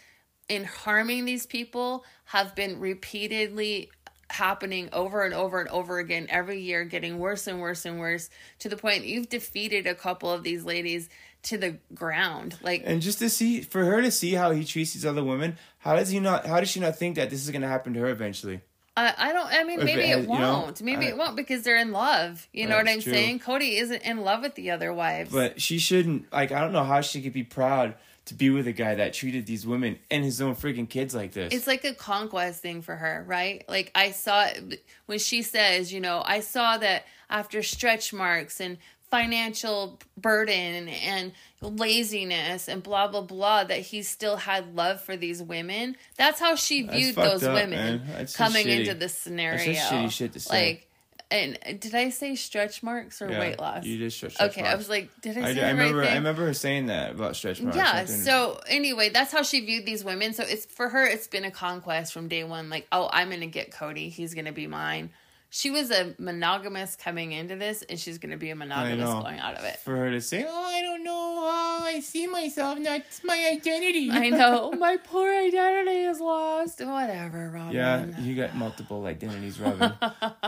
[0.50, 3.88] in harming these people have been repeatedly
[4.30, 8.30] happening over and over and over again every year getting worse and worse and worse
[8.60, 11.08] to the point you've defeated a couple of these ladies
[11.42, 14.92] to the ground like And just to see, for her to see how he treats
[14.92, 16.46] these other women, how does he not?
[16.46, 18.60] How does she not think that this is gonna happen to her eventually?
[18.96, 21.36] I, I don't I mean maybe it it you know, won't maybe I- it won't
[21.36, 23.12] because they're in love you know what I'm true.
[23.12, 26.30] saying Kody isn't in love with the other wives But she shouldn't.
[26.32, 27.94] Like, I don't know how she could be proud
[28.30, 31.32] to be with a guy that treated these women and his own freaking kids like
[31.32, 31.52] this.
[31.52, 33.64] It's like a conquest thing for her, right?
[33.68, 38.60] Like I saw it when she says, you know, I saw that after stretch marks
[38.60, 38.78] and
[39.10, 45.42] financial burden and laziness and blah blah blah that he still had love for these
[45.42, 45.96] women.
[46.16, 48.02] That's how she viewed those up, women man.
[48.06, 48.78] That's just coming shitty.
[48.78, 49.58] into this scenario.
[49.58, 50.68] That's shitty shit to say.
[50.68, 50.89] Like
[51.30, 53.84] and did I say stretch marks or Yeah, weight loss?
[53.84, 54.34] You just stretch.
[54.34, 55.98] stretch okay, I was like, did I I, say I the remember.
[55.98, 56.12] right thing?
[56.14, 57.76] I remember her saying that about stretch marks.
[57.76, 58.04] Yeah.
[58.06, 60.32] So anyway, that's how she viewed these women.
[60.34, 61.06] So it's for her.
[61.06, 62.68] It's been a conquest from day one.
[62.70, 64.10] Like, oh, I'm gonna get Kody.
[64.10, 65.10] He's gonna be mine.
[65.52, 69.56] She was a monogamous coming into this, and she's gonna be a monogamous going out
[69.56, 69.80] of it.
[69.80, 72.78] For her to say, Oh, I don't know how I see myself.
[72.80, 74.12] That's my identity.
[74.12, 76.78] I know my poor identity is lost.
[76.80, 77.72] Whatever, Robyn.
[77.74, 79.92] Yeah, you got multiple identities, Robyn.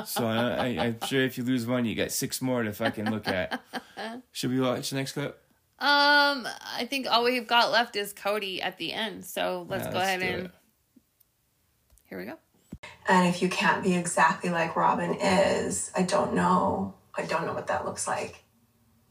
[0.06, 3.10] so I, I, I'm sure if you lose one, you got six more to fucking
[3.10, 3.60] look at.
[4.30, 5.36] Should we watch the next clip?
[5.80, 6.46] Um,
[6.76, 9.24] I think all we've got left is Kody at the end.
[9.24, 10.50] So let's Yeah, go let's ahead and it.
[12.08, 12.38] here we go.
[13.08, 16.94] And if you can't be exactly like Robyn is, I don't know.
[17.14, 18.44] I don't know what that looks like.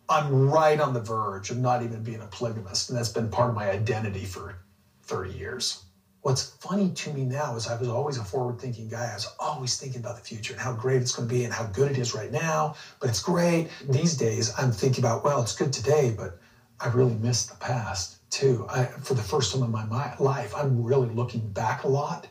[0.09, 3.49] I'm right on the verge of not even being a polygamist, and that's been part
[3.49, 4.57] of my identity for
[5.03, 5.83] 30 years.
[6.21, 9.09] What's funny to me now is I was always a forward thinking guy.
[9.09, 11.53] I was always thinking about the future and how great it's going to be and
[11.53, 13.69] how good it is right now, but it's great.
[13.89, 16.37] These days, I'm thinking about, well, it's good today, but
[16.79, 18.67] I really miss the past too.
[18.69, 19.87] I, for the first time in my
[20.17, 22.27] life, I'm really looking back a lot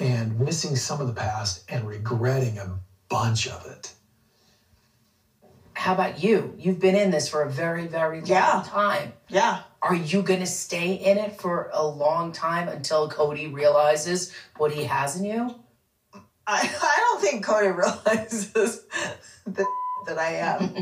[0.00, 2.78] and missing some of the past and regretting a
[3.08, 3.92] bunch of it.
[5.74, 6.54] How about you?
[6.58, 8.64] You've been in this for a very, very long Yeah.
[8.66, 9.12] time.
[9.28, 9.62] Yeah.
[9.82, 14.72] Are you going to stay in it for a long time until Kody realizes what
[14.72, 15.54] he has in you?
[16.46, 17.74] I, I don't think Kody
[18.06, 18.82] realizes
[19.46, 19.66] the
[20.06, 20.62] that I am.
[20.74, 20.76] and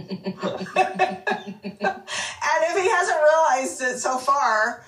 [2.64, 4.84] if he hasn't realized it so far,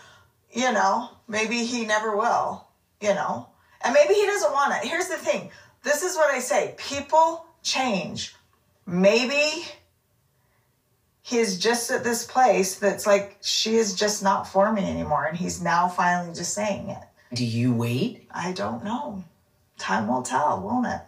[0.52, 2.66] you know, maybe he never will,
[3.00, 3.48] you know.
[3.82, 4.88] And maybe he doesn't want it.
[4.88, 5.50] Here's the thing.
[5.82, 6.74] This is what I say.
[6.76, 8.34] People change.
[8.86, 9.64] Maybe
[11.22, 15.36] he's just at this place that's like she is just not for me anymore and
[15.36, 17.02] he's now finally just saying it.
[17.34, 18.26] Do you wait?
[18.30, 19.24] I don't know.
[19.78, 21.00] Time will tell, won't it?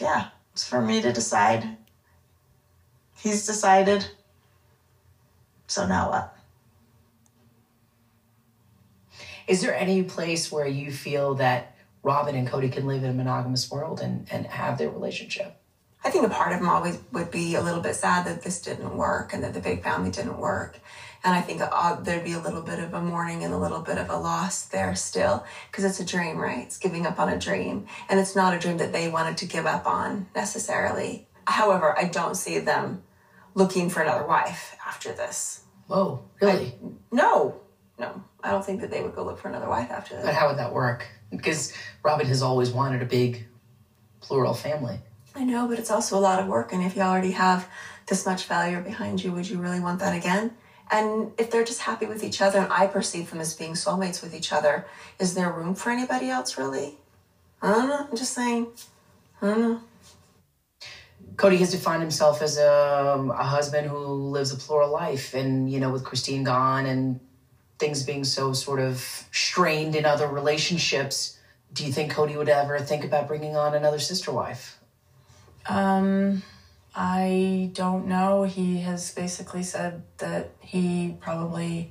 [0.00, 1.76] yeah, it's for me to decide.
[3.16, 4.06] He's decided.
[5.66, 6.36] So now what?
[9.50, 11.74] Is there any place where you feel that
[12.04, 15.56] Robyn and Kody can live in a monogamous world and, and have their relationship?
[16.04, 18.62] I think a part of them always would be a little bit sad that this
[18.62, 20.78] didn't work and that the big family didn't work.
[21.24, 23.80] And I think uh, there'd be a little bit of a mourning and a little
[23.80, 26.60] bit of a loss there still because it's a dream, right?
[26.60, 27.88] It's giving up on a dream.
[28.08, 31.26] And it's not a dream that they wanted to give up on necessarily.
[31.48, 33.02] However, I don't see them
[33.54, 35.64] looking for another wife after this.
[35.88, 36.76] Whoa, really?
[37.10, 37.62] No,
[37.98, 38.22] no.
[38.42, 40.24] I don't think that they would go look for another wife after that.
[40.24, 41.06] But how would that work?
[41.30, 41.72] Because
[42.02, 43.46] Robyn has always wanted a big
[44.20, 45.00] plural family.
[45.34, 46.72] I know, but it's also a lot of work.
[46.72, 47.68] And if you already have
[48.06, 50.56] this much failure behind you, would you really want that again?
[50.90, 54.22] And if they're just happy with each other, and I perceive them as being soulmates
[54.22, 54.86] with each other,
[55.20, 56.96] is there room for anybody else really?
[57.62, 58.06] I don't know.
[58.10, 58.66] I'm just saying.
[59.40, 59.80] I don't know.
[61.36, 65.32] Kody has defined himself as a, a husband who lives a plural life.
[65.32, 67.20] And, you know, with Christine gone and
[67.80, 71.38] things being so sort of strained in other relationships,
[71.72, 74.78] do you think Kody would ever think about bringing on another sister wife?
[75.66, 76.42] Um,
[76.94, 78.44] I don't know.
[78.44, 81.90] He has basically said that he probably,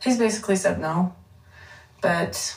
[0.00, 1.14] he's basically said no.
[2.02, 2.56] But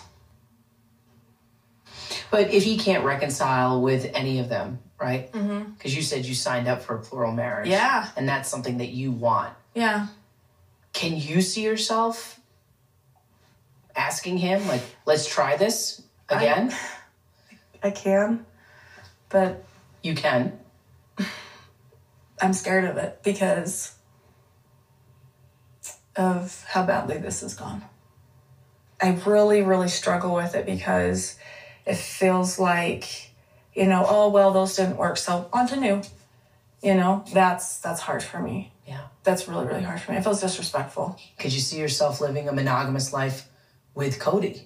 [2.32, 5.32] But if he can't reconcile with any of them, right?
[5.32, 7.68] Because you said you signed up for a plural marriage.
[7.68, 8.10] Yeah.
[8.16, 9.54] And that's something that you want.
[9.76, 10.08] yeah,
[10.94, 12.40] Can you see yourself
[13.96, 16.74] asking him, like, let's try this again?
[17.82, 18.46] I can.
[19.30, 19.64] But
[20.02, 20.60] you can.
[22.42, 23.96] I'm scared of it because
[26.16, 27.84] of how badly this has gone.
[29.02, 31.38] I really, really struggle with it because
[31.86, 33.32] it feels like,
[33.74, 36.02] you know, oh well, those didn't work, so on to new.
[36.82, 38.72] You know, that's that's hard for me.
[38.88, 39.02] Yeah.
[39.24, 40.18] That's really, really hard for me.
[40.18, 41.18] It feels disrespectful.
[41.40, 43.48] Could you see yourself living a monogamous life
[43.96, 44.66] with Kody?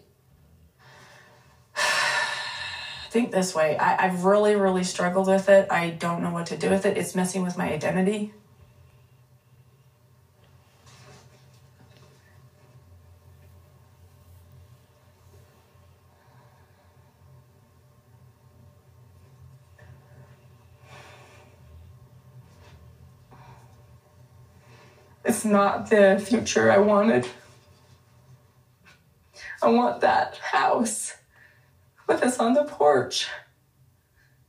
[3.09, 3.77] think this way.
[3.77, 5.67] I, I've really, really struggled with it.
[5.71, 6.97] I don't know what to do with it.
[6.97, 8.33] It's messing with my identity.
[25.27, 27.27] It's not the future I wanted.
[29.61, 31.15] I want that house
[32.07, 33.27] with us on the porch,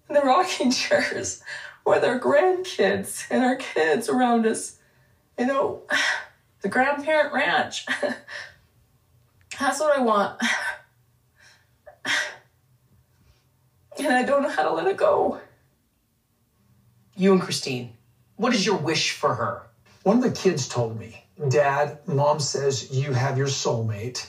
[0.06, 1.42] and the rocking chairs,
[1.84, 4.78] with our grandkids and our kids around us.
[5.38, 5.82] You know,
[6.60, 7.86] the grandparent ranch.
[9.60, 10.40] That's what I want.
[14.00, 15.40] And I don't know how to let it go.
[17.16, 17.94] You and Christine,
[18.36, 19.62] what is your wish for her?
[20.04, 24.24] One of the kids told me, Dad, mom says you have your soulmate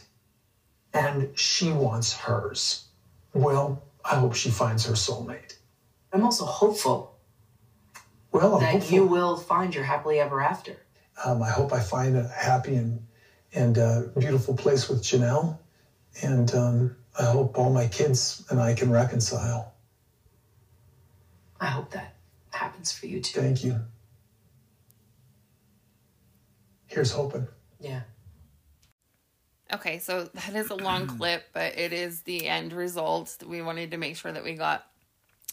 [0.93, 2.85] and she wants hers.
[3.33, 5.57] Well, I hope she finds her soulmate.
[6.11, 7.15] I'm also hopeful
[8.31, 8.95] Well, I'm that hopeful.
[8.95, 10.77] you will find your happily ever after.
[11.23, 13.05] Um, I hope I find a happy and
[13.53, 15.57] and uh, beautiful place with Janelle,
[16.21, 19.73] and um, I hope all my kids and I can reconcile.
[21.59, 22.13] I hope that
[22.51, 23.41] happens for you too.
[23.41, 23.79] Thank you.
[26.87, 27.47] Here's hoping.
[27.79, 28.01] Yeah.
[29.73, 33.37] Okay, so that is a long clip, but it is the end result.
[33.45, 34.85] We wanted to make sure that we got,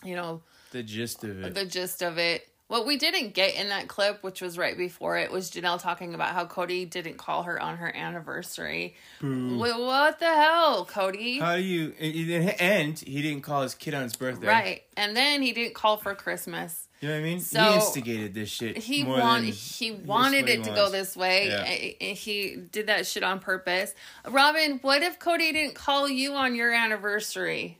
[0.05, 1.55] you know, The gist of it.
[1.55, 2.48] the gist of it.
[2.68, 6.14] What we didn't get in that clip, which was right before it, was Janelle talking
[6.14, 8.97] about how Kody didn't call her on her anniversary.
[9.20, 9.56] Boo.
[9.56, 11.38] What the hell, Kody?
[11.38, 11.93] How do you?
[12.01, 14.48] And he didn't call his kid on his birthday.
[14.48, 14.82] Right.
[14.97, 16.85] And then he didn't call for Christmas.
[17.01, 17.40] You know what I mean?
[17.40, 18.78] So, he instigated this shit.
[18.78, 21.48] He more want he wanted it to go this way.
[21.48, 21.62] Yeah.
[21.64, 23.94] and- and He did that shit on purpose.
[24.27, 27.78] Robyn, what if Kody didn't call you on your anniversary?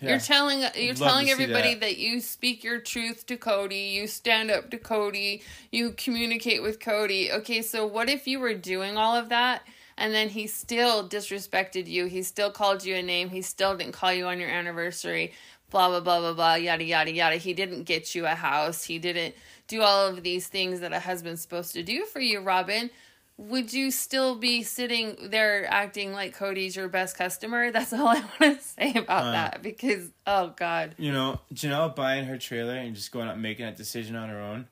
[0.00, 0.10] Yeah.
[0.10, 1.80] You're telling you're love telling everybody that.
[1.80, 1.98] that.
[1.98, 5.42] you speak your truth to Kody, you stand up to Kody,
[5.72, 7.30] you communicate with Kody.
[7.32, 9.62] Okay, so what if you were doing all of that
[9.96, 12.06] and then he still disrespected you?
[12.06, 13.30] He still called you a name.
[13.30, 15.32] He still didn't call you on your anniversary.
[15.70, 17.36] Blah blah blah blah blah yada yada yada.
[17.36, 18.84] He didn't get you a house.
[18.84, 19.34] He didn't
[19.68, 22.90] do all of these things that a husband's supposed to do for you, Robyn
[23.38, 27.70] would you still be sitting there acting like Kody's your best customer?
[27.72, 29.32] That's all I want to say about Uh.
[29.32, 30.94] that because oh god.
[30.98, 34.28] You know, Janelle buying her trailer and just going out and making that decision on
[34.30, 34.68] her own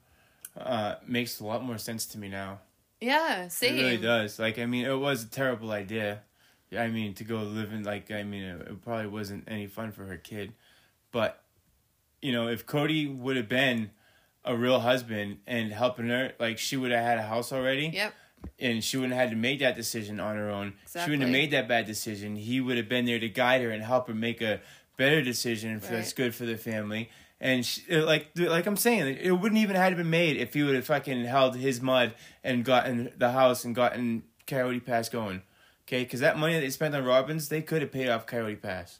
[0.58, 2.60] uh, makes a lot more sense to me now.
[3.00, 3.76] Yeah, same.
[3.76, 4.38] It really does.
[4.38, 6.20] Like, I mean, it was a terrible idea.
[6.76, 9.92] I mean, to go live in, like, I mean, it, it probably wasn't any fun
[9.92, 10.52] for her kid.
[11.14, 11.40] But
[12.20, 13.92] you know, if Kody would have been
[14.44, 17.86] a real husband and helping her, like she would have had a house already.
[17.86, 18.12] Yep.
[18.58, 20.74] And she wouldn't have had to make that decision on her own.
[20.92, 22.34] She wouldn't have made that bad decision.
[22.34, 24.60] He would have been there to guide her and help her make a
[24.98, 27.10] better decision for that's good for the family.
[27.40, 30.64] And she, uh, like like I'm saying, it wouldn't even have been made if he
[30.64, 35.42] would have fucking held his mud and gotten the house and gotten Coyote Pass going.
[35.86, 38.56] Okay, because that money that they spent on Robyn's, they could have paid off Coyote
[38.56, 38.98] Pass.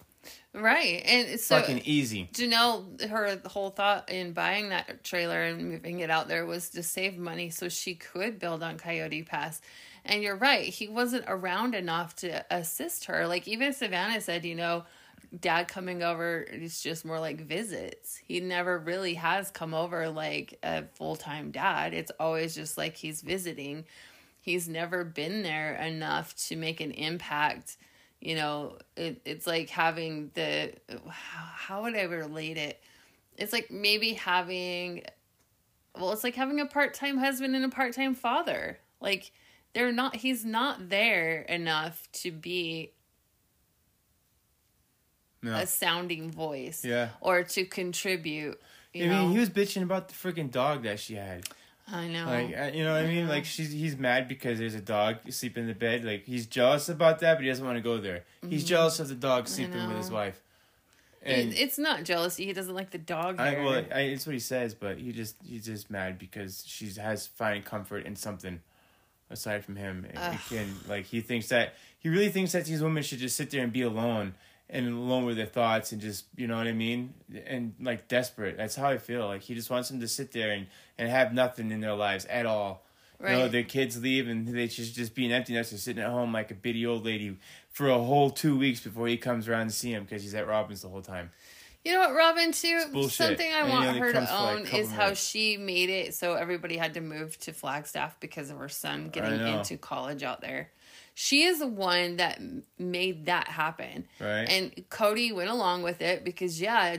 [0.54, 1.02] Right.
[1.04, 2.30] And so fucking easy.
[2.32, 6.82] Janelle, her whole thought in buying that trailer and moving it out there was to
[6.82, 9.60] save money so she could build on Coyote Pass.
[10.04, 13.26] And you're right, he wasn't around enough to assist her.
[13.26, 14.84] Like even Savannah said, you know,
[15.40, 18.20] dad coming over is just more like visits.
[18.24, 21.94] He never really has come over like a full time dad.
[21.94, 23.86] It's always just like he's visiting.
[24.40, 27.76] He's never been there enough to make an impact
[28.24, 30.72] you know it, it's like having the
[31.08, 32.82] how, how would i relate it
[33.36, 35.02] it's like maybe having
[35.98, 39.30] well it's like having a part-time husband and a part-time father like
[39.74, 42.90] they're not he's not there enough to be
[45.42, 45.54] No.
[45.56, 47.10] a sounding voice Yeah.
[47.20, 48.58] or to contribute
[48.94, 51.44] you I know mean, he was bitching about the freaking dog that she had.
[51.92, 53.28] I know Like, you know what I mean?
[53.28, 56.04] Like, she's he's mad because there's a dog sleeping in the bed.
[56.04, 58.24] Like, he's jealous about that, but he doesn't want to go there.
[58.48, 58.68] He's Mhm.
[58.68, 60.40] jealous of the dog sleeping with his wife.
[61.22, 64.32] It- And it's not jealousy he doesn't like the dog I, well, I, it's what
[64.34, 68.60] he says, but he just he's just mad because she has finding comfort in something
[69.30, 70.06] aside from him.
[70.08, 70.40] And, Ugh.
[70.52, 73.62] and like he thinks that he really thinks that these women should just sit there
[73.62, 74.34] and be alone
[74.70, 77.14] and alone with their thoughts and just you know what I mean
[77.46, 78.56] and like desperate.
[78.56, 79.26] That's how I feel.
[79.26, 80.66] Like he just wants them to sit there and
[80.98, 82.82] and have nothing in their lives at all.
[83.20, 86.10] You know, their kids leave and they just just be an empty nester sitting at
[86.10, 87.38] home like a bitty old lady
[87.70, 90.46] for a whole two weeks before he comes around to see him because he's at
[90.46, 91.30] Robyn's the whole time.
[91.84, 93.08] You know what, Robyn, too?
[93.08, 95.26] Something I And want her to for, like, own is how minutes.
[95.28, 99.38] she made it so everybody had to move to Flagstaff because of her son getting
[99.46, 100.70] into college out there.
[101.14, 102.40] She is the one that
[102.76, 104.06] made that happen.
[104.20, 104.46] Right.
[104.48, 106.96] And Kody went along with it because, yeah,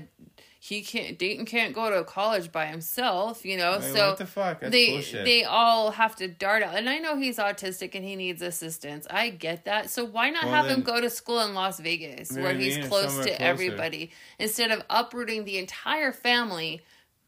[0.57, 3.71] he can't, Dayton can't go to college by himself, you know?
[3.71, 4.61] Like, so what the fuck?
[4.61, 5.25] That's they, bullshit.
[5.25, 6.75] they all have to dart out.
[6.75, 9.05] And I know he's autistic and he needs assistance.
[9.11, 9.89] I get that.
[9.89, 13.17] So why not Well, have him go to school in Las Vegas where he's close
[13.17, 13.35] to closer.
[13.37, 16.81] everybody instead of uprooting the entire family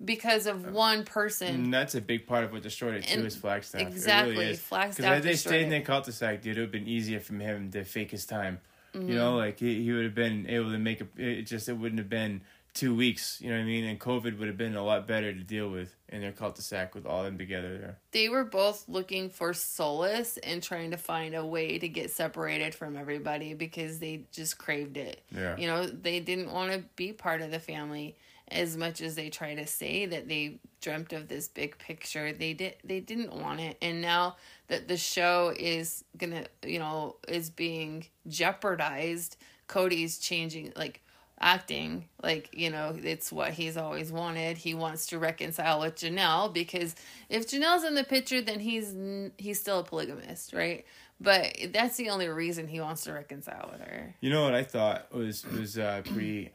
[0.04, 1.54] because of one person?
[1.56, 3.20] And that's a big part of what destroyed it too.
[3.20, 3.82] And- is Flagstaff.
[3.82, 4.60] exactly, It really is.
[4.60, 7.34] Flagstaff Because had they stayed in their cul-de-sac, dude, it would have been easier for
[7.36, 8.60] him to fake his time.
[8.94, 9.10] Mhm.
[9.10, 11.08] You know, like he, he would have been able to make a.
[11.18, 12.42] It just it wouldn't have been
[12.74, 13.40] two weeks.
[13.42, 13.84] You know what I mean?
[13.86, 17.06] And COVID would have been a lot better to deal with in their cul-de-sac with
[17.08, 17.98] all them together there.
[18.12, 22.76] They were both looking for solace and trying to find a way to get separated
[22.76, 25.22] from everybody because they just craved it.
[25.36, 25.58] Yeah.
[25.58, 28.16] You know, they didn't want to be part of the family
[28.50, 32.32] as much as they try to say that they dreamt of this big picture.
[32.32, 33.78] They did they didn't want it.
[33.82, 34.38] And now
[34.68, 39.38] that the show is to, you know, is being jeopardized,
[39.68, 41.02] Kody's changing like
[41.40, 46.52] acting like you know it's what he's always wanted he wants to reconcile with janelle
[46.52, 46.96] because
[47.30, 48.96] if janelle's in the picture then he's
[49.38, 50.84] he's still a polygamist right
[51.20, 54.64] but that's the only reason he wants to reconcile with her You know what I
[54.64, 56.52] thought was was uh, pretty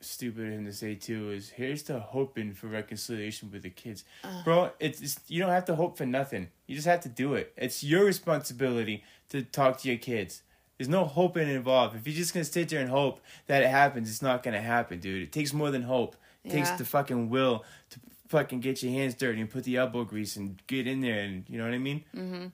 [0.00, 4.04] stupid of him to say too is here's to hoping for reconciliation with the kids,
[4.24, 4.42] Uh.
[4.44, 4.70] bro.
[4.80, 6.48] It's, it's you don't have to hope for nothing.
[6.66, 7.52] You just have to do it.
[7.56, 10.42] It's your responsibility to talk to your kids.
[10.78, 11.94] There's no hoping involved.
[11.96, 14.98] If you're just gonna sit there and hope that it happens, it's not gonna happen,
[15.00, 15.22] dude.
[15.22, 16.16] It takes more than hope.
[16.44, 20.04] It takes the fucking will to fucking get your hands dirty and put the elbow
[20.04, 22.04] grease and get in there and you know what I mean.
[22.16, 22.46] mm-hmm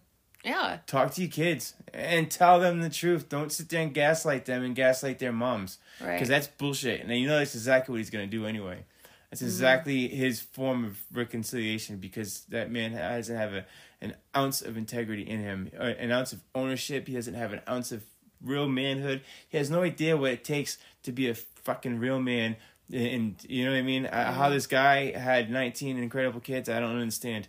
[0.47, 3.28] yeah talk to your kids and tell them the truth.
[3.28, 5.78] Don't sit there and gaslight them and gaslight their moms.
[6.01, 6.12] Right.
[6.12, 7.01] Because that's bullshit.
[7.02, 8.85] And you know that's exactly what he's going to do anyway.
[9.31, 9.47] That's Mhm.
[9.47, 13.64] exactly his form of reconciliation because that man doesn't have a,
[14.01, 17.06] an ounce of integrity in him, an ounce of ownership.
[17.09, 18.05] He doesn't have an ounce of
[18.43, 19.23] real manhood.
[19.48, 22.56] He has no idea what it takes to be a fucking real man.
[22.93, 24.06] And you know what I mean?
[24.06, 24.52] Uh, How Mhm.
[24.52, 27.48] this guy had 19 incredible kids, I don't understand.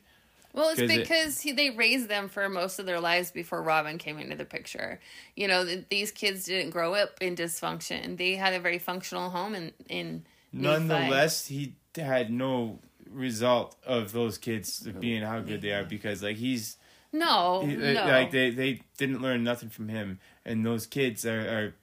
[0.58, 3.62] Well, it's 'Cause it- because he, they raised them for most of their lives before
[3.62, 5.00] Robyn came into the picture.
[5.36, 8.18] You know, th- these kids didn't grow up in dysfunction.
[8.18, 10.86] They had a very functional home in in Nephi.
[10.88, 12.80] nonetheless he had no
[13.10, 16.78] result of those kids being how good they are because like he's
[17.14, 18.06] No, he- no.
[18.08, 21.74] like they they didn't learn nothing from him and those kids are, are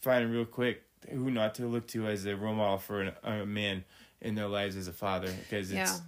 [0.00, 3.46] finding real quick who not to look to as a role model for an, a
[3.46, 3.84] man
[4.20, 5.98] in their lives as a father because it's Yeah.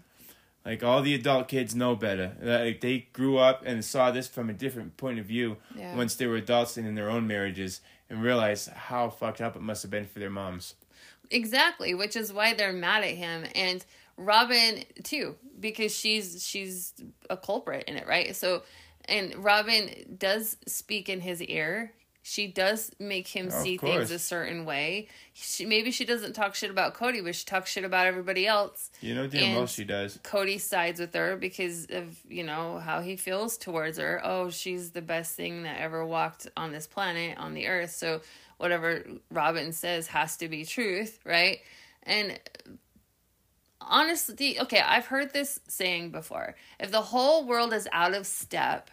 [0.66, 4.50] Like all the adult kids know better like they grew up and saw this from
[4.50, 5.96] a different point of view Yeah.
[5.96, 7.80] once they were adults and in their own marriages
[8.10, 10.74] and realized how fucked up it must have been for their moms
[11.30, 13.84] Exactly, which is why they're mad at him and
[14.18, 16.92] Robyn too because she's she's
[17.30, 18.34] a culprit in it, right?
[18.34, 18.62] So
[19.06, 21.92] and Robyn does speak in his ear.
[22.28, 25.06] She does make him Of see things a certain way.
[25.32, 28.90] She maybe she doesn't talk shit about Kody, but she talks shit about everybody else.
[29.00, 30.18] You know damn well she does.
[30.24, 34.20] Kody sides with her because of, you know, how he feels towards her.
[34.24, 37.92] Oh, she's the best thing that ever walked on this planet, on the earth.
[37.92, 38.22] So
[38.56, 41.60] whatever Robyn says has to be truth, right?
[42.02, 42.40] And
[43.80, 46.56] honestly, okay, I've heard this saying before.
[46.80, 48.90] If the whole world is out of step,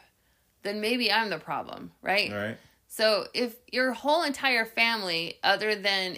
[0.61, 2.31] then maybe I'm the problem, right?
[2.31, 2.57] Right.
[2.95, 6.17] So if your whole entire family, other than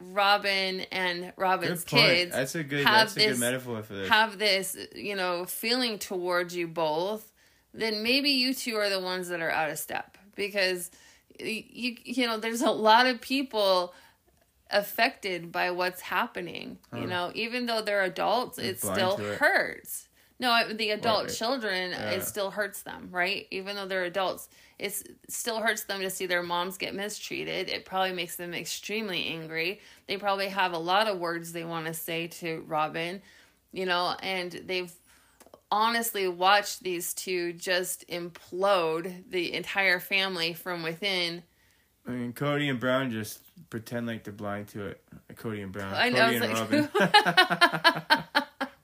[0.00, 4.08] Robyn and Robyn's kids, That's a good- have that's a good metaphor for this.
[4.08, 7.32] Have this, you know, feeling towards you both,
[7.72, 10.90] then maybe you two are the ones that are out of step because
[11.38, 13.94] you you know there's a lot of people
[14.72, 16.78] affected by what's happening.
[16.92, 19.38] You know, even though they're adults, They're it still it.
[19.38, 20.08] hurts.
[20.40, 21.32] No, the adult Right.
[21.36, 22.10] children, Yeah.
[22.10, 23.46] it still hurts them, right?
[23.52, 24.48] Even though they're adults,
[24.82, 27.68] it still hurts them to see their moms get mistreated.
[27.68, 29.80] It probably makes them extremely angry.
[30.08, 33.22] They probably have a lot of words they want to say to Robyn,
[33.72, 34.92] you know, and they've
[35.70, 41.44] honestly watched these two just implode the entire family from within.
[42.04, 43.38] I mean, Kody and Brown just
[43.70, 45.04] pretend like they're blind to it.
[45.36, 45.94] Kody and Brown.
[45.94, 46.88] I know, Kody and like- Robyn.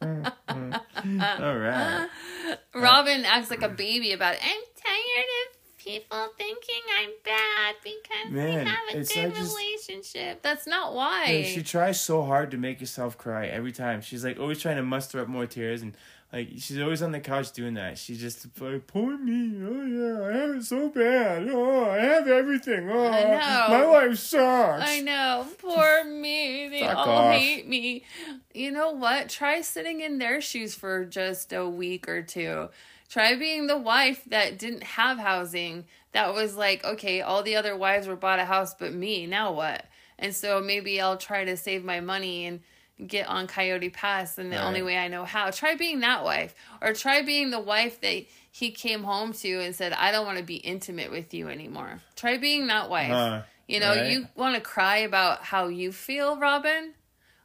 [1.43, 2.09] All right.
[2.75, 4.41] Robyn acts like a baby about it.
[4.45, 5.58] I'm tired of
[5.89, 10.43] people thinking I'm bad because Man, we have a good just- relationship.
[10.43, 11.43] That's not why.
[11.45, 14.01] She tries so hard to make herself cry every time.
[14.01, 15.97] She's like always trying to muster up more tears and
[16.31, 17.97] like she's always on the couch doing that.
[17.97, 19.65] She's just like, poor me.
[19.65, 21.49] Oh yeah, I have it so bad.
[21.51, 22.91] Oh, I have everything.
[22.91, 24.83] Oh, my life sucks.
[24.87, 25.47] I know.
[25.57, 26.69] Poor me.
[26.69, 27.35] They all off.
[27.35, 28.05] hate me.
[28.53, 29.31] You know what?
[29.31, 32.69] Try sitting in their shoes for just a week or two.
[33.09, 35.87] Try being the wife that didn't have housing.
[36.13, 39.27] That was like, okay, all the other wives were bought a house but me.
[39.27, 39.85] Now what?
[40.19, 42.61] And so maybe I'll try to save my money and
[43.07, 44.65] get on Coyote Pass and the Right.
[44.65, 45.51] only way I know how.
[45.51, 46.55] Try being that wife.
[46.83, 50.39] Or try being the wife that he came home to and said, I don't want
[50.39, 52.01] to be intimate with you anymore.
[52.17, 53.45] Try being that wife.
[53.69, 54.07] You know, right?
[54.07, 56.95] you want to cry about how you feel, Robyn.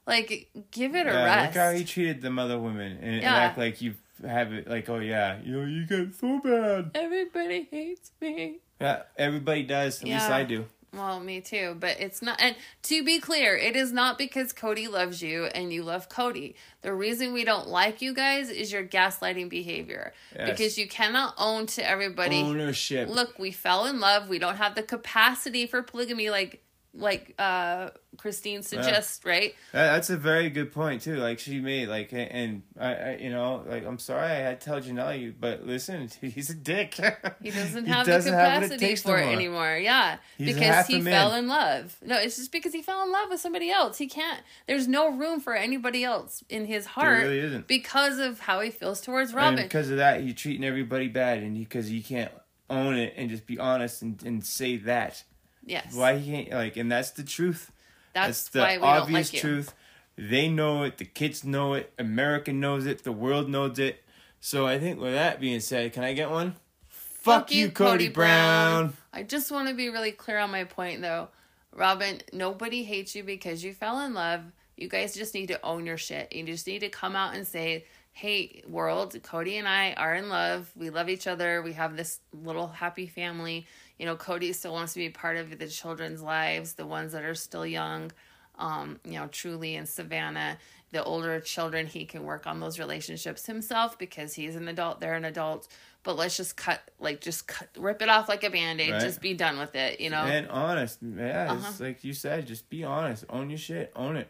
[0.08, 1.56] Like, give it a yeah, rest.
[1.56, 3.36] look how he treated the other women and, and Yeah.
[3.36, 3.94] act like you
[4.24, 6.92] have it like, oh yeah, you know, you get so bad.
[6.96, 8.60] Everybody hates me.
[8.80, 10.02] Yeah, everybody does.
[10.02, 10.66] At least I do.
[10.94, 11.76] Well, me too.
[11.80, 12.40] But it's not.
[12.40, 16.54] And to be clear, it is not because Kody loves you and you love Kody.
[16.84, 20.14] The reason we don't like you guys is your gaslighting behavior.
[20.36, 20.50] Yes.
[20.50, 22.42] Because you cannot own to everybody.
[22.42, 23.10] Ownership.
[23.10, 24.30] Look, we fell in love.
[24.30, 26.64] We don't have the capacity for polygamy, like
[26.96, 29.56] like uh Christine suggests, right?
[29.72, 31.16] That's a very good point too.
[31.16, 34.66] Like she made like, and I, I you know, like I'm sorry I had to
[34.66, 36.94] tell Janelle, but listen, he's a dick.
[37.42, 39.34] He doesn't He have doesn't the have what it capacity takes for it more.
[39.34, 39.78] anymore.
[39.78, 41.98] Yeah, He's because he fell in love.
[42.04, 43.98] No, it's just because he fell in love with somebody else.
[43.98, 44.42] He can't.
[44.68, 47.68] There's no room for anybody else in his heart really isn't.
[47.68, 49.64] because of how he feels towards and Robyn.
[49.64, 52.32] because of that, you're treating everybody bad, and because he can't
[52.70, 55.24] own it and just be honest and, and say that.
[55.66, 57.72] Yes, Why he can't like, and that's the truth.
[58.14, 59.40] that's, the why we obvious don't like you.
[59.40, 59.74] truth.
[60.18, 60.98] They know it.
[60.98, 61.92] The kids know it.
[61.98, 63.04] America knows it.
[63.04, 64.04] The world knows it.
[64.40, 66.56] So I think with that being said, can I get one?
[66.90, 68.94] Fuck, you, Kody, Brown.
[69.14, 71.30] I just want to be really clear on my point, though.
[71.74, 74.42] Robyn, nobody hates you because you fell in love.
[74.76, 76.34] You guys just need to own your shit.
[76.34, 80.30] You just need to come out and say, hey, world, Kody and I are in
[80.30, 80.70] love.
[80.76, 81.62] We love each other.
[81.62, 83.66] We have this little happy family.
[84.00, 87.24] You know, Kody still wants to be part of the children's lives, the ones that
[87.24, 88.12] are still young.
[88.58, 90.58] Um, you know, Truly and Savannah.
[90.92, 95.16] The older children, he can work on those relationships himself because he's an adult, they're
[95.16, 95.68] an adult.
[96.04, 98.92] But let's just cut, like, just cut, rip it off like a band aid.
[98.92, 99.02] Right.
[99.02, 100.18] Just be done with it, you know?
[100.22, 101.84] And honest, yeah, it's Uh-huh.
[101.86, 103.24] like you said, just be honest.
[103.30, 103.92] Own your shit.
[103.96, 104.28] Own it.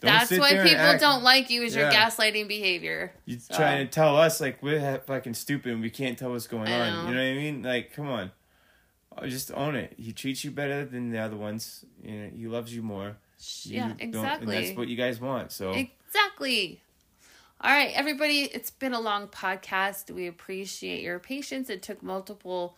[0.00, 3.12] Don't That's why people act- don't like you is your gaslighting behavior.
[3.26, 6.48] You So- trying to tell us like we're fucking stupid and we can't tell what's
[6.48, 7.08] going on.
[7.08, 7.62] You know what I mean?
[7.62, 8.32] Like, come on,
[9.26, 9.94] just own it.
[9.96, 11.84] He treats you better than the other ones.
[12.02, 13.16] You know, he loves you more.
[13.64, 14.56] Yeah, don't- exactly.
[14.56, 15.52] And that's what you guys want.
[15.52, 16.80] So Exactly.
[17.60, 20.10] All right, everybody, it's been a long podcast.
[20.10, 21.70] We appreciate your patience.
[21.70, 22.76] It took multiple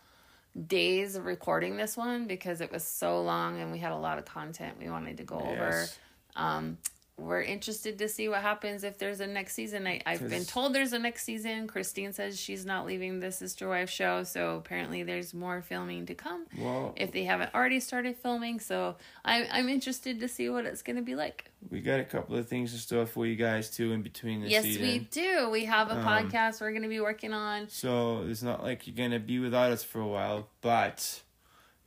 [0.67, 4.17] days of recording this one because it was so long and we had a lot
[4.19, 5.87] of content we wanted to go over.
[6.35, 6.77] Um,
[7.17, 9.87] we're interested to see what happens if there's a next season.
[9.87, 11.65] I, I've been told there's a next season.
[11.65, 16.13] Christine says she's not leaving the Sister Wife show, so apparently there's more filming to
[16.13, 18.59] come Well, if they haven't already started filming.
[18.59, 21.49] So I, I'm interested to see what it's going to be like.
[21.69, 24.49] we got a couple of things in store for you guys too in between the
[24.49, 24.81] yes, season.
[24.83, 25.49] we do.
[25.49, 27.69] We have a Um, podcast we're going to be working on.
[27.69, 31.21] So it's not like you're gonna be without us for a while, but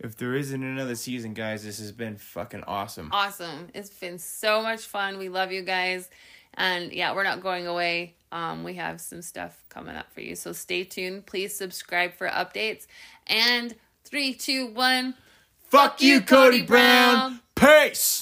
[0.01, 3.11] if there isn't another season, guys, this has been fucking awesome.
[3.13, 3.69] awesome.
[3.75, 5.19] It's been so much fun.
[5.19, 6.09] We love you guys.
[6.55, 8.15] And yeah, we're not going away.
[8.31, 10.35] Um, we have some stuff coming up for you.
[10.35, 11.27] So stay tuned.
[11.27, 12.87] Please subscribe for updates.
[13.27, 15.15] And three, two, one.
[15.71, 17.41] Fuck you, Kody Brown.
[17.55, 18.17] Peace.